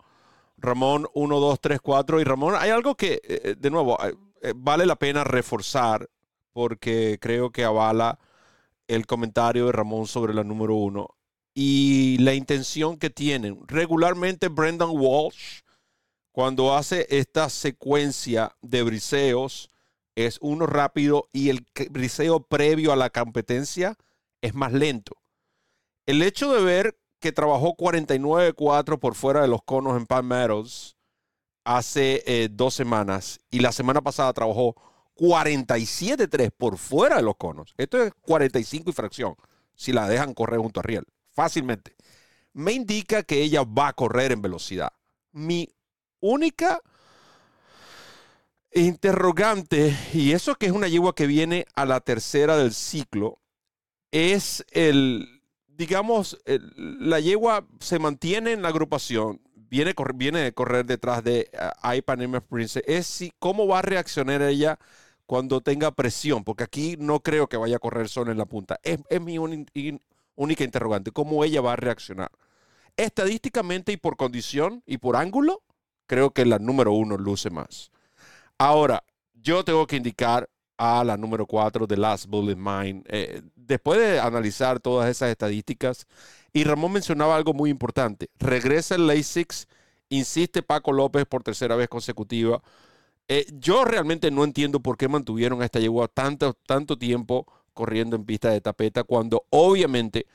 Ramón 0.56 1.04
1-2-3-4. 1.14 2.20
Y 2.20 2.24
Ramón, 2.24 2.56
hay 2.58 2.70
algo 2.70 2.96
que, 2.96 3.20
eh, 3.22 3.54
de 3.56 3.70
nuevo, 3.70 3.96
vale 4.56 4.84
la 4.84 4.96
pena 4.96 5.22
reforzar 5.22 6.10
porque 6.52 7.18
creo 7.20 7.52
que 7.52 7.64
avala 7.64 8.18
el 8.88 9.06
comentario 9.06 9.66
de 9.66 9.72
Ramón 9.72 10.08
sobre 10.08 10.34
la 10.34 10.42
número 10.42 10.74
uno 10.74 11.10
y 11.54 12.18
la 12.18 12.34
intención 12.34 12.96
que 12.98 13.10
tienen. 13.10 13.60
Regularmente 13.68 14.48
Brendan 14.48 14.90
Walsh, 14.90 15.60
cuando 16.38 16.76
hace 16.76 17.04
esta 17.10 17.48
secuencia 17.48 18.56
de 18.62 18.84
briseos, 18.84 19.72
es 20.14 20.38
uno 20.40 20.66
rápido 20.66 21.28
y 21.32 21.48
el 21.48 21.66
briseo 21.90 22.38
previo 22.44 22.92
a 22.92 22.96
la 22.96 23.10
competencia 23.10 23.96
es 24.40 24.54
más 24.54 24.72
lento. 24.72 25.16
El 26.06 26.22
hecho 26.22 26.54
de 26.54 26.62
ver 26.62 26.96
que 27.18 27.32
trabajó 27.32 27.76
49-4 27.76 29.00
por 29.00 29.16
fuera 29.16 29.42
de 29.42 29.48
los 29.48 29.64
conos 29.64 30.00
en 30.00 30.28
Meadows 30.28 30.96
hace 31.64 32.22
eh, 32.24 32.48
dos 32.52 32.72
semanas 32.72 33.40
y 33.50 33.58
la 33.58 33.72
semana 33.72 34.00
pasada 34.00 34.32
trabajó 34.32 34.76
47-3 35.16 36.52
por 36.56 36.78
fuera 36.78 37.16
de 37.16 37.22
los 37.22 37.34
conos. 37.34 37.74
Esto 37.76 38.00
es 38.00 38.12
45 38.20 38.90
y 38.90 38.92
fracción 38.92 39.34
si 39.74 39.90
la 39.90 40.06
dejan 40.06 40.34
correr 40.34 40.60
junto 40.60 40.78
a 40.78 40.84
Riel 40.84 41.04
fácilmente, 41.32 41.96
me 42.52 42.70
indica 42.70 43.24
que 43.24 43.42
ella 43.42 43.64
va 43.64 43.88
a 43.88 43.92
correr 43.92 44.30
en 44.30 44.40
velocidad. 44.40 44.92
Mi 45.32 45.68
única 46.20 46.80
interrogante, 48.72 49.96
y 50.12 50.32
eso 50.32 50.54
que 50.54 50.66
es 50.66 50.72
una 50.72 50.88
yegua 50.88 51.14
que 51.14 51.26
viene 51.26 51.66
a 51.74 51.84
la 51.84 52.00
tercera 52.00 52.56
del 52.56 52.72
ciclo, 52.72 53.40
es 54.10 54.64
el, 54.70 55.42
digamos, 55.66 56.38
la 56.46 57.20
yegua 57.20 57.66
se 57.80 57.98
mantiene 57.98 58.52
en 58.52 58.62
la 58.62 58.68
agrupación, 58.68 59.40
viene, 59.54 59.94
viene 60.14 60.46
a 60.46 60.52
correr 60.52 60.86
detrás 60.86 61.24
de 61.24 61.50
uh, 61.84 61.92
Ipanema 61.92 62.40
Prince, 62.40 62.82
es 62.86 63.06
si, 63.06 63.32
cómo 63.38 63.66
va 63.66 63.80
a 63.80 63.82
reaccionar 63.82 64.42
ella 64.42 64.78
cuando 65.26 65.60
tenga 65.60 65.90
presión, 65.90 66.42
porque 66.44 66.64
aquí 66.64 66.96
no 66.98 67.20
creo 67.20 67.48
que 67.48 67.58
vaya 67.58 67.76
a 67.76 67.80
correr 67.80 68.08
solo 68.08 68.32
en 68.32 68.38
la 68.38 68.46
punta. 68.46 68.80
Es, 68.82 68.98
es 69.10 69.20
mi 69.20 69.36
única 69.38 70.64
interrogante, 70.64 71.10
cómo 71.10 71.44
ella 71.44 71.60
va 71.60 71.74
a 71.74 71.76
reaccionar. 71.76 72.30
Estadísticamente 72.96 73.92
y 73.92 73.98
por 73.98 74.16
condición 74.16 74.82
y 74.86 74.98
por 74.98 75.16
ángulo, 75.16 75.62
creo 76.08 76.32
que 76.32 76.44
la 76.44 76.58
número 76.58 76.92
uno 76.92 77.16
luce 77.16 77.50
más. 77.50 77.92
Ahora, 78.58 79.04
yo 79.34 79.64
tengo 79.64 79.86
que 79.86 79.96
indicar 79.96 80.50
a 80.78 81.04
la 81.04 81.16
número 81.16 81.46
cuatro 81.46 81.86
de 81.86 81.96
Last 81.96 82.26
Bullet 82.26 82.56
Mine. 82.56 83.02
Eh, 83.06 83.42
después 83.54 84.00
de 84.00 84.18
analizar 84.18 84.80
todas 84.80 85.10
esas 85.10 85.30
estadísticas, 85.30 86.06
y 86.52 86.64
Ramón 86.64 86.92
mencionaba 86.92 87.36
algo 87.36 87.52
muy 87.52 87.70
importante, 87.70 88.30
regresa 88.38 88.94
el 88.94 89.06
LASIX, 89.06 89.68
insiste 90.08 90.62
Paco 90.62 90.92
López 90.92 91.26
por 91.26 91.42
tercera 91.42 91.76
vez 91.76 91.88
consecutiva. 91.88 92.62
Eh, 93.28 93.46
yo 93.52 93.84
realmente 93.84 94.30
no 94.30 94.42
entiendo 94.44 94.80
por 94.80 94.96
qué 94.96 95.06
mantuvieron 95.06 95.60
a 95.60 95.66
esta 95.66 95.80
yegua 95.80 96.08
tanto, 96.08 96.54
tanto 96.66 96.96
tiempo 96.96 97.46
corriendo 97.74 98.16
en 98.16 98.24
pista 98.24 98.50
de 98.50 98.60
tapeta 98.60 99.04
cuando 99.04 99.44
obviamente 99.50 100.26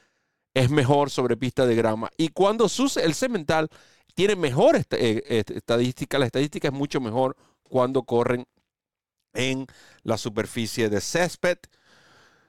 es 0.54 0.70
mejor 0.70 1.10
sobre 1.10 1.36
pista 1.36 1.66
de 1.66 1.76
grama. 1.76 2.10
Y 2.18 2.30
cuando 2.30 2.68
el 2.98 3.14
cemental 3.16 3.70
tiene 4.14 4.36
mejor 4.36 4.76
eh, 4.76 5.44
estadística, 5.48 6.20
la 6.20 6.26
estadística 6.26 6.68
es 6.68 6.74
mucho 6.74 7.02
mejor 7.02 7.36
cuando 7.64 8.04
corren 8.04 8.46
en 9.34 9.68
la 10.04 10.18
superficie 10.18 10.90
de 10.90 11.02
césped. 11.02 11.58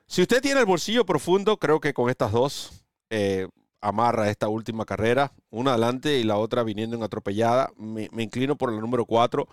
Si 0.07 0.23
usted 0.23 0.43
tiene 0.43 0.61
el 0.61 0.67
bolsillo 0.67 1.07
profundo, 1.07 1.57
creo 1.59 1.81
que 1.81 1.95
con 1.95 2.11
estas 2.11 2.33
dos 2.33 2.85
eh, 3.11 3.49
amarra 3.81 4.31
esta 4.31 4.49
última 4.49 4.85
carrera, 4.85 5.33
una 5.51 5.73
adelante 5.73 6.19
y 6.19 6.25
la 6.25 6.37
otra 6.37 6.63
viniendo 6.63 6.97
en 6.97 7.03
atropellada. 7.03 7.71
Me, 7.77 8.09
inclino 8.19 8.57
por 8.57 8.71
el 8.71 8.81
número 8.81 9.07
4 9.07 9.49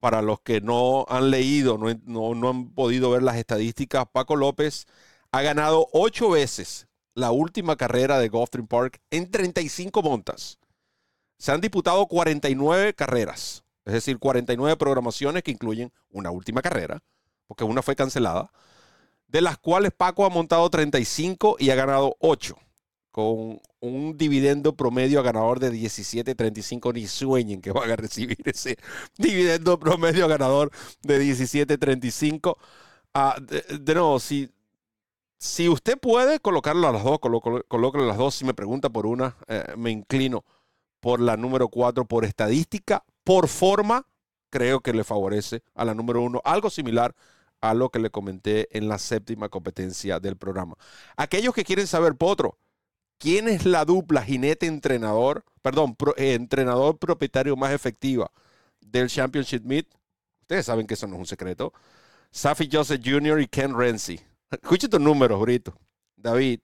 para 0.00 0.22
los 0.22 0.40
que 0.40 0.60
no 0.60 1.06
han 1.08 1.30
leído, 1.30 1.78
no, 1.78 2.48
han 2.48 2.70
podido 2.74 3.10
ver 3.10 3.22
las 3.22 3.36
estadísticas, 3.36 4.06
Paco 4.12 4.36
López 4.36 4.86
ha 5.32 5.42
ganado 5.42 5.88
ocho 5.92 6.30
veces 6.30 6.86
la 7.14 7.32
última 7.32 7.76
carrera 7.76 8.18
de 8.18 8.28
Gulfstream 8.28 8.68
Park 8.68 9.00
en 9.10 9.30
35 9.30 10.02
montas. 10.02 10.58
Se 11.38 11.52
han 11.52 11.60
disputado 11.60 12.06
49 12.06 12.94
carreras, 12.94 13.64
es 13.84 13.92
decir, 13.92 14.18
49 14.18 14.76
programaciones 14.76 15.42
que 15.42 15.50
incluyen 15.50 15.92
una 16.10 16.30
última 16.30 16.62
carrera, 16.62 17.02
porque 17.46 17.64
una 17.64 17.82
fue 17.82 17.94
cancelada, 17.94 18.50
de 19.28 19.40
las 19.42 19.58
cuales 19.58 19.92
Paco 19.92 20.24
ha 20.24 20.30
montado 20.30 20.68
35 20.70 21.56
y 21.58 21.70
ha 21.70 21.74
ganado 21.74 22.16
8 22.20 22.56
con 23.16 23.58
un 23.80 24.18
dividendo 24.18 24.76
promedio 24.76 25.20
a 25.20 25.22
ganador 25.22 25.58
de 25.58 25.72
17.35, 25.72 26.92
ni 26.92 27.06
sueñen 27.06 27.62
que 27.62 27.72
van 27.72 27.90
a 27.90 27.96
recibir 27.96 28.36
ese 28.44 28.76
dividendo 29.16 29.78
promedio 29.78 30.26
a 30.26 30.28
ganador 30.28 30.70
de 31.02 31.22
17.35. 31.22 32.58
Ah, 33.14 33.36
de, 33.40 33.94
nuevo, 33.94 34.20
si, 34.20 34.50
si 35.38 35.66
usted 35.66 35.98
puede 35.98 36.40
colocarlo 36.40 36.88
a 36.88 36.92
las 36.92 37.04
dos, 37.04 37.18
colóquelo 37.18 38.04
a 38.04 38.06
las 38.06 38.18
dos. 38.18 38.34
Si 38.34 38.44
me 38.44 38.52
pregunta 38.52 38.90
por 38.90 39.06
una, 39.06 39.34
eh, 39.48 39.72
me 39.78 39.90
inclino 39.90 40.44
por 41.00 41.20
la 41.20 41.36
número 41.36 41.68
4 41.68 42.06
por 42.06 42.24
estadística, 42.24 43.04
por 43.24 43.48
forma, 43.48 44.06
creo 44.50 44.80
que 44.80 44.92
le 44.92 45.04
favorece 45.04 45.62
a 45.74 45.84
la 45.84 45.94
número 45.94 46.22
1. 46.22 46.40
Algo 46.44 46.70
similar 46.70 47.14
a 47.60 47.74
lo 47.74 47.90
que 47.90 47.98
le 47.98 48.10
comenté 48.10 48.68
en 48.76 48.88
la 48.88 48.98
séptima 48.98 49.48
competencia 49.48 50.20
del 50.20 50.36
programa. 50.36 50.76
Aquellos 51.16 51.54
que 51.54 51.64
quieren 51.64 51.86
saber, 51.86 52.14
Potro, 52.14 52.58
¿quién 53.18 53.48
es 53.48 53.64
la 53.64 53.84
dupla 53.84 54.22
jinete-entrenador, 54.22 55.44
perdón, 55.62 55.96
eh, 56.16 56.34
entrenador 56.34 56.98
propietario 56.98 57.56
más 57.56 57.72
efectiva 57.72 58.30
del 58.80 59.08
Championship 59.08 59.64
Meet? 59.64 59.88
Ustedes 60.42 60.66
saben 60.66 60.86
que 60.86 60.94
eso 60.94 61.06
no 61.06 61.14
es 61.14 61.20
un 61.20 61.26
secreto. 61.26 61.72
Safi 62.30 62.68
Joseph 62.70 63.00
Jr. 63.04 63.40
y 63.40 63.48
Ken 63.48 63.76
Renzi. 63.76 64.20
Escuche 64.50 64.88
tus 64.88 65.00
números, 65.00 65.40
Brito. 65.40 65.76
David. 66.16 66.60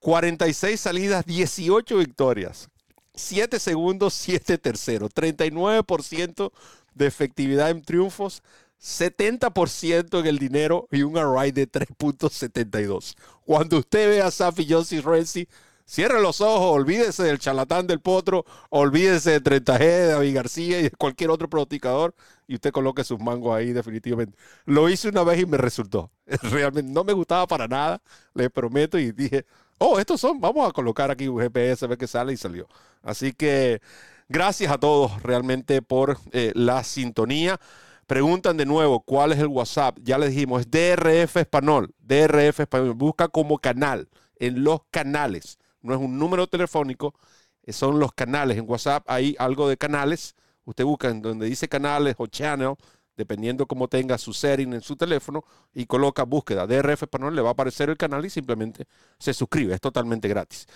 46 0.00 0.80
salidas, 0.80 1.24
18 1.24 1.98
victorias. 1.98 2.68
7 3.16 3.58
segundos, 3.58 4.14
7 4.14 4.58
terceros. 4.58 5.10
39% 5.14 6.52
de 6.94 7.06
efectividad 7.06 7.70
en 7.70 7.82
triunfos. 7.82 8.42
70% 8.80 10.20
en 10.20 10.26
el 10.26 10.38
dinero 10.38 10.86
y 10.92 11.02
un 11.02 11.16
array 11.16 11.50
de 11.50 11.70
3.72. 11.70 13.16
Cuando 13.44 13.78
usted 13.78 14.08
ve 14.10 14.22
a 14.22 14.30
Safi 14.30 14.66
Joseph 14.68 15.04
Renzi, 15.04 15.48
Cierre 15.88 16.20
los 16.20 16.40
ojos, 16.40 16.72
olvídese 16.72 17.22
del 17.22 17.38
charlatán 17.38 17.86
del 17.86 18.00
potro, 18.00 18.44
olvídese 18.70 19.38
de 19.38 19.40
30G, 19.40 19.78
de 19.78 20.06
David 20.08 20.34
García 20.34 20.80
y 20.80 20.82
de 20.82 20.90
cualquier 20.90 21.30
otro 21.30 21.48
practicador 21.48 22.12
y 22.48 22.56
usted 22.56 22.72
coloque 22.72 23.04
sus 23.04 23.20
mangos 23.20 23.56
ahí 23.56 23.72
definitivamente. 23.72 24.36
Lo 24.64 24.88
hice 24.88 25.08
una 25.08 25.22
vez 25.22 25.40
y 25.40 25.46
me 25.46 25.58
resultó. 25.58 26.10
Realmente 26.42 26.90
no 26.90 27.04
me 27.04 27.12
gustaba 27.12 27.46
para 27.46 27.68
nada, 27.68 28.02
le 28.34 28.50
prometo, 28.50 28.98
y 28.98 29.12
dije, 29.12 29.46
oh, 29.78 29.98
estos 29.98 30.20
son, 30.20 30.40
vamos 30.40 30.68
a 30.68 30.72
colocar 30.72 31.10
aquí 31.10 31.28
un 31.28 31.40
GPS, 31.40 31.84
a 31.84 31.88
ver 31.88 31.98
qué 31.98 32.06
sale 32.06 32.32
y 32.32 32.36
salió. 32.36 32.68
Así 33.02 33.32
que 33.32 33.80
gracias 34.28 34.72
a 34.72 34.78
todos 34.78 35.22
realmente 35.22 35.82
por 35.82 36.18
eh, 36.32 36.52
la 36.54 36.84
sintonía. 36.84 37.60
Preguntan 38.06 38.56
de 38.56 38.66
nuevo 38.66 39.00
cuál 39.00 39.32
es 39.32 39.38
el 39.38 39.48
WhatsApp. 39.48 39.98
Ya 40.02 40.16
les 40.18 40.30
dijimos, 40.30 40.60
es 40.60 40.70
DRF 40.70 41.36
Español. 41.36 41.92
DRF 41.98 42.60
Español. 42.60 42.94
Busca 42.94 43.28
como 43.28 43.58
canal 43.58 44.08
en 44.38 44.62
los 44.62 44.80
canales 44.90 45.58
no 45.86 45.94
es 45.94 46.00
un 46.00 46.18
número 46.18 46.46
telefónico, 46.48 47.14
eh, 47.62 47.72
son 47.72 47.98
los 47.98 48.12
canales. 48.12 48.58
En 48.58 48.68
WhatsApp 48.68 49.04
hay 49.06 49.36
algo 49.38 49.68
de 49.68 49.76
canales. 49.76 50.34
Usted 50.64 50.84
busca 50.84 51.08
en 51.08 51.22
donde 51.22 51.46
dice 51.46 51.68
canales 51.68 52.16
o 52.18 52.26
channel, 52.26 52.74
dependiendo 53.16 53.66
cómo 53.66 53.88
tenga 53.88 54.18
su 54.18 54.32
setting 54.32 54.74
en 54.74 54.80
su 54.80 54.96
teléfono, 54.96 55.44
y 55.74 55.86
coloca 55.86 56.24
búsqueda 56.24 56.66
DRF 56.66 57.02
Español, 57.02 57.34
le 57.34 57.42
va 57.42 57.50
a 57.50 57.52
aparecer 57.52 57.90
el 57.90 57.96
canal 57.96 58.24
y 58.24 58.30
simplemente 58.30 58.86
se 59.18 59.32
suscribe. 59.34 59.74
Es 59.74 59.80
totalmente 59.80 60.28
gratis. 60.28 60.66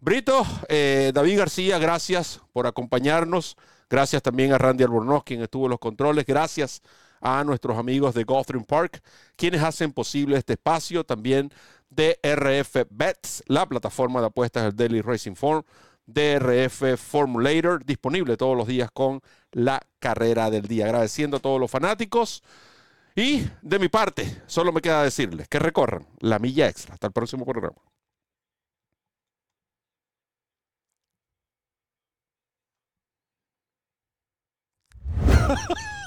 Brito, 0.00 0.46
eh, 0.68 1.12
David 1.14 1.38
García, 1.38 1.78
gracias 1.78 2.40
por 2.52 2.66
acompañarnos. 2.66 3.56
Gracias 3.90 4.22
también 4.22 4.52
a 4.52 4.58
Randy 4.58 4.84
Albornoz, 4.84 5.24
quien 5.24 5.42
estuvo 5.42 5.66
en 5.66 5.70
los 5.70 5.78
controles. 5.78 6.24
Gracias 6.24 6.80
a 7.20 7.44
nuestros 7.44 7.76
amigos 7.76 8.14
de 8.14 8.24
Gotham 8.24 8.64
Park, 8.64 9.02
quienes 9.36 9.62
hacen 9.62 9.92
posible 9.92 10.38
este 10.38 10.54
espacio. 10.54 11.04
También 11.04 11.52
DRF 11.90 12.86
Bets, 12.88 13.42
la 13.46 13.66
plataforma 13.66 14.20
de 14.20 14.28
apuestas 14.28 14.64
del 14.64 14.76
Daily 14.76 15.02
Racing 15.02 15.34
Form, 15.34 15.64
DRF 16.12 16.96
Formulator, 16.96 17.84
disponible 17.84 18.36
todos 18.36 18.56
los 18.56 18.66
días 18.66 18.90
con 18.92 19.20
la 19.52 19.80
carrera 19.98 20.50
del 20.50 20.62
día. 20.62 20.86
Agradeciendo 20.86 21.38
a 21.38 21.40
todos 21.40 21.60
los 21.60 21.70
fanáticos. 21.70 22.42
Y 23.16 23.44
de 23.62 23.78
mi 23.78 23.88
parte, 23.88 24.42
solo 24.46 24.72
me 24.72 24.80
queda 24.80 25.02
decirles 25.02 25.48
que 25.48 25.58
recorran 25.58 26.06
la 26.20 26.38
milla 26.38 26.68
extra. 26.68 26.94
Hasta 26.94 27.08
el 27.08 27.12
próximo 27.12 27.44
programa. 27.44 27.76